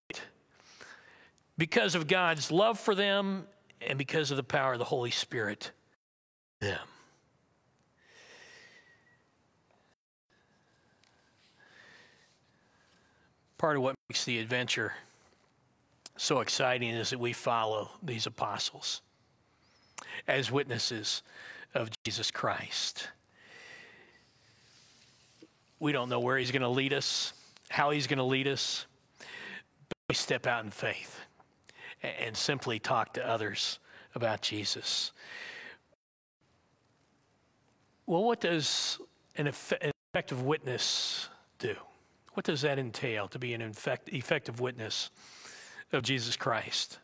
because 1.58 1.96
of 1.96 2.08
God's 2.08 2.52
love 2.52 2.80
for 2.80 2.96
them 2.96 3.46
and 3.82 3.98
because 3.98 4.32
of 4.32 4.38
the 4.38 4.44
power 4.44 4.74
of 4.74 4.80
the 4.80 4.86
Holy 4.86 5.12
Spirit 5.12 5.72
them. 6.64 6.80
Part 13.58 13.78
of 13.78 13.84
what 13.84 13.96
makes 14.10 14.26
the 14.26 14.40
adventure 14.40 14.94
so 16.18 16.40
exciting 16.40 16.90
is 16.90 17.10
that 17.10 17.20
we 17.20 17.34
follow 17.34 17.92
these 18.02 18.26
apostles 18.26 19.02
as 20.28 20.52
witnesses 20.52 21.22
of 21.74 21.90
Jesus 22.04 22.32
Christ. 22.32 23.08
We 25.80 25.92
don't 25.92 26.10
know 26.10 26.20
where 26.20 26.38
he's 26.38 26.52
going 26.52 26.62
to 26.62 26.70
lead 26.70 26.94
us, 26.94 27.34
how 27.70 27.92
he's 27.92 28.08
going 28.08 28.18
to 28.18 28.24
lead 28.24 28.48
us, 28.48 28.86
but 29.20 29.98
we 30.10 30.16
step 30.16 30.48
out 30.48 30.64
in 30.64 30.72
faith 30.72 31.20
and 32.02 32.36
simply 32.36 32.80
talk 32.80 33.14
to 33.14 33.28
others 33.28 33.80
about 34.16 34.42
Jesus. 34.42 35.12
Well, 38.06 38.24
what 38.24 38.42
does 38.42 39.00
an, 39.36 39.48
effective 39.48 40.44
witness 40.44 41.30
do? 41.60 41.76
What 42.34 42.46
does 42.46 42.62
that 42.62 42.80
entail 42.80 43.28
to 43.30 43.40
be 43.40 43.54
an 43.54 43.62
effective 43.62 44.60
witness 44.60 45.10
of 45.92 46.04
Jesus 46.04 46.36
Christ? 46.36 47.00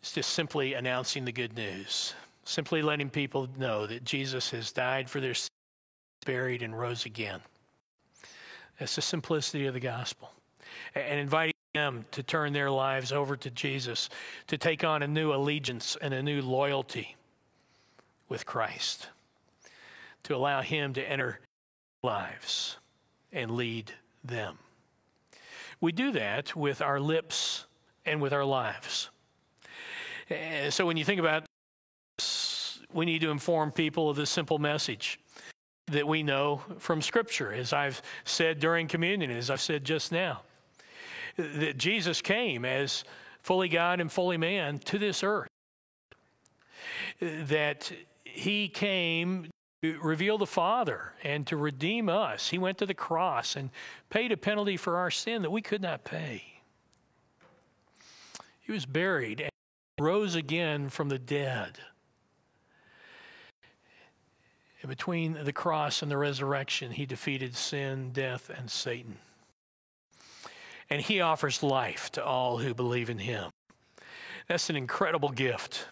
It's 0.00 0.12
just 0.12 0.30
simply 0.30 0.74
announcing 0.74 1.24
the 1.24 1.32
good 1.32 1.54
news, 1.54 2.14
simply 2.44 2.82
letting 2.82 3.10
people 3.10 3.48
know 3.58 3.86
that 3.86 4.04
Jesus 4.04 4.50
has 4.50 4.72
died 4.72 5.08
for 5.08 5.20
their 5.20 5.34
sins, 5.34 5.50
buried, 6.24 6.62
and 6.62 6.78
rose 6.78 7.06
again. 7.06 7.40
That's 8.78 8.96
the 8.96 9.02
simplicity 9.02 9.66
of 9.66 9.74
the 9.74 9.80
gospel. 9.80 10.32
And 10.94 11.20
inviting 11.20 11.54
them 11.74 12.04
to 12.12 12.22
turn 12.22 12.52
their 12.52 12.70
lives 12.70 13.12
over 13.12 13.36
to 13.36 13.50
Jesus, 13.50 14.08
to 14.48 14.58
take 14.58 14.82
on 14.82 15.02
a 15.02 15.06
new 15.06 15.32
allegiance 15.32 15.96
and 16.00 16.12
a 16.12 16.22
new 16.22 16.42
loyalty 16.42 17.16
with 18.28 18.46
Christ, 18.46 19.08
to 20.24 20.34
allow 20.34 20.62
Him 20.62 20.92
to 20.94 21.02
enter 21.02 21.40
lives 22.02 22.78
and 23.32 23.52
lead 23.52 23.92
them. 24.24 24.58
We 25.80 25.92
do 25.92 26.12
that 26.12 26.56
with 26.56 26.82
our 26.82 26.98
lips 27.00 27.66
and 28.04 28.20
with 28.20 28.32
our 28.32 28.44
lives. 28.44 29.10
So 30.70 30.86
when 30.86 30.96
you 30.96 31.04
think 31.04 31.20
about 31.20 31.44
we 32.92 33.04
need 33.04 33.20
to 33.20 33.30
inform 33.30 33.70
people 33.72 34.10
of 34.10 34.16
this 34.16 34.30
simple 34.30 34.58
message 34.58 35.20
that 35.86 36.06
we 36.06 36.22
know 36.22 36.62
from 36.78 37.02
Scripture, 37.02 37.52
as 37.52 37.72
I've 37.72 38.02
said 38.24 38.60
during 38.60 38.88
communion, 38.88 39.30
as 39.30 39.50
I've 39.50 39.60
said 39.60 39.84
just 39.84 40.12
now 40.12 40.42
that 41.36 41.76
Jesus 41.76 42.20
came 42.20 42.64
as 42.64 43.04
fully 43.42 43.68
God 43.68 44.00
and 44.00 44.10
fully 44.10 44.36
man 44.36 44.78
to 44.80 44.98
this 44.98 45.22
earth. 45.22 45.48
That 47.20 47.92
he 48.24 48.68
came 48.68 49.50
to 49.82 49.98
reveal 50.00 50.38
the 50.38 50.46
Father 50.46 51.12
and 51.22 51.46
to 51.46 51.56
redeem 51.56 52.08
us. 52.08 52.48
He 52.48 52.58
went 52.58 52.78
to 52.78 52.86
the 52.86 52.94
cross 52.94 53.56
and 53.56 53.70
paid 54.08 54.32
a 54.32 54.36
penalty 54.36 54.76
for 54.76 54.96
our 54.96 55.10
sin 55.10 55.42
that 55.42 55.50
we 55.50 55.62
could 55.62 55.82
not 55.82 56.04
pay. 56.04 56.44
He 58.60 58.72
was 58.72 58.86
buried 58.86 59.40
and 59.40 59.50
rose 59.98 60.34
again 60.34 60.90
from 60.90 61.08
the 61.08 61.18
dead. 61.18 61.78
Between 64.86 65.44
the 65.44 65.52
cross 65.52 66.02
and 66.02 66.10
the 66.10 66.16
resurrection, 66.16 66.92
he 66.92 67.06
defeated 67.06 67.54
sin, 67.54 68.10
death, 68.12 68.50
and 68.50 68.70
Satan 68.70 69.16
and 70.90 71.00
he 71.00 71.20
offers 71.20 71.62
life 71.62 72.10
to 72.12 72.24
all 72.24 72.58
who 72.58 72.74
believe 72.74 73.08
in 73.08 73.18
him. 73.18 73.50
That's 74.48 74.68
an 74.68 74.76
incredible 74.76 75.30
gift. 75.30 75.86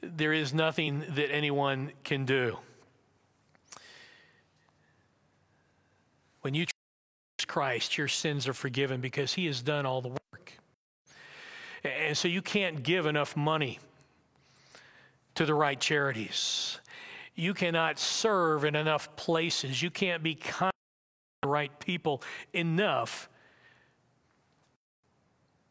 There 0.00 0.32
is 0.32 0.54
nothing 0.54 1.04
that 1.10 1.32
anyone 1.32 1.90
can 2.04 2.24
do. 2.24 2.58
When 6.42 6.54
you 6.54 6.66
trust 6.66 7.48
Christ, 7.48 7.98
your 7.98 8.06
sins 8.06 8.46
are 8.46 8.54
forgiven 8.54 9.00
because 9.00 9.34
he 9.34 9.46
has 9.46 9.62
done 9.62 9.86
all 9.86 10.00
the 10.00 10.10
work. 10.10 10.52
And 11.82 12.16
so 12.16 12.28
you 12.28 12.42
can't 12.42 12.82
give 12.82 13.06
enough 13.06 13.36
money 13.36 13.80
to 15.34 15.44
the 15.44 15.54
right 15.54 15.80
charities. 15.80 16.78
You 17.34 17.54
cannot 17.54 17.98
serve 17.98 18.64
in 18.64 18.76
enough 18.76 19.16
places. 19.16 19.82
You 19.82 19.90
can't 19.90 20.22
be 20.22 20.34
kind 20.34 20.70
to 20.70 21.46
the 21.46 21.48
right 21.48 21.78
people 21.80 22.22
enough 22.52 23.28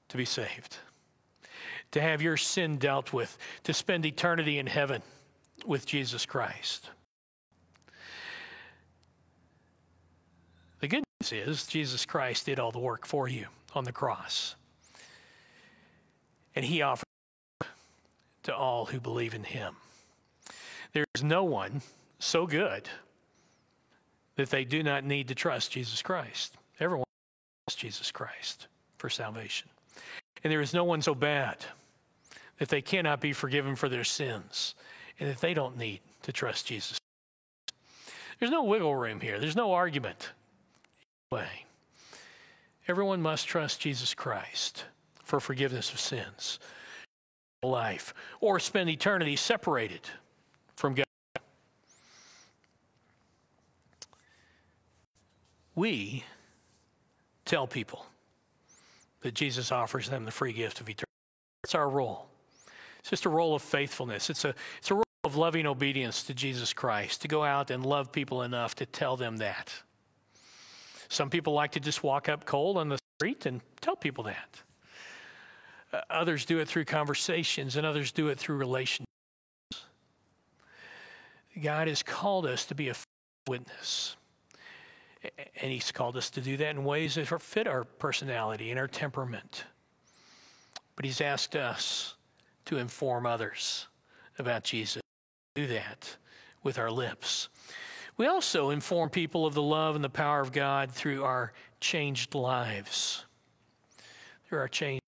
to 0.09 0.18
be 0.18 0.26
saved, 0.26 0.78
to 1.91 2.01
have 2.01 2.22
your 2.22 2.38
sin 2.38 2.78
dealt 2.78 3.14
with, 3.14 3.38
to 3.64 3.74
spend 3.74 4.05
eternity 4.05 4.59
in 4.59 4.68
heaven 4.68 5.01
with 5.66 5.86
Jesus 5.86 6.26
Christ. 6.26 6.89
The 10.82 10.88
good 10.89 11.03
news 11.22 11.32
is 11.32 11.66
Jesus 11.66 12.05
Christ 12.05 12.45
did 12.45 12.59
all 12.59 12.72
the 12.72 12.80
work 12.80 13.05
for 13.05 13.30
you 13.30 13.47
on 13.74 13.86
the 13.86 13.93
cross. 13.93 14.55
And 16.55 16.66
he 16.66 16.82
offers 16.82 17.03
to 18.43 18.53
all 18.53 18.86
who 18.86 18.99
believe 18.99 19.34
in 19.34 19.45
him. 19.45 19.78
There 20.93 21.05
is 21.15 21.23
no 21.23 21.43
one 21.43 21.81
so 22.19 22.45
good 22.45 22.87
that 24.35 24.49
they 24.49 24.63
do 24.63 24.83
not 24.83 25.03
need 25.03 25.27
to 25.27 25.35
trust 25.35 25.71
Jesus 25.71 26.01
Christ. 26.01 26.55
Everyone 26.79 27.05
trusts 27.67 27.81
Jesus 27.81 28.11
Christ 28.11 28.67
for 28.97 29.09
salvation. 29.09 29.69
And 30.43 30.51
there 30.51 30.61
is 30.61 30.73
no 30.73 30.83
one 30.83 31.01
so 31.01 31.15
bad 31.15 31.57
that 32.57 32.69
they 32.69 32.81
cannot 32.81 33.21
be 33.21 33.33
forgiven 33.33 33.75
for 33.75 33.89
their 33.89 34.03
sins 34.03 34.75
and 35.19 35.29
that 35.29 35.41
they 35.41 35.53
don't 35.53 35.77
need 35.77 36.01
to 36.23 36.31
trust 36.31 36.67
Jesus. 36.67 36.97
There's 38.39 38.51
no 38.51 38.63
wiggle 38.63 38.95
room 38.95 39.19
here, 39.19 39.39
there's 39.39 39.55
no 39.55 39.73
argument. 39.73 40.31
Way. 41.31 41.65
Everyone 42.87 43.21
must 43.21 43.47
trust 43.47 43.79
Jesus 43.79 44.13
Christ 44.13 44.85
for 45.23 45.39
forgiveness 45.39 45.91
of 45.91 45.99
sins, 45.99 46.59
life, 47.63 48.13
or 48.39 48.59
spend 48.59 48.89
eternity 48.89 49.35
separated 49.35 50.01
from 50.84 50.95
God. 50.95 51.05
We 55.75 56.25
tell 57.45 57.67
people 57.67 58.05
that 59.21 59.34
Jesus 59.34 59.71
offers 59.71 60.09
them 60.09 60.25
the 60.25 60.31
free 60.31 60.51
gift 60.51 60.81
of 60.81 60.89
eternity. 60.89 61.05
That's 61.63 61.73
our 61.73 61.88
role. 61.88 62.27
It's 62.99 63.09
just 63.09 63.23
a 63.23 63.29
role 63.29 63.55
of 63.55 63.61
faithfulness. 63.61 64.29
It's 64.29 64.43
a, 64.43 64.53
it's 64.79 64.91
a 64.91 64.95
role 64.95 65.05
of 65.23 65.38
loving 65.38 65.65
obedience 65.67 66.21
to 66.23 66.34
Jesus 66.34 66.73
Christ, 66.73 67.21
to 67.21 67.29
go 67.29 67.45
out 67.45 67.71
and 67.71 67.86
love 67.86 68.11
people 68.11 68.41
enough 68.41 68.75
to 68.75 68.86
tell 68.86 69.15
them 69.15 69.38
that. 69.38 69.71
Some 71.07 71.29
people 71.29 71.53
like 71.53 71.71
to 71.71 71.79
just 71.79 72.03
walk 72.03 72.27
up 72.27 72.43
cold 72.43 72.75
on 72.75 72.89
the 72.89 72.97
street 73.17 73.45
and 73.45 73.61
tell 73.79 73.95
people 73.95 74.25
that. 74.25 74.61
Uh, 75.93 76.01
others 76.09 76.43
do 76.43 76.59
it 76.59 76.67
through 76.67 76.84
conversations, 76.84 77.77
and 77.77 77.86
others 77.86 78.11
do 78.11 78.27
it 78.27 78.38
through 78.38 78.57
relationships. 78.57 79.07
God 81.62 81.88
has 81.88 82.01
called 82.01 82.45
us 82.45 82.66
to 82.66 82.76
be 82.76 82.89
a 82.89 82.95
witness. 83.47 84.16
And 85.62 85.72
He's 85.72 85.91
called 85.91 86.18
us 86.18 86.30
to 86.32 86.41
do 86.41 86.58
that 86.58 86.70
in 86.70 86.84
ways 86.84 87.16
that 87.16 87.41
fit 87.41 87.68
our 87.68 87.84
personality 87.84 88.72
and 88.72 88.80
our 88.80 88.88
temperament. 88.88 89.66
But 90.95 91.06
He's 91.06 91.22
asked 91.22 91.56
us 91.56 92.16
to 92.66 92.78
inform 92.78 93.26
others 93.26 93.88
about 94.39 94.64
Jesus. 94.64 95.01
Do 95.56 95.68
that 95.68 96.16
with 96.64 96.80
our 96.80 96.91
lips. 96.91 97.49
We 98.18 98.28
also 98.28 98.70
inform 98.70 99.10
people 99.10 99.45
of 99.45 99.54
the 99.54 99.62
love 99.62 99.95
and 99.95 100.04
the 100.04 100.10
power 100.10 100.39
of 100.39 100.51
God 100.51 100.91
through 100.91 101.24
our 101.24 101.54
changed 101.80 102.36
lives. 102.36 103.26
Through 104.47 104.60
our 104.60 104.68
changed 104.68 105.01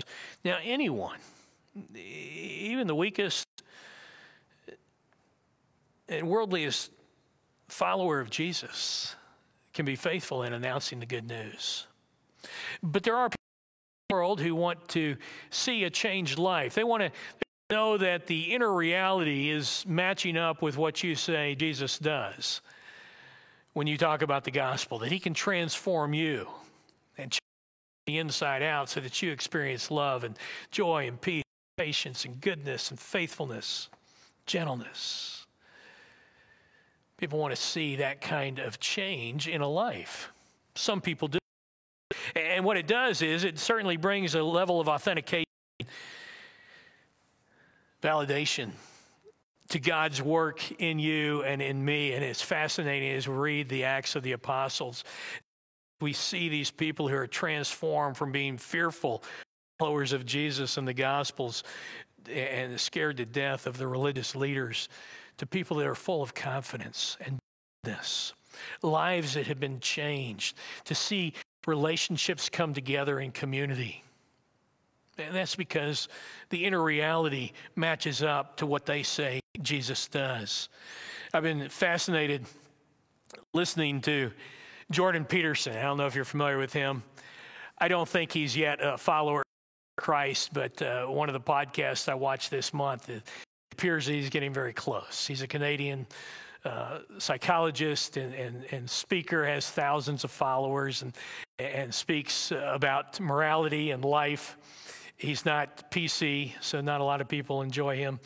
lives. 0.00 0.12
Now, 0.44 0.58
anyone, 0.62 1.18
even 1.94 2.86
the 2.86 2.94
weakest 2.94 3.46
and 6.08 6.26
worldliest 6.26 6.90
follower 7.68 8.20
of 8.20 8.30
Jesus, 8.30 9.16
can 9.72 9.86
be 9.86 9.96
faithful 9.96 10.42
in 10.42 10.52
announcing 10.52 11.00
the 11.00 11.06
good 11.06 11.26
news. 11.26 11.86
But 12.82 13.02
there 13.02 13.16
are 13.16 13.28
people 13.28 13.36
in 13.38 14.06
the 14.08 14.14
world 14.14 14.40
who 14.40 14.54
want 14.54 14.88
to 14.88 15.16
see 15.50 15.84
a 15.84 15.90
changed 15.90 16.38
life. 16.38 16.74
They 16.74 16.84
want 16.84 17.02
to 17.02 17.10
know 17.70 17.96
that 17.96 18.26
the 18.26 18.52
inner 18.52 18.72
reality 18.72 19.48
is 19.48 19.84
matching 19.88 20.36
up 20.36 20.60
with 20.60 20.76
what 20.76 21.02
you 21.02 21.14
say 21.14 21.54
Jesus 21.54 21.98
does 21.98 22.60
when 23.72 23.86
you 23.86 23.96
talk 23.96 24.20
about 24.20 24.44
the 24.44 24.50
gospel, 24.50 24.98
that 24.98 25.10
he 25.10 25.18
can 25.18 25.32
transform 25.32 26.12
you 26.12 26.46
and 27.16 27.30
change 27.30 27.40
the 28.06 28.18
inside 28.18 28.62
out 28.62 28.90
so 28.90 29.00
that 29.00 29.22
you 29.22 29.32
experience 29.32 29.90
love 29.90 30.24
and 30.24 30.38
joy 30.70 31.08
and 31.08 31.18
peace, 31.20 31.44
patience 31.78 32.26
and 32.26 32.40
goodness 32.40 32.90
and 32.90 33.00
faithfulness, 33.00 33.88
gentleness. 34.44 35.41
People 37.22 37.38
want 37.38 37.54
to 37.54 37.62
see 37.62 37.94
that 37.96 38.20
kind 38.20 38.58
of 38.58 38.80
change 38.80 39.46
in 39.46 39.60
a 39.60 39.68
life. 39.68 40.32
Some 40.74 41.00
people 41.00 41.28
do. 41.28 41.38
And 42.34 42.64
what 42.64 42.76
it 42.76 42.88
does 42.88 43.22
is 43.22 43.44
it 43.44 43.60
certainly 43.60 43.96
brings 43.96 44.34
a 44.34 44.42
level 44.42 44.80
of 44.80 44.88
authentication, 44.88 45.46
validation 48.02 48.72
to 49.68 49.78
God's 49.78 50.20
work 50.20 50.68
in 50.80 50.98
you 50.98 51.44
and 51.44 51.62
in 51.62 51.84
me. 51.84 52.12
And 52.12 52.24
it's 52.24 52.42
fascinating 52.42 53.12
as 53.12 53.28
we 53.28 53.36
read 53.36 53.68
the 53.68 53.84
Acts 53.84 54.16
of 54.16 54.24
the 54.24 54.32
Apostles. 54.32 55.04
We 56.00 56.14
see 56.14 56.48
these 56.48 56.72
people 56.72 57.06
who 57.06 57.14
are 57.14 57.28
transformed 57.28 58.16
from 58.16 58.32
being 58.32 58.58
fearful 58.58 59.22
followers 59.78 60.12
of 60.12 60.26
Jesus 60.26 60.76
and 60.76 60.88
the 60.88 60.92
Gospels 60.92 61.62
and 62.28 62.80
scared 62.80 63.18
to 63.18 63.26
death 63.26 63.68
of 63.68 63.78
the 63.78 63.86
religious 63.86 64.34
leaders 64.34 64.88
to 65.38 65.46
people 65.46 65.76
that 65.78 65.86
are 65.86 65.94
full 65.94 66.22
of 66.22 66.34
confidence 66.34 67.16
and 67.24 67.38
this 67.84 68.32
lives 68.82 69.34
that 69.34 69.46
have 69.46 69.60
been 69.60 69.80
changed, 69.80 70.56
to 70.84 70.94
see 70.94 71.34
relationships 71.66 72.48
come 72.48 72.74
together 72.74 73.20
in 73.20 73.30
community. 73.32 74.02
And 75.18 75.34
that's 75.34 75.56
because 75.56 76.08
the 76.50 76.64
inner 76.64 76.82
reality 76.82 77.52
matches 77.76 78.22
up 78.22 78.56
to 78.56 78.66
what 78.66 78.86
they 78.86 79.02
say 79.02 79.40
Jesus 79.60 80.08
does. 80.08 80.68
I've 81.34 81.42
been 81.42 81.68
fascinated 81.68 82.44
listening 83.52 84.00
to 84.02 84.30
Jordan 84.90 85.24
Peterson. 85.24 85.76
I 85.76 85.82
don't 85.82 85.98
know 85.98 86.06
if 86.06 86.14
you're 86.14 86.24
familiar 86.24 86.58
with 86.58 86.72
him. 86.72 87.02
I 87.78 87.88
don't 87.88 88.08
think 88.08 88.32
he's 88.32 88.56
yet 88.56 88.78
a 88.82 88.96
follower 88.96 89.40
of 89.40 90.02
Christ, 90.02 90.52
but 90.52 90.80
uh, 90.80 91.06
one 91.06 91.28
of 91.28 91.32
the 91.34 91.40
podcasts 91.40 92.08
I 92.08 92.14
watched 92.14 92.50
this 92.50 92.72
month, 92.72 93.10
appears 93.72 94.06
that 94.06 94.12
he's 94.12 94.30
getting 94.30 94.52
very 94.52 94.72
close. 94.72 95.26
He's 95.26 95.42
a 95.42 95.46
Canadian 95.46 96.06
uh, 96.64 97.00
psychologist 97.18 98.16
and, 98.16 98.34
and, 98.34 98.64
and, 98.70 98.88
speaker, 98.88 99.44
has 99.44 99.68
thousands 99.68 100.22
of 100.22 100.30
followers, 100.30 101.02
and, 101.02 101.12
and 101.58 101.92
speaks 101.92 102.52
about 102.52 103.18
morality 103.18 103.90
and 103.90 104.04
life. 104.04 104.56
He's 105.16 105.44
not 105.44 105.90
PC, 105.90 106.52
so 106.60 106.80
not 106.80 107.00
a 107.00 107.04
lot 107.04 107.20
of 107.20 107.28
people 107.28 107.62
enjoy 107.62 107.96
him 107.96 108.20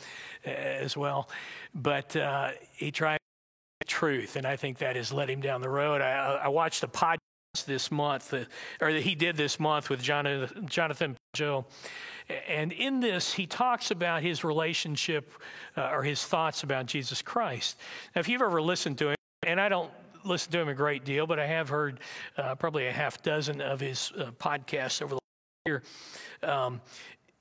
uh, 0.45 0.51
as 0.51 0.95
well. 0.95 1.29
But 1.73 2.15
uh, 2.15 2.51
he 2.73 2.91
tries 2.91 3.17
truth, 3.87 4.35
and 4.35 4.45
I 4.45 4.55
think 4.55 4.79
that 4.79 4.95
has 4.95 5.11
led 5.11 5.29
him 5.29 5.41
down 5.41 5.61
the 5.61 5.69
road. 5.69 6.01
I, 6.01 6.41
I 6.43 6.47
watched 6.49 6.83
a 6.83 6.87
podcast 6.87 7.17
this 7.63 7.91
month, 7.91 8.33
uh, 8.33 8.45
or 8.81 8.93
that 8.93 9.03
he 9.03 9.15
did 9.15 9.37
this 9.37 9.59
month 9.59 9.89
with 9.89 10.01
Jonathan, 10.01 11.17
Joe. 11.33 11.65
And 12.47 12.73
in 12.73 12.99
this, 12.99 13.33
he 13.33 13.45
talks 13.45 13.91
about 13.91 14.21
his 14.21 14.43
relationship 14.43 15.31
uh, 15.77 15.89
or 15.91 16.03
his 16.03 16.23
thoughts 16.23 16.63
about 16.63 16.85
Jesus 16.85 17.21
Christ. 17.21 17.77
Now, 18.15 18.19
if 18.19 18.27
you've 18.27 18.41
ever 18.41 18.61
listened 18.61 18.97
to 18.97 19.09
him, 19.09 19.15
and 19.45 19.61
I 19.61 19.69
don't 19.69 19.91
listen 20.25 20.51
to 20.51 20.59
him 20.59 20.67
a 20.67 20.73
great 20.73 21.05
deal, 21.05 21.25
but 21.25 21.39
I 21.39 21.45
have 21.45 21.69
heard 21.69 22.01
uh, 22.37 22.55
probably 22.55 22.87
a 22.87 22.91
half 22.91 23.21
dozen 23.21 23.61
of 23.61 23.79
his 23.79 24.11
uh, 24.17 24.31
podcasts 24.31 25.01
over 25.01 25.15
the 25.15 25.21
year. 25.65 25.83
Um, 26.43 26.81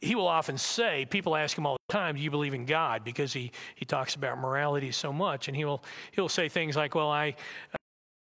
he 0.00 0.14
will 0.14 0.28
often 0.28 0.58
say, 0.58 1.06
people 1.06 1.34
ask 1.34 1.56
him 1.56 1.66
all 1.66 1.78
the 1.88 1.92
time, 1.92 2.16
do 2.16 2.22
you 2.22 2.30
believe 2.30 2.54
in 2.54 2.66
God? 2.66 3.02
Because 3.02 3.32
he, 3.32 3.50
he 3.74 3.84
talks 3.84 4.14
about 4.14 4.38
morality 4.38 4.92
so 4.92 5.12
much. 5.12 5.48
And 5.48 5.56
he 5.56 5.64
will, 5.64 5.82
he'll 6.12 6.28
say 6.28 6.48
things 6.48 6.76
like, 6.76 6.94
well, 6.94 7.10
I, 7.10 7.34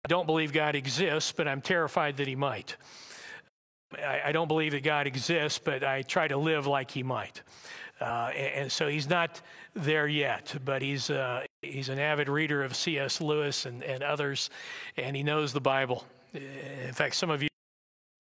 I 0.08 0.10
don't 0.10 0.26
believe 0.26 0.54
God 0.54 0.74
exists, 0.74 1.34
but 1.34 1.50
I'm 1.50 1.60
terrified 1.60 2.16
that 2.16 2.30
he 2.30 2.36
might. 2.38 2.78
I, 3.94 4.22
I 4.28 4.32
don't 4.32 4.48
believe 4.48 4.72
that 4.72 4.82
God 4.82 5.06
exists, 5.06 5.60
but 5.62 5.84
I 5.84 6.02
try 6.02 6.30
to 6.30 6.38
live 6.38 6.66
like 6.66 6.92
he 6.92 7.04
might. 7.04 7.42
Uh, 8.00 8.32
and, 8.34 8.54
and, 8.54 8.72
so 8.72 8.88
he's 8.88 9.10
not 9.10 9.42
there 9.74 10.08
yet, 10.08 10.56
but 10.64 10.82
he's, 10.82 11.10
uh, 11.10 11.44
he's 11.62 11.90
an 11.90 12.00
avid 12.00 12.30
reader 12.30 12.64
of 12.64 12.74
C.S. 12.74 13.20
Lewis 13.20 13.66
and, 13.66 13.84
and 13.84 14.02
others, 14.02 14.50
and 14.96 15.14
he 15.14 15.24
knows 15.24 15.52
the 15.52 15.60
Bible. 15.60 16.06
In 16.34 16.94
fact, 16.94 17.16
some 17.16 17.30
of 17.30 17.44
you 17.44 17.50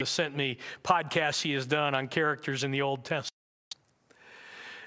sent 0.03 0.35
me 0.35 0.57
podcasts 0.83 1.41
he 1.41 1.53
has 1.53 1.65
done 1.65 1.95
on 1.95 2.09
characters 2.09 2.65
in 2.65 2.71
the 2.71 2.81
Old 2.81 3.05
Testament. 3.05 3.36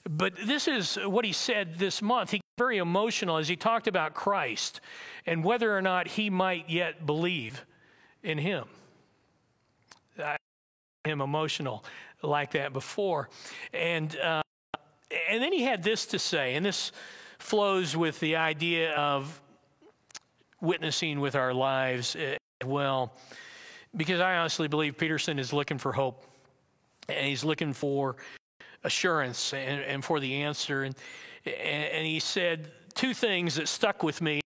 But 0.09 0.35
this 0.37 0.67
is 0.67 0.97
what 0.97 1.25
he 1.25 1.33
said 1.33 1.77
this 1.77 2.01
month. 2.01 2.31
He 2.31 2.39
got 2.39 2.65
very 2.65 2.79
emotional 2.79 3.37
as 3.37 3.49
he 3.49 3.57
talked 3.57 3.87
about 3.87 4.15
Christ 4.15 4.81
and 5.27 5.45
whether 5.45 5.77
or 5.77 5.83
not 5.83 6.09
he 6.09 6.31
might 6.31 6.69
yet 6.71 7.05
believe 7.07 7.65
in 8.23 8.39
him 8.39 8.65
I 10.19 10.37
him 11.05 11.21
emotional 11.21 11.85
like 12.23 12.53
that 12.53 12.73
before. 12.73 13.29
And, 13.73 14.15
uh, 14.19 14.43
and 15.31 15.43
then 15.43 15.53
he 15.53 15.63
had 15.63 15.83
this 15.83 16.07
to 16.07 16.19
say, 16.19 16.55
and 16.55 16.65
this 16.65 16.93
flows 17.39 17.97
with 17.97 18.21
the 18.21 18.37
idea 18.37 18.93
of 18.93 19.41
witnessing 20.61 21.21
with 21.21 21.35
our 21.35 21.55
lives 21.55 22.17
as 22.17 22.37
well, 22.67 23.15
because 23.97 24.21
I 24.21 24.37
honestly 24.37 24.69
believe 24.69 24.99
Peterson 24.99 25.39
is 25.39 25.53
looking 25.53 25.79
for 25.79 25.93
hope 25.93 26.23
and 27.09 27.27
he's 27.27 27.45
looking 27.45 27.73
for 27.73 28.17
assurance 28.85 29.53
and, 29.53 29.81
and 29.83 30.05
for 30.05 30.21
the 30.21 30.43
answer. 30.43 30.83
And, 30.85 30.95
and 31.45 32.07
he 32.07 32.21
said 32.21 32.71
two 32.95 33.15
things 33.15 33.55
that 33.57 33.69
stuck 33.69 34.03
with 34.03 34.21
me 34.21 34.41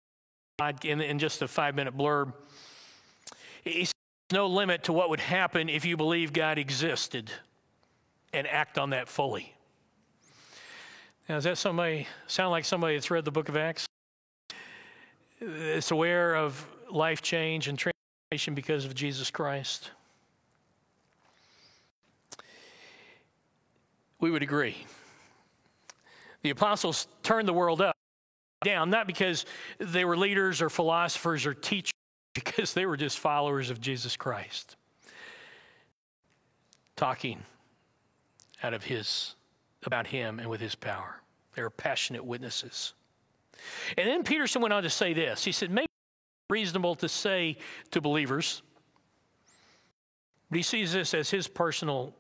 in, 0.83 1.01
in 1.01 1.19
just 1.19 1.43
a 1.43 1.49
five 1.49 1.75
minute 1.75 1.97
blurb. 1.97 2.33
He 3.65 3.85
said, 3.85 3.95
no 4.33 4.47
limit 4.47 4.85
to 4.85 4.93
what 4.93 5.11
would 5.11 5.21
happen 5.21 5.69
if 5.69 5.85
you 5.85 5.97
believe 5.97 6.33
God 6.33 6.59
existed 6.59 7.31
and 8.33 8.47
act 8.47 8.79
on 8.79 8.91
that 8.91 9.09
fully. 9.09 9.55
Now, 11.29 11.37
does 11.37 11.45
that 11.45 11.59
somebody 11.59 12.07
sound 12.27 12.51
like 12.51 12.65
somebody 12.65 12.95
that's 12.95 13.11
read 13.11 13.25
the 13.25 13.31
book 13.31 13.49
of 13.49 13.57
Acts? 13.57 13.87
It's 15.41 15.91
aware 15.91 16.35
of 16.35 16.67
life 16.91 17.23
change 17.23 17.69
and 17.69 17.79
transformation 17.79 18.55
because 18.55 18.85
of 18.85 18.95
Jesus 18.95 19.31
Christ. 19.31 19.91
We 24.21 24.31
would 24.31 24.43
agree. 24.43 24.77
The 26.43 26.51
apostles 26.51 27.09
turned 27.23 27.49
the 27.49 27.53
world 27.53 27.81
up 27.81 27.97
down, 28.65 28.91
not 28.91 29.07
because 29.07 29.47
they 29.79 30.05
were 30.05 30.17
leaders 30.17 30.63
or 30.63 30.71
philosophers 30.71 31.47
or 31.47 31.55
teachers, 31.55 31.93
because 32.35 32.75
they 32.75 32.87
were 32.87 32.97
just 32.97 33.19
followers 33.19 33.71
of 33.71 33.81
Jesus 33.81 34.17
Christ, 34.17 34.77
talking 36.97 37.43
out 38.63 38.75
of 38.75 38.85
his 38.85 39.35
about 39.85 40.07
him 40.07 40.39
and 40.39 40.49
with 40.49 40.61
his 40.61 40.75
power. 40.75 41.21
They 41.55 41.63
were 41.63 41.71
passionate 41.71 42.25
witnesses. 42.25 42.93
And 43.97 44.07
then 44.07 44.23
Peterson 44.23 44.63
went 44.63 44.73
on 44.73 44.83
to 44.83 44.91
say 44.91 45.13
this. 45.13 45.45
He 45.45 45.53
said, 45.53 45.71
maybe 45.71 45.87
reasonable 46.49 46.95
to 46.97 47.09
say 47.09 47.57
to 47.91 48.01
believers, 48.01 48.63
but 50.51 50.57
he 50.57 50.63
sees 50.63 50.93
this 50.93 51.15
as 51.15 51.31
his 51.31 51.47
personal 51.47 52.15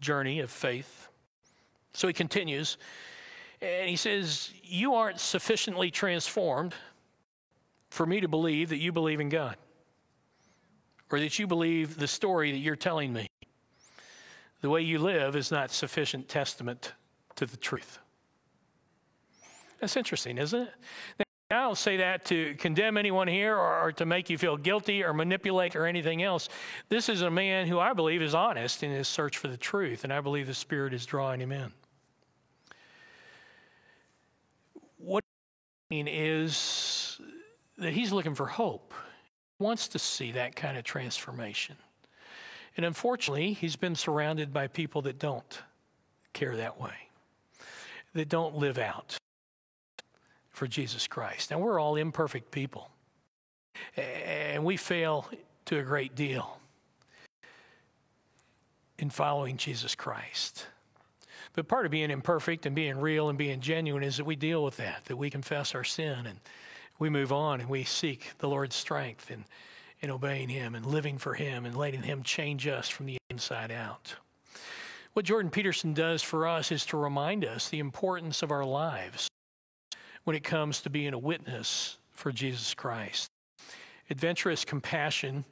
journey 0.00 0.40
of 0.40 0.50
faith. 0.50 1.05
So 1.96 2.06
he 2.06 2.12
continues, 2.12 2.76
and 3.62 3.88
he 3.88 3.96
says, 3.96 4.52
You 4.62 4.94
aren't 4.94 5.18
sufficiently 5.18 5.90
transformed 5.90 6.74
for 7.88 8.04
me 8.04 8.20
to 8.20 8.28
believe 8.28 8.68
that 8.68 8.76
you 8.76 8.92
believe 8.92 9.18
in 9.18 9.30
God 9.30 9.56
or 11.10 11.18
that 11.20 11.38
you 11.38 11.46
believe 11.46 11.96
the 11.96 12.06
story 12.06 12.52
that 12.52 12.58
you're 12.58 12.76
telling 12.76 13.14
me. 13.14 13.26
The 14.60 14.68
way 14.68 14.82
you 14.82 14.98
live 14.98 15.36
is 15.36 15.50
not 15.50 15.70
sufficient 15.70 16.28
testament 16.28 16.92
to 17.36 17.46
the 17.46 17.56
truth. 17.56 17.98
That's 19.80 19.96
interesting, 19.96 20.36
isn't 20.36 20.62
it? 20.62 21.26
Now, 21.50 21.60
I 21.60 21.62
don't 21.68 21.78
say 21.78 21.98
that 21.98 22.24
to 22.26 22.54
condemn 22.56 22.96
anyone 22.96 23.28
here 23.28 23.56
or, 23.56 23.82
or, 23.82 23.92
to 23.92 24.06
make 24.06 24.28
you 24.28 24.36
feel 24.36 24.56
guilty 24.56 25.04
or 25.04 25.14
manipulate 25.14 25.76
or 25.76 25.86
anything 25.86 26.22
else. 26.22 26.48
This 26.88 27.08
is 27.08 27.22
a 27.22 27.30
man 27.30 27.68
who 27.68 27.78
I 27.78 27.92
believe 27.92 28.20
is 28.20 28.34
honest 28.34 28.82
in 28.82 28.90
his 28.90 29.06
search 29.06 29.38
for 29.38 29.46
the 29.46 29.56
truth, 29.56 30.02
and 30.02 30.12
I 30.12 30.20
believe 30.20 30.48
the 30.48 30.54
Spirit 30.54 30.92
is 30.92 31.06
drawing 31.06 31.40
him 31.40 31.52
in. 31.52 31.72
What 35.06 35.22
I 35.88 35.94
mean 35.94 36.08
is 36.08 37.20
that 37.78 37.92
he's 37.92 38.10
looking 38.10 38.34
for 38.34 38.46
hope, 38.46 38.92
wants 39.60 39.86
to 39.88 40.00
see 40.00 40.32
that 40.32 40.56
kind 40.56 40.76
of 40.76 40.82
transformation. 40.82 41.76
And 42.76 42.84
unfortunately, 42.84 43.52
he's 43.52 43.76
been 43.76 43.94
surrounded 43.94 44.52
by 44.52 44.66
people 44.66 45.02
that 45.02 45.20
don't 45.20 45.62
care 46.32 46.56
that 46.56 46.80
way, 46.80 47.08
that 48.14 48.28
don't 48.28 48.56
live 48.56 48.78
out 48.78 49.16
for 50.50 50.66
Jesus 50.66 51.06
Christ. 51.06 51.52
Now, 51.52 51.60
we're 51.60 51.78
all 51.78 51.94
imperfect 51.94 52.50
people, 52.50 52.90
and 53.96 54.64
we 54.64 54.76
fail 54.76 55.30
to 55.66 55.78
a 55.78 55.84
great 55.84 56.16
deal 56.16 56.58
in 58.98 59.10
following 59.10 59.56
Jesus 59.56 59.94
Christ. 59.94 60.66
But 61.56 61.68
part 61.68 61.86
of 61.86 61.90
being 61.90 62.10
imperfect 62.10 62.66
and 62.66 62.76
being 62.76 62.98
real 62.98 63.30
and 63.30 63.38
being 63.38 63.60
genuine 63.60 64.02
is 64.02 64.18
that 64.18 64.26
we 64.26 64.36
deal 64.36 64.62
with 64.62 64.76
that, 64.76 65.06
that 65.06 65.16
we 65.16 65.30
confess 65.30 65.74
our 65.74 65.84
sin 65.84 66.26
and 66.26 66.38
we 66.98 67.08
move 67.08 67.32
on 67.32 67.60
and 67.60 67.70
we 67.70 67.82
seek 67.82 68.32
the 68.38 68.48
Lord's 68.48 68.76
strength 68.76 69.30
in, 69.30 69.46
in 70.00 70.10
obeying 70.10 70.50
Him 70.50 70.74
and 70.74 70.84
living 70.84 71.16
for 71.16 71.32
Him 71.32 71.64
and 71.64 71.74
letting 71.74 72.02
Him 72.02 72.22
change 72.22 72.66
us 72.66 72.90
from 72.90 73.06
the 73.06 73.16
inside 73.30 73.72
out. 73.72 74.14
What 75.14 75.24
Jordan 75.24 75.50
Peterson 75.50 75.94
does 75.94 76.22
for 76.22 76.46
us 76.46 76.70
is 76.70 76.84
to 76.86 76.98
remind 76.98 77.42
us 77.42 77.70
the 77.70 77.78
importance 77.78 78.42
of 78.42 78.50
our 78.50 78.64
lives 78.64 79.26
when 80.24 80.36
it 80.36 80.44
comes 80.44 80.82
to 80.82 80.90
being 80.90 81.14
a 81.14 81.18
witness 81.18 81.96
for 82.10 82.30
Jesus 82.32 82.74
Christ. 82.74 83.30
Adventurous 84.10 84.62
compassion 84.62 85.46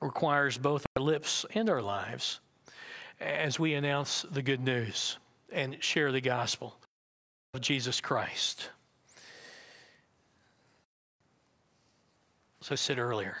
requires 0.00 0.58
both 0.58 0.84
our 0.96 1.02
lips 1.02 1.46
and 1.54 1.70
our 1.70 1.80
lives 1.80 2.40
as 3.20 3.58
we 3.58 3.74
announce 3.74 4.24
the 4.30 4.42
good 4.42 4.60
news 4.60 5.18
and 5.52 5.82
share 5.82 6.12
the 6.12 6.20
gospel 6.20 6.76
of 7.54 7.60
Jesus 7.60 8.00
Christ. 8.00 8.70
As 12.60 12.72
I 12.72 12.74
said 12.74 12.98
earlier, 12.98 13.36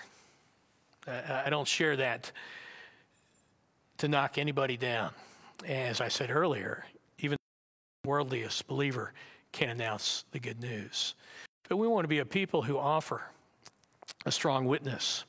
I 1.06 1.50
don't 1.50 1.68
share 1.68 1.96
that 1.96 2.30
to 3.98 4.08
knock 4.08 4.38
anybody 4.38 4.76
down. 4.76 5.12
As 5.66 6.00
I 6.00 6.08
said 6.08 6.30
earlier, 6.30 6.84
even 7.18 7.36
the 8.02 8.08
worldliest 8.08 8.66
believer 8.66 9.12
can 9.52 9.70
announce 9.70 10.24
the 10.32 10.40
good 10.40 10.60
news. 10.60 11.14
But 11.68 11.76
we 11.76 11.86
want 11.86 12.04
to 12.04 12.08
be 12.08 12.18
a 12.18 12.24
people 12.26 12.62
who 12.62 12.76
offer 12.76 13.22
a 14.26 14.32
strong 14.32 14.66
witness. 14.66 15.24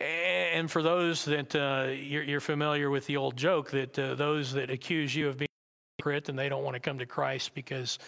And 0.00 0.70
for 0.70 0.82
those 0.82 1.24
that 1.26 1.54
uh, 1.54 1.90
you're, 1.90 2.22
you're, 2.22 2.40
familiar 2.40 2.90
with 2.90 3.06
the 3.06 3.16
old 3.16 3.36
joke 3.36 3.70
that 3.70 3.98
uh, 3.98 4.14
those 4.14 4.52
that 4.54 4.70
accuse 4.70 5.14
you 5.14 5.28
of 5.28 5.36
being 5.36 5.48
a 5.48 6.02
hypocrite 6.02 6.28
and 6.28 6.38
they 6.38 6.48
don't 6.48 6.64
want 6.64 6.74
to 6.74 6.80
come 6.80 6.98
to 6.98 7.06
Christ 7.06 7.54
because 7.54 7.98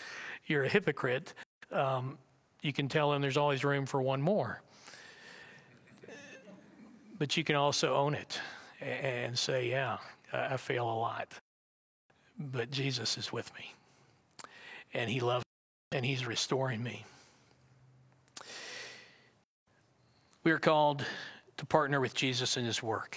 you're 0.47 0.65
a 0.65 0.69
hypocrite, 0.69 1.35
um, 1.71 2.19
you 2.63 2.73
can 2.73 2.89
tell 2.89 3.11
them 3.11 3.21
there's 3.21 3.37
always 3.37 3.65
room 3.65 3.87
for 3.87 4.01
one 4.01 4.23
more. 4.23 4.63
But 7.19 7.37
you 7.37 7.45
can 7.45 7.57
also 7.57 7.95
own 7.95 8.15
it 8.15 8.41
and 8.81 9.39
say, 9.39 9.69
yeah, 9.69 9.99
I 10.33 10.57
fail 10.57 10.91
a 10.91 10.95
lot. 10.95 11.29
But 12.39 12.71
Jesus 12.71 13.19
is 13.19 13.33
with 13.33 13.53
me. 13.55 13.75
And 14.95 15.09
he 15.09 15.21
loves 15.21 15.45
me, 15.93 15.99
and 15.99 16.07
he's 16.07 16.27
restoring 16.27 16.83
me. 16.83 17.05
We 20.45 20.51
are 20.51 20.59
called 20.59 21.05
to 21.63 21.67
partner 21.67 22.01
with 22.01 22.13
Jesus 22.13 22.57
in 22.57 22.65
his 22.65 22.83
work, 22.83 23.17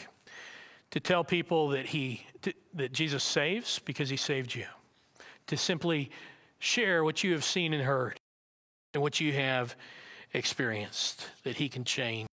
to 0.92 1.00
tell 1.00 1.24
people 1.24 1.70
that 1.70 1.88
he 1.88 2.28
that 2.76 2.94
Jesus 2.94 3.24
saves 3.24 3.80
because 3.80 4.08
he 4.08 4.18
saved 4.18 4.54
you, 4.54 4.68
to 5.48 5.58
simply 5.58 6.12
share 6.60 7.04
what 7.04 7.24
you 7.24 7.32
have 7.32 7.44
seen 7.44 7.74
and 7.74 7.82
heard 7.82 8.20
and 8.94 9.02
what 9.02 9.20
you 9.20 9.34
have 9.34 9.76
experienced 10.34 11.28
that 11.44 11.56
he 11.56 11.68
can 11.68 11.84
change 11.84 12.28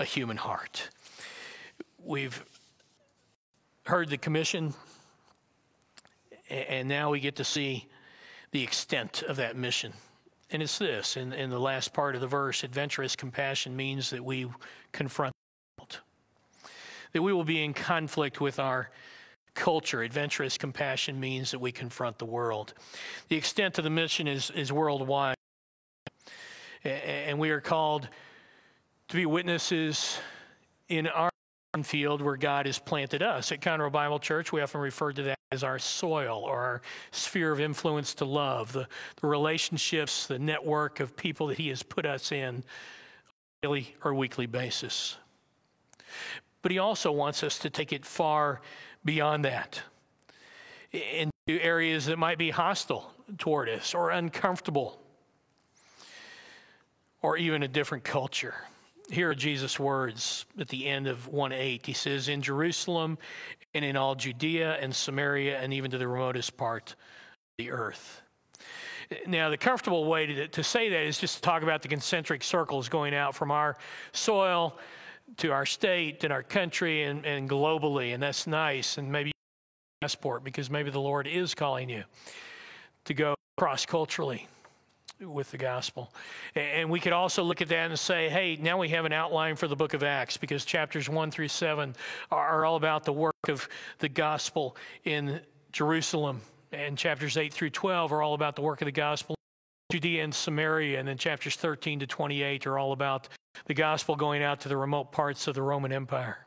a 0.00 0.04
human 0.04 0.36
heart. 0.36 0.88
We've 2.02 2.44
heard 3.86 4.08
the 4.08 4.18
commission 4.18 4.74
and 6.50 6.88
now 6.88 7.10
we 7.10 7.20
get 7.20 7.36
to 7.36 7.44
see 7.44 7.86
the 8.50 8.64
extent 8.64 9.22
of 9.22 9.36
that 9.36 9.54
mission. 9.54 9.92
And 10.50 10.64
it's 10.64 10.78
this 10.78 11.16
in, 11.16 11.32
in 11.32 11.48
the 11.48 11.60
last 11.60 11.92
part 11.92 12.16
of 12.16 12.20
the 12.20 12.26
verse 12.26 12.64
adventurous 12.64 13.14
compassion 13.14 13.76
means 13.76 14.10
that 14.10 14.24
we 14.24 14.48
confront 14.90 15.32
that 17.14 17.22
we 17.22 17.32
will 17.32 17.44
be 17.44 17.64
in 17.64 17.72
conflict 17.72 18.40
with 18.40 18.58
our 18.58 18.90
culture. 19.54 20.02
Adventurous 20.02 20.58
compassion 20.58 21.18
means 21.18 21.52
that 21.52 21.60
we 21.60 21.72
confront 21.72 22.18
the 22.18 22.24
world. 22.24 22.74
The 23.28 23.36
extent 23.36 23.78
of 23.78 23.84
the 23.84 23.90
mission 23.90 24.26
is, 24.28 24.50
is 24.50 24.72
worldwide. 24.72 25.36
And 26.84 27.38
we 27.38 27.50
are 27.50 27.60
called 27.60 28.08
to 29.08 29.16
be 29.16 29.24
witnesses 29.24 30.18
in 30.88 31.06
our 31.06 31.30
field 31.82 32.20
where 32.20 32.36
God 32.36 32.66
has 32.66 32.78
planted 32.78 33.22
us. 33.22 33.52
At 33.52 33.60
Conroe 33.60 33.90
Bible 33.90 34.18
Church, 34.18 34.52
we 34.52 34.60
often 34.60 34.80
refer 34.80 35.12
to 35.12 35.22
that 35.22 35.38
as 35.52 35.62
our 35.62 35.78
soil 35.78 36.42
or 36.44 36.58
our 36.58 36.82
sphere 37.12 37.52
of 37.52 37.60
influence 37.60 38.12
to 38.14 38.24
love, 38.24 38.72
the, 38.72 38.88
the 39.20 39.26
relationships, 39.26 40.26
the 40.26 40.38
network 40.38 40.98
of 41.00 41.16
people 41.16 41.46
that 41.46 41.58
He 41.58 41.68
has 41.68 41.82
put 41.82 42.06
us 42.06 42.32
in 42.32 42.56
on 42.56 42.62
a 43.62 43.66
daily 43.66 43.94
or 44.02 44.14
weekly 44.14 44.46
basis 44.46 45.16
but 46.64 46.72
he 46.72 46.78
also 46.78 47.12
wants 47.12 47.42
us 47.42 47.58
to 47.58 47.68
take 47.68 47.92
it 47.92 48.06
far 48.06 48.62
beyond 49.04 49.44
that 49.44 49.82
into 50.92 51.62
areas 51.62 52.06
that 52.06 52.18
might 52.18 52.38
be 52.38 52.48
hostile 52.48 53.12
toward 53.36 53.68
us 53.68 53.92
or 53.92 54.08
uncomfortable 54.08 54.98
or 57.20 57.36
even 57.36 57.62
a 57.64 57.68
different 57.68 58.02
culture. 58.02 58.54
Here 59.10 59.28
are 59.28 59.34
Jesus' 59.34 59.78
words 59.78 60.46
at 60.58 60.68
the 60.68 60.86
end 60.86 61.06
of 61.06 61.28
1 61.28 61.52
8. 61.52 61.84
He 61.84 61.92
says, 61.92 62.30
In 62.30 62.40
Jerusalem 62.40 63.18
and 63.74 63.84
in 63.84 63.94
all 63.94 64.14
Judea 64.14 64.78
and 64.80 64.96
Samaria 64.96 65.60
and 65.60 65.74
even 65.74 65.90
to 65.90 65.98
the 65.98 66.08
remotest 66.08 66.56
part 66.56 66.92
of 66.92 66.96
the 67.58 67.72
earth. 67.72 68.22
Now, 69.26 69.50
the 69.50 69.58
comfortable 69.58 70.06
way 70.06 70.24
to, 70.24 70.48
to 70.48 70.64
say 70.64 70.88
that 70.88 71.02
is 71.02 71.18
just 71.18 71.34
to 71.36 71.40
talk 71.42 71.62
about 71.62 71.82
the 71.82 71.88
concentric 71.88 72.42
circles 72.42 72.88
going 72.88 73.14
out 73.14 73.34
from 73.34 73.50
our 73.50 73.76
soil 74.12 74.78
to 75.38 75.50
our 75.50 75.66
state 75.66 76.24
and 76.24 76.32
our 76.32 76.42
country 76.42 77.04
and, 77.04 77.24
and 77.24 77.48
globally, 77.48 78.14
and 78.14 78.22
that's 78.22 78.46
nice. 78.46 78.98
And 78.98 79.10
maybe 79.10 79.32
passport 80.00 80.44
because 80.44 80.70
maybe 80.70 80.90
the 80.90 81.00
Lord 81.00 81.26
is 81.26 81.54
calling 81.54 81.88
you 81.88 82.04
to 83.06 83.14
go 83.14 83.34
cross 83.56 83.86
culturally 83.86 84.46
with 85.20 85.50
the 85.50 85.56
gospel. 85.56 86.12
And 86.54 86.90
we 86.90 87.00
could 87.00 87.12
also 87.12 87.42
look 87.42 87.62
at 87.62 87.68
that 87.68 87.90
and 87.90 87.98
say, 87.98 88.28
hey, 88.28 88.56
now 88.60 88.78
we 88.78 88.88
have 88.90 89.04
an 89.04 89.12
outline 89.12 89.56
for 89.56 89.68
the 89.68 89.76
book 89.76 89.94
of 89.94 90.02
Acts 90.02 90.36
because 90.36 90.64
chapters 90.64 91.08
1 91.08 91.30
through 91.30 91.48
7 91.48 91.94
are 92.30 92.64
all 92.64 92.76
about 92.76 93.04
the 93.04 93.12
work 93.12 93.34
of 93.48 93.68
the 94.00 94.08
gospel 94.08 94.76
in 95.04 95.40
Jerusalem. 95.72 96.40
And 96.72 96.98
chapters 96.98 97.36
8 97.36 97.52
through 97.52 97.70
12 97.70 98.12
are 98.12 98.22
all 98.22 98.34
about 98.34 98.56
the 98.56 98.62
work 98.62 98.82
of 98.82 98.86
the 98.86 98.92
gospel 98.92 99.36
in 99.90 99.94
Judea 99.94 100.24
and 100.24 100.34
Samaria. 100.34 100.98
And 100.98 101.06
then 101.06 101.16
chapters 101.16 101.56
13 101.56 102.00
to 102.00 102.06
28 102.06 102.66
are 102.66 102.78
all 102.78 102.92
about 102.92 103.28
the 103.66 103.74
gospel 103.74 104.16
going 104.16 104.42
out 104.42 104.60
to 104.60 104.68
the 104.68 104.76
remote 104.76 105.12
parts 105.12 105.46
of 105.46 105.54
the 105.54 105.62
Roman 105.62 105.92
Empire. 105.92 106.38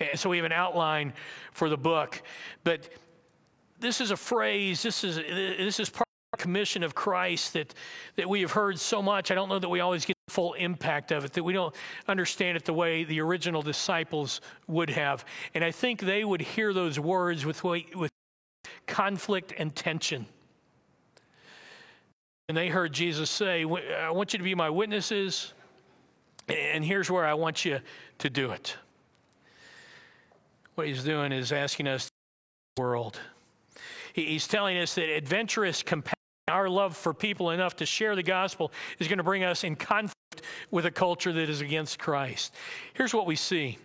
And 0.00 0.18
so 0.18 0.28
we 0.28 0.36
have 0.36 0.46
an 0.46 0.52
outline 0.52 1.12
for 1.52 1.68
the 1.68 1.76
book, 1.76 2.22
but 2.64 2.88
this 3.78 4.00
is 4.00 4.10
a 4.10 4.16
phrase, 4.16 4.82
this 4.82 5.02
is, 5.02 5.16
this 5.16 5.80
is 5.80 5.90
part 5.90 6.06
of 6.32 6.38
the 6.38 6.42
commission 6.42 6.82
of 6.82 6.94
Christ 6.94 7.54
that, 7.54 7.74
that 8.16 8.28
we 8.28 8.40
have 8.42 8.52
heard 8.52 8.78
so 8.78 9.02
much. 9.02 9.30
I 9.30 9.34
don't 9.34 9.48
know 9.48 9.58
that 9.58 9.68
we 9.68 9.80
always 9.80 10.04
get 10.04 10.16
the 10.26 10.32
full 10.32 10.52
impact 10.54 11.10
of 11.10 11.24
it, 11.24 11.32
that 11.32 11.42
we 11.42 11.52
don't 11.52 11.74
understand 12.06 12.56
it 12.56 12.64
the 12.64 12.72
way 12.72 13.04
the 13.04 13.20
original 13.20 13.62
disciples 13.62 14.40
would 14.68 14.90
have. 14.90 15.24
And 15.54 15.64
I 15.64 15.70
think 15.70 16.00
they 16.00 16.24
would 16.24 16.40
hear 16.40 16.72
those 16.72 17.00
words 17.00 17.44
with, 17.44 17.64
with 17.64 18.10
conflict 18.86 19.52
and 19.58 19.74
tension. 19.74 20.26
And 22.48 22.56
they 22.56 22.68
heard 22.68 22.92
Jesus 22.92 23.30
say, 23.30 23.64
I 23.64 24.10
want 24.10 24.32
you 24.32 24.38
to 24.38 24.44
be 24.44 24.54
my 24.54 24.68
witnesses, 24.68 25.54
and 26.48 26.84
here's 26.84 27.10
where 27.10 27.24
I 27.24 27.34
want 27.34 27.64
you 27.64 27.80
to 28.18 28.30
do 28.30 28.50
it. 28.50 28.76
What 30.74 30.86
he's 30.86 31.04
doing 31.04 31.32
is 31.32 31.52
asking 31.52 31.88
us 31.88 32.08
the 32.76 32.82
world. 32.82 33.20
He's 34.12 34.46
telling 34.46 34.78
us 34.78 34.94
that 34.94 35.08
adventurous 35.08 35.82
compassion, 35.82 36.14
our 36.48 36.68
love 36.68 36.96
for 36.96 37.14
people 37.14 37.50
enough 37.50 37.76
to 37.76 37.86
share 37.86 38.16
the 38.16 38.22
gospel, 38.22 38.72
is 38.98 39.08
going 39.08 39.18
to 39.18 39.24
bring 39.24 39.44
us 39.44 39.64
in 39.64 39.76
conflict 39.76 40.42
with 40.70 40.86
a 40.86 40.90
culture 40.90 41.32
that 41.32 41.48
is 41.48 41.60
against 41.60 41.98
Christ. 41.98 42.54
Here's 42.94 43.14
what 43.14 43.26
we 43.26 43.36
see. 43.36 43.78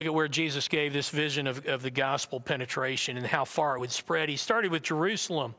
Look 0.00 0.08
at 0.08 0.14
where 0.14 0.28
Jesus 0.28 0.68
gave 0.68 0.92
this 0.92 1.10
vision 1.10 1.46
of, 1.46 1.66
of 1.66 1.82
the 1.82 1.90
gospel 1.90 2.40
penetration 2.40 3.16
and 3.16 3.26
how 3.26 3.44
far 3.44 3.76
it 3.76 3.80
would 3.80 3.92
spread. 3.92 4.28
He 4.28 4.36
started 4.36 4.70
with 4.70 4.82
Jerusalem. 4.82 5.54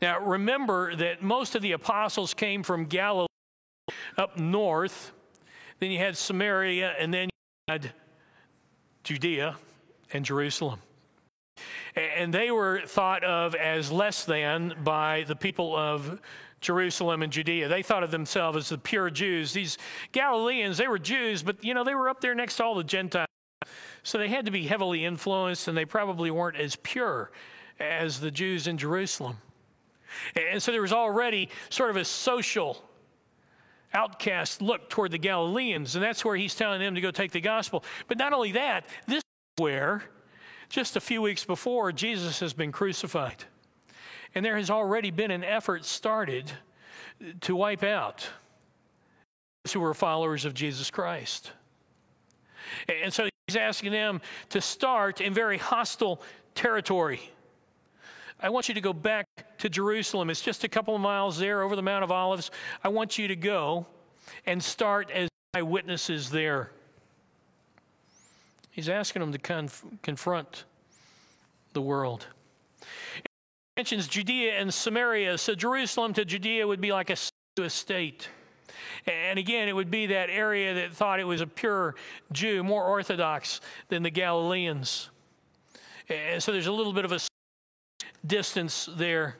Now, 0.00 0.20
remember 0.20 0.94
that 0.96 1.22
most 1.22 1.54
of 1.54 1.62
the 1.62 1.72
apostles 1.72 2.32
came 2.32 2.62
from 2.62 2.84
Galilee 2.84 3.27
up 4.18 4.36
north. 4.36 5.12
Then 5.78 5.90
you 5.90 5.98
had 5.98 6.16
Samaria, 6.16 6.94
and 6.98 7.14
then 7.14 7.24
you 7.28 7.72
had 7.72 7.92
Judea 9.04 9.56
and 10.12 10.24
Jerusalem. 10.24 10.80
And 11.96 12.32
they 12.32 12.50
were 12.50 12.82
thought 12.84 13.24
of 13.24 13.54
as 13.54 13.90
less 13.90 14.24
than 14.24 14.74
by 14.84 15.24
the 15.26 15.36
people 15.36 15.74
of 15.74 16.20
Jerusalem 16.60 17.22
and 17.22 17.32
Judea. 17.32 17.68
They 17.68 17.82
thought 17.82 18.02
of 18.02 18.10
themselves 18.10 18.58
as 18.58 18.68
the 18.68 18.78
pure 18.78 19.10
Jews. 19.10 19.52
These 19.52 19.78
Galileans, 20.12 20.76
they 20.76 20.88
were 20.88 20.98
Jews, 20.98 21.42
but 21.42 21.62
you 21.64 21.74
know, 21.74 21.84
they 21.84 21.94
were 21.94 22.08
up 22.08 22.20
there 22.20 22.34
next 22.34 22.56
to 22.56 22.64
all 22.64 22.74
the 22.74 22.84
Gentiles. 22.84 23.26
So 24.02 24.18
they 24.18 24.28
had 24.28 24.44
to 24.46 24.50
be 24.50 24.66
heavily 24.66 25.04
influenced, 25.04 25.68
and 25.68 25.76
they 25.76 25.84
probably 25.84 26.30
weren't 26.30 26.56
as 26.56 26.76
pure 26.76 27.30
as 27.78 28.20
the 28.20 28.30
Jews 28.30 28.66
in 28.66 28.78
Jerusalem. 28.78 29.36
And 30.34 30.62
so 30.62 30.72
there 30.72 30.82
was 30.82 30.92
already 30.92 31.48
sort 31.68 31.90
of 31.90 31.96
a 31.96 32.04
social 32.04 32.87
outcast 33.94 34.60
look 34.62 34.88
toward 34.90 35.10
the 35.10 35.18
Galileans, 35.18 35.94
and 35.94 36.04
that's 36.04 36.24
where 36.24 36.36
he's 36.36 36.54
telling 36.54 36.80
them 36.80 36.94
to 36.94 37.00
go 37.00 37.10
take 37.10 37.32
the 37.32 37.40
gospel. 37.40 37.84
But 38.06 38.18
not 38.18 38.32
only 38.32 38.52
that, 38.52 38.86
this 39.06 39.18
is 39.18 39.62
where, 39.62 40.02
just 40.68 40.96
a 40.96 41.00
few 41.00 41.22
weeks 41.22 41.44
before, 41.44 41.92
Jesus 41.92 42.40
has 42.40 42.52
been 42.52 42.72
crucified. 42.72 43.44
And 44.34 44.44
there 44.44 44.56
has 44.56 44.70
already 44.70 45.10
been 45.10 45.30
an 45.30 45.42
effort 45.42 45.84
started 45.84 46.52
to 47.40 47.56
wipe 47.56 47.82
out 47.82 48.28
those 49.64 49.72
who 49.72 49.80
were 49.80 49.94
followers 49.94 50.44
of 50.44 50.54
Jesus 50.54 50.90
Christ. 50.90 51.52
And 52.88 53.12
so 53.12 53.28
he's 53.46 53.56
asking 53.56 53.92
them 53.92 54.20
to 54.50 54.60
start 54.60 55.20
in 55.20 55.32
very 55.32 55.58
hostile 55.58 56.20
territory. 56.54 57.20
I 58.40 58.50
want 58.50 58.68
you 58.68 58.74
to 58.74 58.80
go 58.80 58.92
back 58.92 59.26
to 59.58 59.68
Jerusalem. 59.68 60.30
It's 60.30 60.40
just 60.40 60.62
a 60.62 60.68
couple 60.68 60.94
of 60.94 61.00
miles 61.00 61.38
there 61.38 61.62
over 61.62 61.74
the 61.74 61.82
Mount 61.82 62.04
of 62.04 62.12
Olives. 62.12 62.50
I 62.84 62.88
want 62.88 63.18
you 63.18 63.26
to 63.28 63.36
go 63.36 63.86
and 64.46 64.62
start 64.62 65.10
as 65.10 65.28
eyewitnesses 65.54 66.30
there. 66.30 66.70
He's 68.70 68.88
asking 68.88 69.20
them 69.20 69.32
to 69.32 69.38
conf- 69.38 69.84
confront 70.02 70.64
the 71.72 71.82
world. 71.82 72.28
It 73.16 73.26
mentions 73.76 74.06
Judea 74.06 74.52
and 74.52 74.72
Samaria. 74.72 75.36
So 75.38 75.56
Jerusalem 75.56 76.12
to 76.14 76.24
Judea 76.24 76.64
would 76.64 76.80
be 76.80 76.92
like 76.92 77.10
a, 77.10 77.16
a 77.60 77.70
state. 77.70 78.28
And 79.06 79.36
again, 79.36 79.68
it 79.68 79.74
would 79.74 79.90
be 79.90 80.06
that 80.06 80.30
area 80.30 80.74
that 80.74 80.92
thought 80.92 81.18
it 81.18 81.24
was 81.24 81.40
a 81.40 81.46
pure 81.46 81.96
Jew, 82.30 82.62
more 82.62 82.84
orthodox 82.84 83.60
than 83.88 84.04
the 84.04 84.10
Galileans. 84.10 85.10
And 86.08 86.40
so 86.40 86.52
there's 86.52 86.68
a 86.68 86.72
little 86.72 86.92
bit 86.92 87.04
of 87.04 87.10
a 87.10 87.18
distance 88.26 88.88
there. 88.96 89.36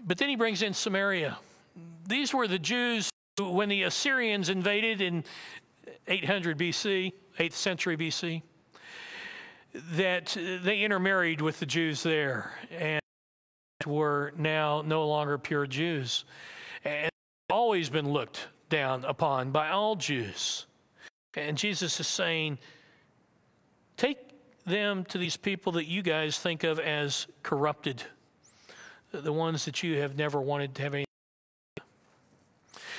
But 0.00 0.18
then 0.18 0.28
he 0.28 0.36
brings 0.36 0.62
in 0.62 0.74
Samaria. 0.74 1.38
These 2.06 2.32
were 2.32 2.48
the 2.48 2.58
Jews 2.58 3.10
who, 3.38 3.50
when 3.50 3.68
the 3.68 3.82
Assyrians 3.82 4.48
invaded 4.48 5.00
in 5.00 5.24
800 6.06 6.58
BC, 6.58 7.12
8th 7.38 7.52
century 7.52 7.96
BC, 7.96 8.42
that 9.92 10.36
they 10.62 10.80
intermarried 10.80 11.40
with 11.40 11.60
the 11.60 11.66
Jews 11.66 12.02
there 12.02 12.52
and 12.70 13.00
were 13.86 14.32
now 14.36 14.82
no 14.84 15.06
longer 15.06 15.38
pure 15.38 15.66
Jews. 15.66 16.24
And 16.84 17.10
always 17.50 17.88
been 17.90 18.10
looked 18.10 18.48
down 18.68 19.04
upon 19.04 19.50
by 19.50 19.70
all 19.70 19.96
Jews. 19.96 20.66
And 21.34 21.56
Jesus 21.56 21.98
is 22.00 22.06
saying, 22.06 22.58
take 23.96 24.18
them 24.68 25.04
to 25.06 25.18
these 25.18 25.36
people 25.36 25.72
that 25.72 25.86
you 25.86 26.02
guys 26.02 26.38
think 26.38 26.64
of 26.64 26.78
as 26.78 27.26
corrupted, 27.42 28.02
the 29.12 29.32
ones 29.32 29.64
that 29.64 29.82
you 29.82 29.98
have 30.00 30.16
never 30.16 30.40
wanted 30.40 30.74
to 30.76 30.82
have 30.82 30.94
any. 30.94 31.04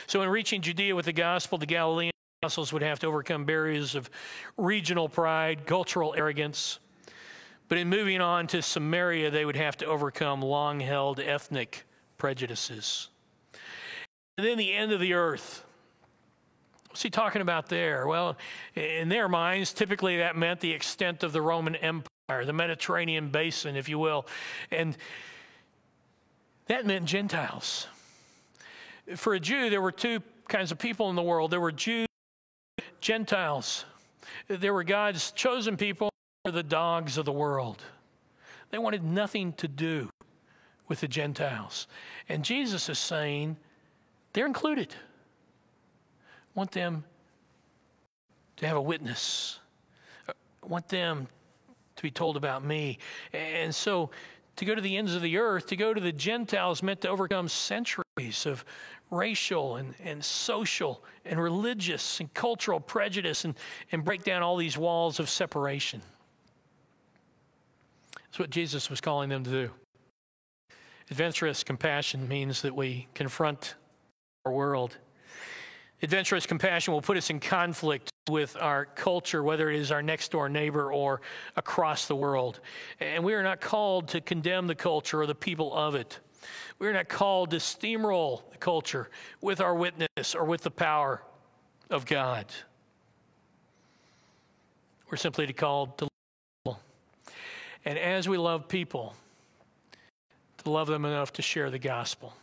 So, 0.08 0.22
in 0.22 0.30
reaching 0.30 0.62
Judea 0.62 0.96
with 0.96 1.06
the 1.06 1.14
gospel, 1.14 1.58
the 1.58 1.66
Galilean 1.66 2.12
apostles 2.42 2.74
would 2.74 2.82
have 2.82 3.00
to 3.00 3.08
overcome 3.08 3.46
barriers 3.46 3.96
of 3.96 4.10
regional 4.58 5.08
pride, 5.08 5.66
cultural 5.66 6.16
arrogance. 6.18 6.80
But 7.68 7.78
in 7.78 7.88
moving 7.88 8.20
on 8.20 8.48
to 8.48 8.62
Samaria, 8.62 9.30
they 9.30 9.46
would 9.46 9.56
have 9.56 9.78
to 9.78 9.86
overcome 9.86 10.42
long 10.42 10.80
held 10.80 11.20
ethnic 11.20 11.86
prejudices. 12.18 13.10
And 14.38 14.48
then 14.48 14.58
the 14.58 14.74
end 14.74 14.92
of 14.92 15.00
the 15.00 15.14
earth. 15.14 15.66
What's 17.00 17.06
he 17.06 17.10
talking 17.12 17.42
about 17.42 17.70
there? 17.70 18.08
Well, 18.08 18.36
in 18.76 19.08
their 19.08 19.30
minds, 19.30 19.72
typically 19.72 20.18
that 20.18 20.36
meant 20.36 20.60
the 20.60 20.74
extent 20.74 21.24
of 21.24 21.32
the 21.32 21.42
Roman 21.42 21.78
Empire, 21.78 22.44
the 22.44 22.52
Mediterranean 22.52 23.30
basin, 23.30 23.78
if 23.78 23.88
you 23.88 23.98
will. 23.98 24.28
And 24.70 24.98
that 26.66 26.86
meant 26.86 27.06
Gentiles. 27.06 27.88
For 29.16 29.34
a 29.34 29.40
Jew, 29.40 29.70
there 29.70 29.82
were 29.82 29.94
two 29.94 30.22
kinds 30.50 30.74
of 30.74 30.78
people 30.78 31.10
in 31.10 31.16
the 31.16 31.24
world 31.24 31.52
there 31.52 31.62
were 31.62 31.72
Jews, 31.72 32.06
Gentiles. 33.00 33.86
There 34.50 34.74
were 34.74 34.84
God's 34.84 35.32
chosen 35.32 35.78
people, 35.78 36.10
the 36.44 36.64
dogs 36.64 37.18
of 37.18 37.24
the 37.24 37.32
world. 37.32 37.82
They 38.72 38.78
wanted 38.78 39.06
nothing 39.06 39.54
to 39.54 39.70
do 39.70 40.10
with 40.90 41.00
the 41.00 41.08
Gentiles. 41.08 41.88
And 42.28 42.44
Jesus 42.44 42.90
is 42.90 43.00
saying 43.00 43.56
they're 44.34 44.46
included 44.46 44.94
want 46.60 46.72
them 46.72 47.06
to 48.58 48.68
have 48.68 48.76
a 48.76 48.82
witness. 48.82 49.60
I 50.28 50.34
want 50.68 50.90
them 50.90 51.30
to 51.96 52.04
be 52.04 52.12
told 52.12 52.36
about 52.36 52.66
me. 52.66 53.00
And 53.32 53.74
so 53.74 54.10
to 54.58 54.66
go 54.66 54.76
to 54.76 54.82
the 54.82 54.98
ends 54.98 55.16
of 55.16 55.22
the 55.22 55.38
earth, 55.38 55.68
to 55.68 55.78
go 55.78 55.94
to 55.94 56.02
the 56.02 56.12
Gentiles 56.12 56.84
meant 56.84 57.00
to 57.02 57.08
overcome 57.08 57.48
centuries 57.48 58.46
of 58.46 58.66
racial 59.10 59.78
and, 59.78 59.96
and 60.04 60.22
social 60.22 61.02
and 61.24 61.42
religious 61.42 62.20
and 62.20 62.34
cultural 62.34 62.82
prejudice 62.82 63.46
and, 63.46 63.56
and 63.94 64.04
break 64.04 64.26
down 64.26 64.44
all 64.44 64.58
these 64.58 64.78
walls 64.78 65.22
of 65.22 65.30
separation. 65.30 66.02
That's 68.16 68.38
what 68.38 68.50
Jesus 68.50 68.90
was 68.90 69.00
calling 69.00 69.30
them 69.30 69.46
to 69.46 69.50
do. 69.50 69.70
Adventurous 71.10 71.64
compassion 71.64 72.28
means 72.28 72.62
that 72.64 72.76
we 72.76 73.08
confront 73.14 73.76
our 74.46 74.52
world 74.52 74.98
Adventurous 76.02 76.46
compassion 76.46 76.94
will 76.94 77.02
put 77.02 77.18
us 77.18 77.30
in 77.30 77.40
conflict 77.40 78.10
with 78.30 78.56
our 78.60 78.86
culture, 78.86 79.44
whether 79.44 79.70
it 79.70 79.76
is 79.76 79.92
our 79.92 80.02
next 80.02 80.32
door 80.32 80.48
neighbor 80.48 80.94
or 80.94 81.22
across 81.56 82.08
the 82.08 82.16
world. 82.16 82.62
And 83.00 83.24
we 83.24 83.34
are 83.34 83.44
not 83.44 83.60
called 83.60 84.08
to 84.10 84.22
condemn 84.22 84.68
the 84.68 84.76
culture 84.76 85.22
or 85.22 85.26
the 85.26 85.36
people 85.36 85.74
of 85.74 85.96
it. 85.96 86.20
We 86.78 86.88
are 86.88 86.94
not 86.94 87.10
called 87.10 87.52
to 87.52 87.58
steamroll 87.58 88.50
the 88.52 88.58
culture 88.58 89.10
with 89.42 89.60
our 89.60 89.76
witness 89.76 90.36
or 90.36 90.46
with 90.46 90.62
the 90.62 90.72
power 90.72 91.22
of 91.90 92.06
God. 92.06 92.46
We're 95.10 95.18
simply 95.18 95.52
called 95.52 95.98
to 95.98 96.06
love 96.06 96.12
people. 96.64 96.82
And 97.84 97.98
as 97.98 98.30
we 98.30 98.38
love 98.38 98.68
people, 98.68 99.16
to 100.64 100.70
love 100.70 100.88
them 100.88 101.04
enough 101.04 101.34
to 101.34 101.42
share 101.42 101.70
the 101.70 101.80
gospel 101.80 102.34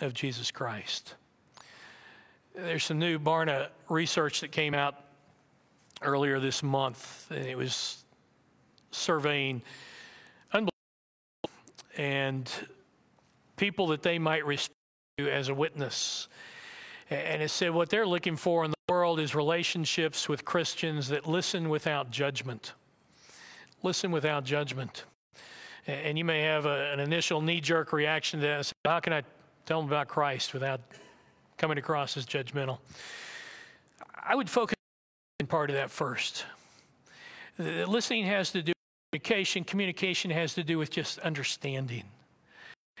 of 0.00 0.12
Jesus 0.12 0.50
Christ. 0.50 1.14
There's 2.54 2.84
some 2.84 2.98
new 2.98 3.18
Barna 3.18 3.68
research 3.88 4.40
that 4.40 4.52
came 4.52 4.74
out 4.74 4.96
earlier 6.02 6.38
this 6.38 6.62
month, 6.62 7.26
and 7.30 7.46
it 7.46 7.56
was 7.56 8.04
surveying 8.90 9.62
unbelievable 10.52 11.50
and 11.96 12.50
people 13.56 13.86
that 13.88 14.02
they 14.02 14.18
might 14.18 14.44
respect 14.44 14.76
as 15.18 15.48
a 15.48 15.54
witness. 15.54 16.28
And 17.08 17.42
it 17.42 17.50
said 17.50 17.70
what 17.70 17.88
they're 17.88 18.06
looking 18.06 18.36
for 18.36 18.64
in 18.64 18.70
the 18.70 18.76
world 18.88 19.18
is 19.18 19.34
relationships 19.34 20.28
with 20.28 20.44
Christians 20.44 21.08
that 21.08 21.26
listen 21.26 21.70
without 21.70 22.10
judgment. 22.10 22.72
Listen 23.82 24.10
without 24.10 24.44
judgment. 24.44 25.04
And 25.86 26.18
you 26.18 26.24
may 26.24 26.42
have 26.42 26.66
a, 26.66 26.92
an 26.92 27.00
initial 27.00 27.40
knee 27.40 27.60
jerk 27.60 27.92
reaction 27.92 28.40
to 28.40 28.46
that. 28.46 28.72
How 28.84 29.00
can 29.00 29.12
I 29.12 29.22
tell 29.64 29.80
them 29.80 29.88
about 29.88 30.08
Christ 30.08 30.54
without 30.54 30.80
coming 31.56 31.78
across 31.78 32.16
as 32.16 32.26
judgmental? 32.26 32.78
I 34.24 34.34
would 34.34 34.48
focus 34.50 34.76
on 35.40 35.46
part 35.46 35.70
of 35.70 35.76
that 35.76 35.90
first. 35.90 36.44
The 37.58 37.86
listening 37.86 38.24
has 38.26 38.52
to 38.52 38.62
do 38.62 38.72
with 38.72 39.22
communication, 39.22 39.64
communication 39.64 40.30
has 40.30 40.54
to 40.54 40.64
do 40.64 40.78
with 40.78 40.90
just 40.90 41.18
understanding. 41.20 42.04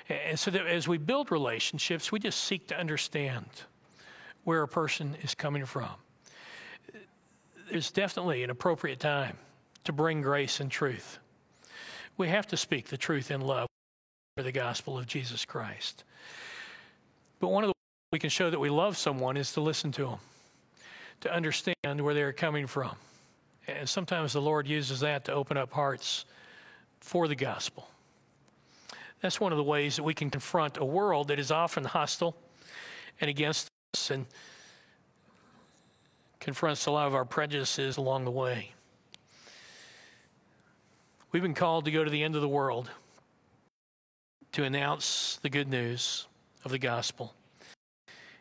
And 0.08 0.38
so 0.38 0.50
that 0.50 0.66
as 0.66 0.88
we 0.88 0.98
build 0.98 1.30
relationships, 1.30 2.12
we 2.12 2.18
just 2.18 2.44
seek 2.44 2.66
to 2.68 2.78
understand 2.78 3.46
where 4.44 4.62
a 4.62 4.68
person 4.68 5.16
is 5.22 5.34
coming 5.34 5.64
from. 5.64 5.90
There's 7.70 7.90
definitely 7.90 8.42
an 8.42 8.50
appropriate 8.50 9.00
time 9.00 9.38
to 9.84 9.92
bring 9.92 10.20
grace 10.20 10.60
and 10.60 10.70
truth. 10.70 11.18
We 12.18 12.28
have 12.28 12.46
to 12.48 12.56
speak 12.56 12.88
the 12.88 12.98
truth 12.98 13.30
in 13.30 13.40
love 13.40 13.66
for 14.36 14.42
the 14.42 14.52
gospel 14.52 14.98
of 14.98 15.06
Jesus 15.06 15.44
Christ. 15.44 16.04
But 17.40 17.48
one 17.48 17.64
of 17.64 17.68
the 17.68 17.74
we 18.12 18.18
can 18.18 18.30
show 18.30 18.50
that 18.50 18.60
we 18.60 18.68
love 18.68 18.98
someone 18.98 19.38
is 19.38 19.54
to 19.54 19.62
listen 19.62 19.90
to 19.90 20.04
them, 20.04 20.18
to 21.22 21.34
understand 21.34 21.76
where 21.82 22.12
they're 22.12 22.32
coming 22.32 22.66
from. 22.66 22.94
And 23.66 23.88
sometimes 23.88 24.34
the 24.34 24.40
Lord 24.40 24.68
uses 24.68 25.00
that 25.00 25.24
to 25.24 25.32
open 25.32 25.56
up 25.56 25.72
hearts 25.72 26.26
for 27.00 27.26
the 27.26 27.34
gospel. 27.34 27.88
That's 29.22 29.40
one 29.40 29.50
of 29.50 29.56
the 29.56 29.64
ways 29.64 29.96
that 29.96 30.02
we 30.02 30.12
can 30.12 30.28
confront 30.28 30.76
a 30.76 30.84
world 30.84 31.28
that 31.28 31.38
is 31.38 31.50
often 31.50 31.84
hostile 31.84 32.36
and 33.20 33.30
against 33.30 33.68
us 33.94 34.10
and 34.10 34.26
confronts 36.38 36.84
a 36.86 36.90
lot 36.90 37.06
of 37.06 37.14
our 37.14 37.24
prejudices 37.24 37.96
along 37.96 38.26
the 38.26 38.30
way. 38.30 38.72
We've 41.30 41.42
been 41.42 41.54
called 41.54 41.86
to 41.86 41.90
go 41.90 42.04
to 42.04 42.10
the 42.10 42.22
end 42.22 42.34
of 42.34 42.42
the 42.42 42.48
world 42.48 42.90
to 44.52 44.64
announce 44.64 45.38
the 45.40 45.48
good 45.48 45.68
news 45.68 46.26
of 46.62 46.72
the 46.72 46.78
gospel 46.78 47.34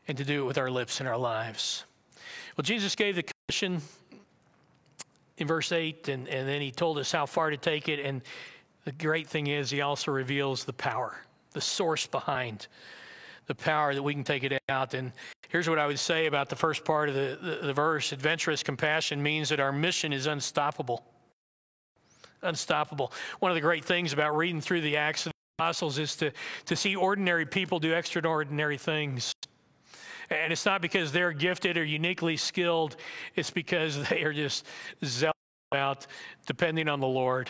and 0.07 0.17
to 0.17 0.25
do 0.25 0.43
it 0.43 0.45
with 0.47 0.57
our 0.57 0.69
lips 0.69 0.99
and 0.99 1.07
our 1.07 1.17
lives. 1.17 1.85
Well, 2.57 2.63
Jesus 2.63 2.95
gave 2.95 3.15
the 3.15 3.23
commission 3.23 3.81
in 5.37 5.47
verse 5.47 5.71
8, 5.71 6.07
and, 6.09 6.27
and 6.27 6.47
then 6.47 6.61
he 6.61 6.71
told 6.71 6.97
us 6.97 7.11
how 7.11 7.25
far 7.25 7.49
to 7.49 7.57
take 7.57 7.89
it. 7.89 7.99
And 7.99 8.21
the 8.85 8.91
great 8.91 9.27
thing 9.27 9.47
is, 9.47 9.69
he 9.69 9.81
also 9.81 10.11
reveals 10.11 10.63
the 10.63 10.73
power, 10.73 11.17
the 11.53 11.61
source 11.61 12.05
behind 12.07 12.67
the 13.47 13.55
power 13.55 13.93
that 13.93 14.03
we 14.03 14.13
can 14.13 14.23
take 14.23 14.43
it 14.43 14.61
out. 14.69 14.93
And 14.93 15.11
here's 15.49 15.67
what 15.67 15.79
I 15.79 15.87
would 15.87 15.99
say 15.99 16.27
about 16.27 16.49
the 16.49 16.55
first 16.55 16.85
part 16.85 17.09
of 17.09 17.15
the, 17.15 17.37
the, 17.41 17.67
the 17.67 17.73
verse 17.73 18.11
adventurous 18.11 18.63
compassion 18.63 19.21
means 19.21 19.49
that 19.49 19.59
our 19.59 19.71
mission 19.71 20.13
is 20.13 20.27
unstoppable. 20.27 21.03
Unstoppable. 22.43 23.11
One 23.39 23.51
of 23.51 23.55
the 23.55 23.61
great 23.61 23.83
things 23.83 24.13
about 24.13 24.35
reading 24.35 24.61
through 24.61 24.81
the 24.81 24.97
Acts 24.97 25.25
of 25.25 25.31
the 25.31 25.63
Apostles 25.63 25.97
is 25.99 26.15
to, 26.17 26.31
to 26.65 26.75
see 26.75 26.95
ordinary 26.95 27.45
people 27.45 27.79
do 27.79 27.93
extraordinary 27.93 28.77
things. 28.77 29.33
And 30.31 30.53
it's 30.53 30.65
not 30.65 30.81
because 30.81 31.11
they're 31.11 31.33
gifted 31.33 31.77
or 31.77 31.83
uniquely 31.83 32.37
skilled, 32.37 32.95
it's 33.35 33.51
because 33.51 34.07
they 34.09 34.23
are 34.23 34.33
just 34.33 34.65
zealous 35.03 35.35
about 35.71 36.07
depending 36.47 36.87
on 36.87 36.99
the 36.99 37.07
Lord 37.07 37.49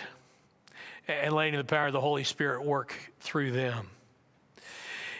and 1.07 1.33
letting 1.33 1.55
the 1.55 1.63
power 1.63 1.87
of 1.87 1.93
the 1.93 2.01
Holy 2.01 2.23
Spirit 2.23 2.65
work 2.65 2.95
through 3.19 3.51
them. 3.51 3.87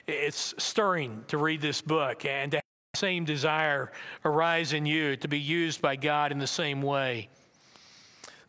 It's 0.07 0.55
stirring 0.57 1.23
to 1.27 1.37
read 1.37 1.61
this 1.61 1.81
book 1.81 2.25
and 2.25 2.51
to 2.51 2.57
have 2.57 2.63
the 2.93 2.99
same 2.99 3.23
desire 3.23 3.91
arise 4.25 4.73
in 4.73 4.85
you 4.85 5.15
to 5.17 5.27
be 5.27 5.39
used 5.39 5.81
by 5.81 5.95
God 5.95 6.31
in 6.31 6.39
the 6.39 6.47
same 6.47 6.81
way. 6.81 7.29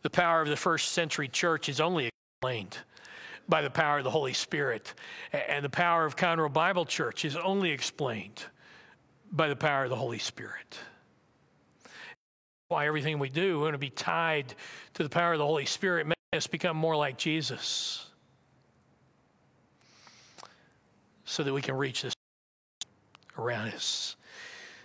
The 0.01 0.09
power 0.09 0.41
of 0.41 0.49
the 0.49 0.57
first 0.57 0.91
century 0.91 1.27
church 1.27 1.69
is 1.69 1.79
only 1.79 2.09
explained 2.41 2.77
by 3.47 3.61
the 3.61 3.69
power 3.69 3.99
of 3.99 4.03
the 4.03 4.09
Holy 4.09 4.33
Spirit. 4.33 4.93
And 5.31 5.63
the 5.63 5.69
power 5.69 6.05
of 6.05 6.15
Conroe 6.15 6.51
Bible 6.51 6.85
Church 6.85 7.23
is 7.23 7.35
only 7.37 7.71
explained 7.71 8.45
by 9.33 9.47
the 9.47 9.55
power 9.55 9.85
of 9.85 9.89
the 9.89 9.95
Holy 9.95 10.19
Spirit. 10.19 10.77
Why 12.67 12.87
everything 12.87 13.19
we 13.19 13.29
do, 13.29 13.57
we 13.57 13.63
want 13.63 13.73
to 13.73 13.79
be 13.79 13.89
tied 13.89 14.53
to 14.93 15.03
the 15.03 15.09
power 15.09 15.33
of 15.33 15.39
the 15.39 15.45
Holy 15.45 15.65
Spirit, 15.65 16.07
make 16.07 16.15
us 16.33 16.47
become 16.47 16.77
more 16.77 16.95
like 16.95 17.17
Jesus 17.17 18.05
so 21.25 21.43
that 21.43 21.53
we 21.53 21.61
can 21.61 21.75
reach 21.75 22.03
this 22.03 22.13
around 23.37 23.69
us. 23.73 24.15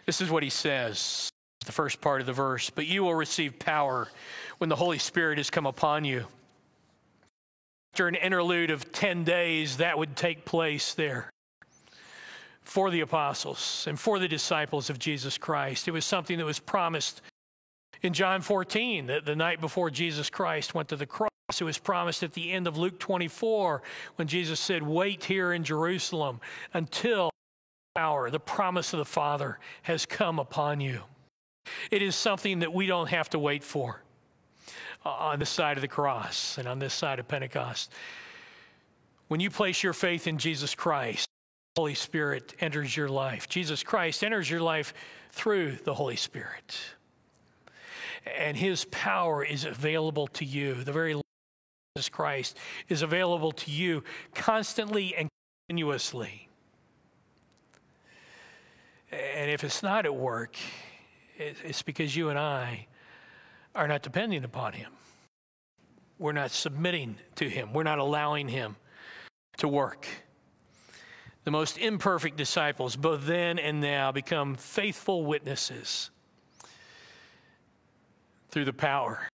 This 0.06 0.22
is 0.22 0.30
what 0.30 0.42
he 0.42 0.50
says, 0.50 1.28
the 1.66 1.72
first 1.72 2.00
part 2.00 2.22
of 2.22 2.26
the 2.26 2.32
verse. 2.32 2.70
But 2.70 2.86
you 2.86 3.04
will 3.04 3.14
receive 3.14 3.58
power 3.58 4.08
when 4.56 4.70
the 4.70 4.76
Holy 4.76 4.98
Spirit 4.98 5.36
has 5.36 5.50
come 5.50 5.66
upon 5.66 6.06
you. 6.06 6.24
After 7.92 8.08
an 8.08 8.14
interlude 8.14 8.70
of 8.70 8.92
10 8.92 9.24
days, 9.24 9.76
that 9.78 9.98
would 9.98 10.16
take 10.16 10.46
place 10.46 10.94
there 10.94 11.30
for 12.68 12.90
the 12.90 13.00
apostles 13.00 13.86
and 13.88 13.98
for 13.98 14.18
the 14.18 14.28
disciples 14.28 14.90
of 14.90 14.98
Jesus 14.98 15.38
Christ. 15.38 15.88
It 15.88 15.92
was 15.92 16.04
something 16.04 16.36
that 16.36 16.44
was 16.44 16.58
promised 16.58 17.22
in 18.02 18.12
John 18.12 18.42
14, 18.42 19.06
that 19.06 19.24
the 19.24 19.34
night 19.34 19.62
before 19.62 19.88
Jesus 19.88 20.28
Christ 20.28 20.74
went 20.74 20.90
to 20.90 20.96
the 20.96 21.06
cross. 21.06 21.30
It 21.58 21.64
was 21.64 21.78
promised 21.78 22.22
at 22.22 22.34
the 22.34 22.52
end 22.52 22.66
of 22.66 22.76
Luke 22.76 22.98
24 22.98 23.82
when 24.16 24.28
Jesus 24.28 24.60
said, 24.60 24.82
Wait 24.82 25.24
here 25.24 25.54
in 25.54 25.64
Jerusalem 25.64 26.40
until 26.74 27.30
the 27.94 28.02
hour, 28.02 28.28
the 28.28 28.38
promise 28.38 28.92
of 28.92 28.98
the 28.98 29.06
Father 29.06 29.58
has 29.82 30.04
come 30.04 30.38
upon 30.38 30.82
you. 30.82 31.00
It 31.90 32.02
is 32.02 32.14
something 32.14 32.58
that 32.58 32.74
we 32.74 32.86
don't 32.86 33.08
have 33.08 33.30
to 33.30 33.38
wait 33.38 33.64
for 33.64 34.02
uh, 35.06 35.08
on 35.08 35.38
this 35.38 35.48
side 35.48 35.78
of 35.78 35.80
the 35.80 35.88
cross 35.88 36.58
and 36.58 36.68
on 36.68 36.80
this 36.80 36.92
side 36.92 37.18
of 37.18 37.26
Pentecost. 37.26 37.90
When 39.28 39.40
you 39.40 39.48
place 39.48 39.82
your 39.82 39.94
faith 39.94 40.26
in 40.26 40.36
Jesus 40.36 40.74
Christ, 40.74 41.27
the 41.27 41.27
Holy 41.78 41.94
Spirit 41.94 42.54
enters 42.58 42.96
your 42.96 43.08
life. 43.08 43.48
Jesus 43.48 43.84
Christ 43.84 44.24
enters 44.24 44.50
your 44.50 44.60
life 44.60 44.92
through 45.30 45.78
the 45.84 45.94
Holy 45.94 46.16
Spirit. 46.16 46.76
And 48.36 48.56
his 48.56 48.84
power 48.86 49.44
is 49.44 49.64
available 49.64 50.26
to 50.26 50.44
you. 50.44 50.74
The 50.74 50.90
very 50.90 51.14
Jesus 51.94 52.08
Christ 52.08 52.56
is 52.88 53.02
available 53.02 53.52
to 53.52 53.70
you 53.70 54.02
constantly 54.34 55.14
and 55.14 55.28
continuously. 55.68 56.48
And 59.12 59.48
if 59.48 59.62
it's 59.62 59.80
not 59.80 60.04
at 60.04 60.16
work, 60.16 60.56
it's 61.36 61.82
because 61.82 62.16
you 62.16 62.30
and 62.30 62.40
I 62.40 62.88
are 63.76 63.86
not 63.86 64.02
depending 64.02 64.42
upon 64.42 64.72
Him. 64.72 64.90
We're 66.18 66.32
not 66.32 66.50
submitting 66.50 67.18
to 67.36 67.48
Him, 67.48 67.72
we're 67.72 67.84
not 67.84 68.00
allowing 68.00 68.48
Him 68.48 68.74
to 69.58 69.68
work. 69.68 70.08
The 71.48 71.52
most 71.52 71.78
imperfect 71.78 72.36
disciples, 72.36 72.94
both 72.94 73.24
then 73.24 73.58
and 73.58 73.80
now, 73.80 74.12
become 74.12 74.54
faithful 74.54 75.24
witnesses 75.24 76.10
through 78.50 78.66
the 78.66 78.74
power 78.74 79.26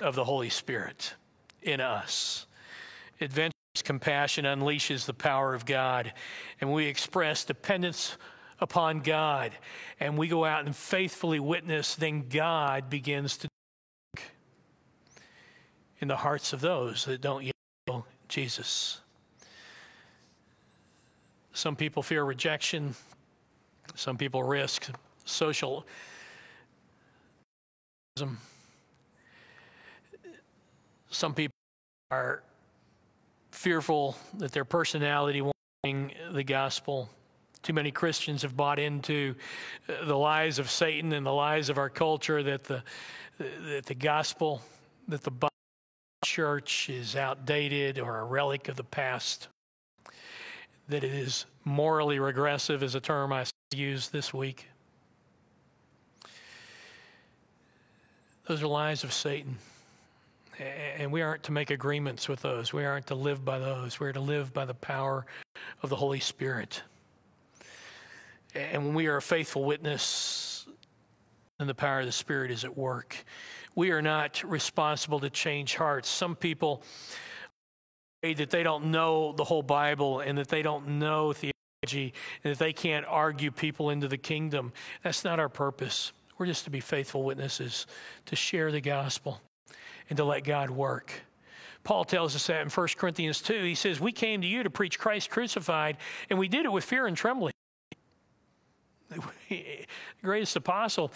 of 0.00 0.16
the 0.16 0.24
Holy 0.24 0.50
Spirit 0.50 1.14
in 1.62 1.80
us. 1.80 2.48
Adventurous 3.20 3.52
compassion 3.84 4.46
unleashes 4.46 5.06
the 5.06 5.14
power 5.14 5.54
of 5.54 5.64
God, 5.64 6.12
and 6.60 6.72
we 6.72 6.86
express 6.86 7.44
dependence 7.44 8.16
upon 8.58 8.98
God, 8.98 9.52
and 10.00 10.18
we 10.18 10.26
go 10.26 10.44
out 10.44 10.66
and 10.66 10.74
faithfully 10.74 11.38
witness, 11.38 11.94
then 11.94 12.28
God 12.28 12.90
begins 12.90 13.36
to 13.36 13.48
in 16.00 16.08
the 16.08 16.16
hearts 16.16 16.52
of 16.52 16.60
those 16.60 17.04
that 17.04 17.20
don't 17.20 17.44
yet 17.44 17.54
know 17.86 18.06
Jesus. 18.26 19.02
Some 21.60 21.76
people 21.76 22.02
fear 22.02 22.24
rejection. 22.24 22.94
Some 23.94 24.16
people 24.16 24.42
risk 24.42 24.88
social 25.26 25.84
some 31.10 31.34
people 31.34 31.52
are 32.10 32.42
fearful 33.50 34.16
that 34.38 34.52
their 34.52 34.64
personality 34.64 35.42
won't 35.42 35.52
bring 35.82 36.14
the 36.32 36.42
gospel. 36.42 37.10
Too 37.62 37.74
many 37.74 37.90
Christians 37.90 38.40
have 38.40 38.56
bought 38.56 38.78
into 38.78 39.34
uh, 39.86 40.06
the 40.06 40.16
lies 40.16 40.58
of 40.58 40.70
Satan 40.70 41.12
and 41.12 41.26
the 41.26 41.32
lies 41.32 41.68
of 41.68 41.76
our 41.76 41.90
culture 41.90 42.42
that 42.42 42.64
the, 42.64 42.82
that 43.38 43.84
the 43.84 43.94
gospel, 43.94 44.62
that 45.08 45.22
the 45.22 45.32
church 46.24 46.88
is 46.88 47.16
outdated 47.16 47.98
or 47.98 48.20
a 48.20 48.24
relic 48.24 48.68
of 48.68 48.76
the 48.76 48.84
past, 48.84 49.48
that 50.90 51.04
it 51.04 51.12
is 51.12 51.46
morally 51.64 52.18
regressive, 52.18 52.82
is 52.82 52.94
a 52.94 53.00
term 53.00 53.32
I 53.32 53.46
used 53.74 54.12
this 54.12 54.34
week. 54.34 54.66
Those 58.46 58.62
are 58.62 58.66
lies 58.66 59.04
of 59.04 59.12
Satan 59.12 59.58
and 60.60 61.10
we 61.10 61.22
aren't 61.22 61.42
to 61.44 61.52
make 61.52 61.70
agreements 61.70 62.28
with 62.28 62.42
those. 62.42 62.72
We 62.72 62.84
aren't 62.84 63.06
to 63.06 63.14
live 63.14 63.44
by 63.44 63.58
those. 63.58 63.98
We're 63.98 64.12
to 64.12 64.20
live 64.20 64.52
by 64.52 64.64
the 64.64 64.74
power 64.74 65.24
of 65.82 65.90
the 65.90 65.96
Holy 65.96 66.20
Spirit. 66.20 66.82
And 68.54 68.84
when 68.84 68.94
we 68.94 69.06
are 69.06 69.16
a 69.16 69.22
faithful 69.22 69.64
witness, 69.64 70.66
then 71.58 71.66
the 71.66 71.74
power 71.74 72.00
of 72.00 72.06
the 72.06 72.12
Spirit 72.12 72.50
is 72.50 72.64
at 72.64 72.76
work. 72.76 73.16
We 73.74 73.90
are 73.90 74.02
not 74.02 74.42
responsible 74.44 75.20
to 75.20 75.30
change 75.30 75.76
hearts. 75.76 76.08
Some 76.08 76.36
people 76.36 76.82
that 78.22 78.50
they 78.50 78.62
don't 78.62 78.86
know 78.86 79.32
the 79.32 79.44
whole 79.44 79.62
Bible 79.62 80.20
and 80.20 80.36
that 80.38 80.48
they 80.48 80.62
don't 80.62 80.98
know 80.98 81.32
theology 81.32 82.12
and 82.44 82.52
that 82.52 82.58
they 82.58 82.72
can't 82.72 83.06
argue 83.08 83.50
people 83.50 83.90
into 83.90 84.08
the 84.08 84.18
kingdom. 84.18 84.72
That's 85.02 85.24
not 85.24 85.40
our 85.40 85.48
purpose. 85.48 86.12
We're 86.36 86.46
just 86.46 86.64
to 86.64 86.70
be 86.70 86.80
faithful 86.80 87.22
witnesses, 87.22 87.86
to 88.26 88.36
share 88.36 88.70
the 88.72 88.80
gospel 88.80 89.40
and 90.08 90.16
to 90.18 90.24
let 90.24 90.44
God 90.44 90.70
work. 90.70 91.12
Paul 91.82 92.04
tells 92.04 92.36
us 92.36 92.46
that 92.48 92.60
in 92.60 92.68
1 92.68 92.88
Corinthians 92.96 93.40
2. 93.40 93.62
He 93.62 93.74
says, 93.74 94.00
We 94.00 94.12
came 94.12 94.42
to 94.42 94.46
you 94.46 94.62
to 94.62 94.70
preach 94.70 94.98
Christ 94.98 95.30
crucified, 95.30 95.96
and 96.28 96.38
we 96.38 96.48
did 96.48 96.66
it 96.66 96.72
with 96.72 96.84
fear 96.84 97.06
and 97.06 97.16
trembling. 97.16 97.52
The 99.48 99.86
greatest 100.22 100.54
apostle 100.54 101.10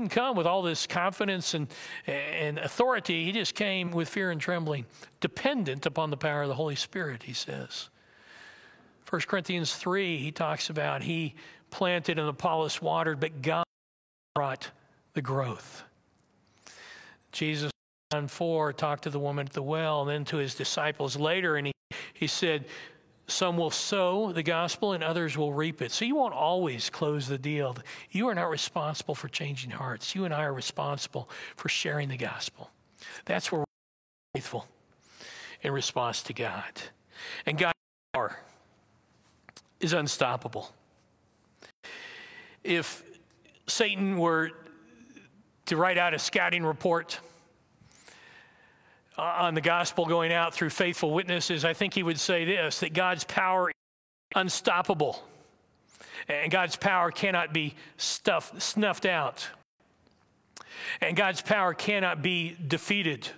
didn't 0.00 0.12
come 0.12 0.34
with 0.34 0.46
all 0.46 0.62
this 0.62 0.86
confidence 0.86 1.52
and, 1.52 1.68
and 2.06 2.58
authority. 2.58 3.24
He 3.24 3.32
just 3.32 3.54
came 3.54 3.90
with 3.90 4.08
fear 4.08 4.30
and 4.30 4.40
trembling, 4.40 4.86
dependent 5.20 5.84
upon 5.84 6.10
the 6.10 6.16
power 6.16 6.42
of 6.42 6.48
the 6.48 6.54
Holy 6.54 6.74
Spirit, 6.74 7.24
he 7.24 7.34
says. 7.34 7.90
1 9.08 9.22
Corinthians 9.22 9.74
3, 9.74 10.16
he 10.18 10.32
talks 10.32 10.70
about 10.70 11.02
he 11.02 11.34
planted 11.70 12.18
and 12.18 12.28
Apollos 12.28 12.80
watered, 12.80 13.20
but 13.20 13.42
God 13.42 13.64
brought 14.34 14.70
the 15.12 15.22
growth. 15.22 15.84
Jesus 17.32 17.70
John 18.10 18.26
4 18.26 18.72
talked 18.72 19.04
to 19.04 19.10
the 19.10 19.18
woman 19.18 19.46
at 19.46 19.52
the 19.52 19.62
well 19.62 20.00
and 20.00 20.10
then 20.10 20.24
to 20.26 20.38
his 20.38 20.54
disciples 20.54 21.16
later, 21.16 21.56
and 21.56 21.66
he, 21.66 21.72
he 22.14 22.26
said, 22.26 22.64
Some 23.30 23.56
will 23.56 23.70
sow 23.70 24.32
the 24.32 24.42
gospel 24.42 24.92
and 24.92 25.04
others 25.04 25.38
will 25.38 25.52
reap 25.52 25.80
it. 25.80 25.92
So 25.92 26.04
you 26.04 26.16
won't 26.16 26.34
always 26.34 26.90
close 26.90 27.28
the 27.28 27.38
deal. 27.38 27.76
You 28.10 28.28
are 28.28 28.34
not 28.34 28.50
responsible 28.50 29.14
for 29.14 29.28
changing 29.28 29.70
hearts. 29.70 30.14
You 30.14 30.24
and 30.24 30.34
I 30.34 30.42
are 30.44 30.52
responsible 30.52 31.30
for 31.56 31.68
sharing 31.68 32.08
the 32.08 32.16
gospel. 32.16 32.70
That's 33.24 33.52
where 33.52 33.60
we're 33.60 33.64
faithful 34.34 34.66
in 35.62 35.72
response 35.72 36.22
to 36.24 36.32
God. 36.32 36.72
And 37.46 37.56
God's 37.56 37.74
power 38.12 38.38
is 39.78 39.92
unstoppable. 39.92 40.72
If 42.64 43.02
Satan 43.66 44.18
were 44.18 44.50
to 45.66 45.76
write 45.76 45.98
out 45.98 46.14
a 46.14 46.18
scouting 46.18 46.64
report, 46.64 47.20
Uh, 49.20 49.36
on 49.40 49.52
the 49.52 49.60
gospel 49.60 50.06
going 50.06 50.32
out 50.32 50.54
through 50.54 50.70
faithful 50.70 51.10
witnesses, 51.12 51.62
I 51.62 51.74
think 51.74 51.92
he 51.92 52.02
would 52.02 52.18
say 52.18 52.46
this 52.46 52.80
that 52.80 52.94
God's 52.94 53.24
power 53.24 53.68
is 53.68 53.74
unstoppable. 54.34 55.22
And 56.26 56.50
God's 56.50 56.76
power 56.76 57.10
cannot 57.10 57.52
be 57.52 57.74
stuffed, 57.98 58.62
snuffed 58.62 59.04
out. 59.04 59.46
And 61.02 61.16
God's 61.16 61.42
power 61.42 61.74
cannot 61.74 62.22
be 62.22 62.56
defeated. 62.66 63.28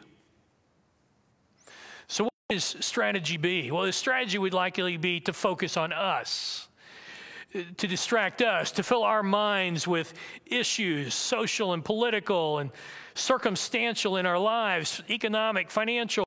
So, 2.07 2.25
what 2.25 2.33
is 2.51 2.77
strategy 2.79 3.37
be? 3.37 3.73
Well, 3.73 3.83
the 3.83 3.93
strategy 3.93 4.39
would 4.39 4.55
likely 4.55 4.97
be 4.99 5.19
to 5.21 5.33
focus 5.33 5.77
on 5.77 5.93
us, 5.93 6.69
to 7.53 7.89
distract 7.89 8.41
us, 8.41 8.71
to 8.73 8.85
fill 8.85 9.03
our 9.03 9.25
minds 9.25 9.89
with 9.89 10.15
issues, 10.47 11.13
social 11.13 11.73
and 11.73 11.85
political 11.85 12.59
and 12.59 12.71
circumstantial 13.15 14.17
in 14.17 14.27
our 14.27 14.39
lives, 14.39 15.03
economic, 15.09 15.71
financial, 15.71 16.25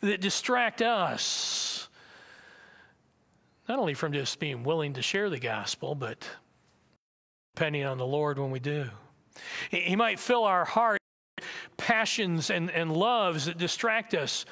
that 0.00 0.20
distract 0.20 0.82
us, 0.82 1.88
not 3.68 3.78
only 3.78 3.94
from 3.94 4.12
just 4.12 4.38
being 4.38 4.62
willing 4.64 4.94
to 4.94 5.02
share 5.02 5.30
the 5.30 5.38
gospel, 5.38 5.94
but 5.94 6.28
depending 7.54 7.84
on 7.84 7.98
the 7.98 8.06
Lord 8.06 8.38
when 8.38 8.50
we 8.50 8.60
do. 8.60 8.88
He 9.70 9.96
might 9.96 10.18
fill 10.18 10.44
our 10.44 10.64
heart 10.64 11.00
passions 11.76 12.50
and, 12.50 12.70
and 12.70 12.92
loves 12.92 13.46
that 13.46 13.58
distract 13.58 14.14
us 14.14 14.44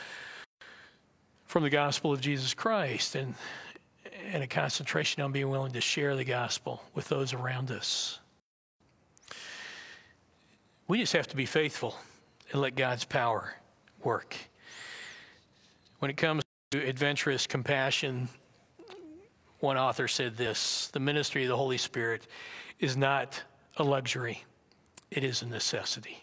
from 1.46 1.62
the 1.62 1.70
gospel 1.70 2.12
of 2.12 2.20
Jesus 2.20 2.54
Christ 2.54 3.14
and, 3.14 3.34
and 4.32 4.42
a 4.42 4.46
concentration 4.46 5.22
on 5.22 5.32
being 5.32 5.48
willing 5.48 5.72
to 5.72 5.80
share 5.80 6.16
the 6.16 6.24
gospel 6.24 6.82
with 6.94 7.08
those 7.08 7.32
around 7.32 7.70
us. 7.70 8.18
We 10.86 10.98
just 10.98 11.14
have 11.14 11.28
to 11.28 11.36
be 11.36 11.46
faithful 11.46 11.96
and 12.52 12.60
let 12.60 12.74
God's 12.74 13.04
power 13.04 13.54
work. 14.02 14.36
When 16.00 16.10
it 16.10 16.18
comes 16.18 16.42
to 16.72 16.86
adventurous 16.86 17.46
compassion, 17.46 18.28
one 19.60 19.78
author 19.78 20.08
said 20.08 20.36
this 20.36 20.88
the 20.92 21.00
ministry 21.00 21.44
of 21.44 21.48
the 21.48 21.56
Holy 21.56 21.78
Spirit 21.78 22.26
is 22.80 22.98
not 22.98 23.42
a 23.78 23.82
luxury, 23.82 24.44
it 25.10 25.24
is 25.24 25.40
a 25.40 25.46
necessity. 25.46 26.22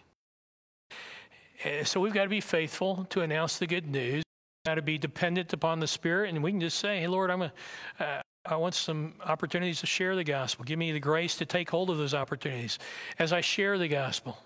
So 1.84 2.00
we've 2.00 2.14
got 2.14 2.24
to 2.24 2.30
be 2.30 2.42
faithful 2.42 3.06
to 3.10 3.22
announce 3.22 3.58
the 3.58 3.68
good 3.68 3.88
news. 3.88 4.24
We've 4.24 4.72
got 4.72 4.76
to 4.76 4.82
be 4.84 5.00
dependent 5.00 5.54
upon 5.54 5.80
the 5.80 5.88
Spirit, 5.88 6.30
and 6.30 6.44
we 6.44 6.52
can 6.52 6.62
just 6.62 6.78
say, 6.78 7.00
"Hey, 7.00 7.08
Lord, 7.08 7.32
I'm 7.32 7.42
a, 7.42 7.54
uh, 8.00 8.22
I 8.46 8.56
want 8.58 8.76
some 8.76 9.16
opportunities 9.24 9.80
to 9.80 9.88
share 9.88 10.16
the 10.16 10.24
gospel. 10.24 10.66
Give 10.66 10.78
me 10.78 10.92
the 10.92 11.00
grace 11.00 11.36
to 11.38 11.46
take 11.48 11.70
hold 11.70 11.90
of 11.90 11.98
those 11.98 12.14
opportunities 12.14 12.78
as 13.18 13.34
I 13.34 13.42
share 13.42 13.80
the 13.80 13.88
gospel." 13.88 14.38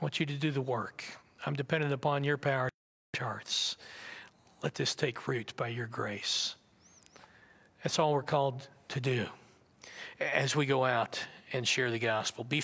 I 0.00 0.02
want 0.02 0.18
you 0.18 0.24
to 0.24 0.34
do 0.34 0.50
the 0.50 0.62
work. 0.62 1.04
I'm 1.44 1.54
dependent 1.54 1.92
upon 1.92 2.24
your 2.24 2.38
power 2.38 2.70
charts. 3.14 3.76
Let 4.62 4.74
this 4.74 4.94
take 4.94 5.28
root 5.28 5.52
by 5.58 5.68
your 5.68 5.86
grace. 5.86 6.54
That's 7.84 7.98
all 7.98 8.14
we're 8.14 8.22
called 8.22 8.66
to 8.88 9.00
do 9.00 9.26
as 10.18 10.56
we 10.56 10.64
go 10.64 10.86
out 10.86 11.22
and 11.52 11.68
share 11.68 11.90
the 11.90 11.98
gospel. 11.98 12.44
Be 12.44 12.62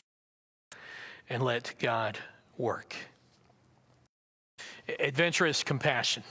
and 1.29 1.43
let 1.43 1.75
God 1.79 2.19
work. 2.57 2.97
Adventurous 4.99 5.63
compassion 5.63 6.23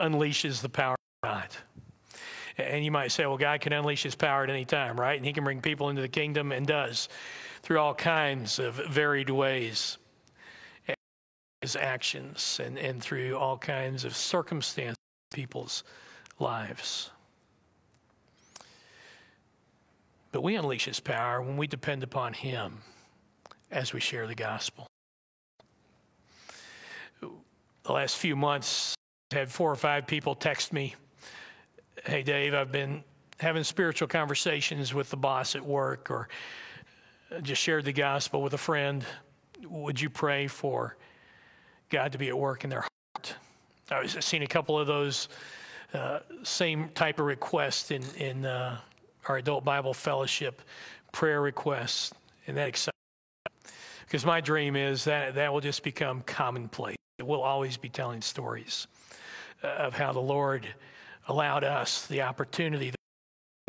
unleashes 0.00 0.62
the 0.62 0.70
power 0.70 0.96
of 1.22 1.28
God. 1.28 1.48
And 2.56 2.82
you 2.82 2.90
might 2.90 3.12
say, 3.12 3.26
well, 3.26 3.36
God 3.36 3.60
can 3.60 3.74
unleash 3.74 4.04
his 4.04 4.14
power 4.14 4.44
at 4.44 4.48
any 4.48 4.64
time, 4.64 4.98
right? 4.98 5.18
And 5.18 5.26
he 5.26 5.34
can 5.34 5.44
bring 5.44 5.60
people 5.60 5.90
into 5.90 6.00
the 6.00 6.08
kingdom 6.08 6.50
and 6.50 6.66
does 6.66 7.10
through 7.60 7.78
all 7.78 7.94
kinds 7.94 8.58
of 8.58 8.76
varied 8.88 9.28
ways 9.28 9.98
his 11.64 11.76
actions 11.76 12.60
and, 12.62 12.76
and 12.76 13.02
through 13.02 13.38
all 13.38 13.56
kinds 13.56 14.04
of 14.04 14.14
circumstances 14.14 14.98
people's 15.32 15.82
lives. 16.38 17.10
But 20.30 20.42
we 20.42 20.56
unleash 20.56 20.84
his 20.84 21.00
power 21.00 21.40
when 21.40 21.56
we 21.56 21.66
depend 21.66 22.02
upon 22.02 22.34
him 22.34 22.82
as 23.70 23.94
we 23.94 24.00
share 24.00 24.26
the 24.26 24.34
gospel. 24.34 24.86
The 27.22 27.92
last 27.92 28.18
few 28.18 28.36
months, 28.36 28.94
I've 29.32 29.38
had 29.38 29.48
four 29.50 29.72
or 29.72 29.76
five 29.76 30.06
people 30.06 30.34
text 30.34 30.70
me 30.70 30.94
Hey, 32.04 32.22
Dave, 32.22 32.52
I've 32.52 32.72
been 32.72 33.02
having 33.40 33.64
spiritual 33.64 34.08
conversations 34.08 34.92
with 34.92 35.08
the 35.08 35.16
boss 35.16 35.56
at 35.56 35.64
work 35.64 36.10
or 36.10 36.28
just 37.42 37.62
shared 37.62 37.86
the 37.86 37.94
gospel 37.94 38.42
with 38.42 38.52
a 38.52 38.58
friend. 38.58 39.02
Would 39.62 39.98
you 39.98 40.10
pray 40.10 40.46
for 40.46 40.98
God 41.90 42.12
to 42.12 42.18
be 42.18 42.28
at 42.28 42.38
work 42.38 42.64
in 42.64 42.70
their 42.70 42.80
heart. 42.80 43.34
I've 43.90 44.24
seen 44.24 44.42
a 44.42 44.46
couple 44.46 44.78
of 44.78 44.86
those 44.86 45.28
uh, 45.92 46.20
same 46.42 46.88
type 46.90 47.20
of 47.20 47.26
requests 47.26 47.90
in, 47.90 48.02
in 48.18 48.44
uh, 48.44 48.78
our 49.26 49.36
adult 49.36 49.64
Bible 49.64 49.94
fellowship 49.94 50.62
prayer 51.12 51.40
requests, 51.40 52.12
and 52.46 52.56
that 52.56 52.68
excites 52.68 52.96
me. 53.46 53.70
Because 54.04 54.26
my 54.26 54.40
dream 54.40 54.76
is 54.76 55.04
that 55.04 55.36
that 55.36 55.52
will 55.52 55.60
just 55.60 55.82
become 55.82 56.22
commonplace. 56.22 56.96
We'll 57.22 57.42
always 57.42 57.76
be 57.76 57.88
telling 57.88 58.20
stories 58.20 58.86
uh, 59.62 59.68
of 59.68 59.94
how 59.94 60.12
the 60.12 60.20
Lord 60.20 60.66
allowed 61.28 61.64
us 61.64 62.06
the 62.06 62.22
opportunity, 62.22 62.90
the 62.90 62.96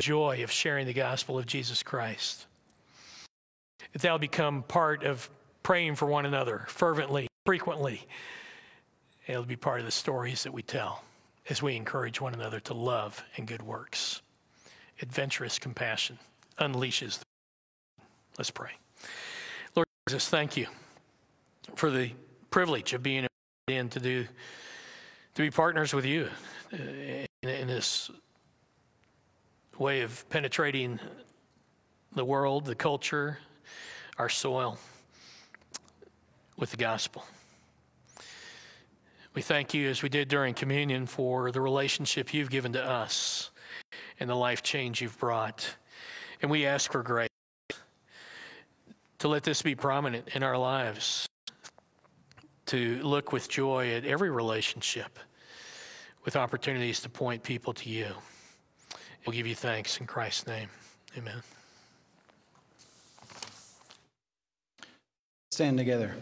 joy 0.02 0.42
of 0.42 0.50
sharing 0.50 0.86
the 0.86 0.92
gospel 0.92 1.38
of 1.38 1.46
Jesus 1.46 1.82
Christ. 1.82 2.46
That 3.92 4.02
that'll 4.02 4.18
become 4.18 4.62
part 4.62 5.04
of 5.04 5.30
praying 5.62 5.94
for 5.94 6.06
one 6.06 6.26
another 6.26 6.64
fervently 6.68 7.28
frequently. 7.46 8.06
It'll 9.26 9.44
be 9.44 9.56
part 9.56 9.78
of 9.78 9.86
the 9.86 9.92
stories 9.92 10.42
that 10.42 10.52
we 10.52 10.62
tell 10.62 11.04
as 11.48 11.62
we 11.62 11.76
encourage 11.76 12.20
one 12.20 12.34
another 12.34 12.58
to 12.60 12.74
love 12.74 13.22
and 13.36 13.46
good 13.46 13.62
works. 13.62 14.20
Adventurous 15.00 15.58
compassion 15.58 16.18
unleashes. 16.58 17.20
The... 17.20 17.24
Let's 18.36 18.50
pray. 18.50 18.72
Lord 19.76 19.86
Jesus, 20.08 20.28
thank 20.28 20.56
you 20.56 20.66
for 21.76 21.90
the 21.90 22.10
privilege 22.50 22.92
of 22.92 23.02
being 23.02 23.26
in 23.68 23.88
to 23.90 24.00
do 24.00 24.26
to 25.34 25.42
be 25.42 25.50
partners 25.50 25.92
with 25.92 26.04
you 26.04 26.28
uh, 26.72 26.76
in, 26.76 27.48
in 27.48 27.68
this 27.68 28.10
way 29.78 30.00
of 30.00 30.28
penetrating 30.30 30.98
the 32.12 32.24
world, 32.24 32.64
the 32.64 32.74
culture, 32.74 33.38
our 34.18 34.28
soil 34.28 34.78
with 36.56 36.70
the 36.70 36.76
gospel. 36.76 37.24
We 39.36 39.42
thank 39.42 39.74
you, 39.74 39.90
as 39.90 40.02
we 40.02 40.08
did 40.08 40.28
during 40.28 40.54
communion, 40.54 41.04
for 41.04 41.52
the 41.52 41.60
relationship 41.60 42.32
you've 42.32 42.48
given 42.48 42.72
to 42.72 42.82
us 42.82 43.50
and 44.18 44.30
the 44.30 44.34
life 44.34 44.62
change 44.62 45.02
you've 45.02 45.18
brought. 45.18 45.76
And 46.40 46.50
we 46.50 46.64
ask 46.64 46.90
for 46.90 47.02
grace 47.02 47.28
to 49.18 49.28
let 49.28 49.42
this 49.42 49.60
be 49.60 49.74
prominent 49.74 50.28
in 50.34 50.42
our 50.42 50.56
lives, 50.56 51.28
to 52.66 52.98
look 53.02 53.30
with 53.30 53.50
joy 53.50 53.92
at 53.92 54.06
every 54.06 54.30
relationship 54.30 55.18
with 56.24 56.34
opportunities 56.34 57.00
to 57.00 57.10
point 57.10 57.42
people 57.42 57.74
to 57.74 57.90
you. 57.90 58.08
We'll 59.26 59.36
give 59.36 59.46
you 59.46 59.54
thanks 59.54 60.00
in 60.00 60.06
Christ's 60.06 60.46
name. 60.46 60.70
Amen. 61.14 61.42
Stand 65.50 65.76
together. 65.76 66.14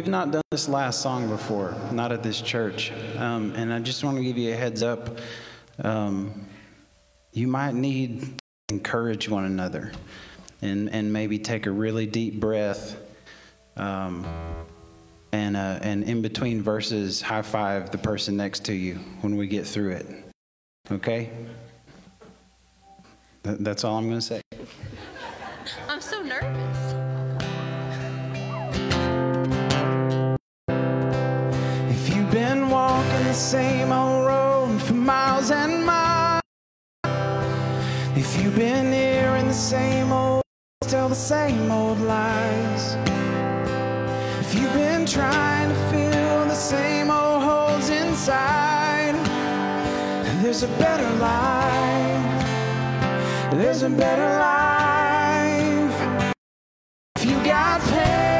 We've 0.00 0.08
not 0.08 0.30
done 0.30 0.40
this 0.50 0.66
last 0.66 1.02
song 1.02 1.28
before, 1.28 1.74
not 1.92 2.10
at 2.10 2.22
this 2.22 2.40
church. 2.40 2.90
Um, 3.18 3.52
and 3.54 3.70
I 3.70 3.80
just 3.80 4.02
want 4.02 4.16
to 4.16 4.22
give 4.24 4.38
you 4.38 4.50
a 4.50 4.56
heads 4.56 4.82
up. 4.82 5.18
Um, 5.84 6.46
you 7.34 7.46
might 7.46 7.74
need 7.74 8.22
to 8.22 8.74
encourage 8.74 9.28
one 9.28 9.44
another 9.44 9.92
and, 10.62 10.88
and 10.88 11.12
maybe 11.12 11.38
take 11.38 11.66
a 11.66 11.70
really 11.70 12.06
deep 12.06 12.40
breath. 12.40 12.96
Um, 13.76 14.26
and, 15.32 15.54
uh, 15.54 15.80
and 15.82 16.04
in 16.04 16.22
between 16.22 16.62
verses, 16.62 17.20
high 17.20 17.42
five 17.42 17.90
the 17.90 17.98
person 17.98 18.38
next 18.38 18.64
to 18.64 18.72
you 18.72 18.94
when 19.20 19.36
we 19.36 19.46
get 19.48 19.66
through 19.66 19.90
it. 19.90 20.06
Okay? 20.90 21.28
That's 23.42 23.84
all 23.84 23.98
I'm 23.98 24.08
going 24.08 24.20
to 24.20 24.26
say. 24.26 24.40
I'm 25.90 26.00
so 26.00 26.22
nervous. 26.22 26.89
Same 33.40 33.90
old 33.90 34.26
road 34.26 34.82
for 34.82 34.92
miles 34.92 35.50
and 35.50 35.84
miles, 35.86 36.42
if 38.14 38.38
you've 38.38 38.54
been 38.54 38.92
hearing 38.92 39.48
the 39.48 39.54
same 39.54 40.12
old, 40.12 40.42
tell 40.82 41.08
the 41.08 41.14
same 41.14 41.70
old 41.70 41.98
lies, 42.00 42.96
if 44.40 44.54
you've 44.54 44.74
been 44.74 45.06
trying 45.06 45.70
to 45.70 45.74
fill 45.90 46.44
the 46.44 46.54
same 46.54 47.10
old 47.10 47.42
holes 47.42 47.88
inside, 47.88 49.14
there's 50.42 50.62
a 50.62 50.68
better 50.78 51.10
life. 51.16 52.44
There's 53.52 53.82
a 53.82 53.90
better 53.90 54.28
life. 54.38 55.96
If 57.16 57.24
you 57.24 57.42
got 57.42 57.80
pain, 57.80 58.39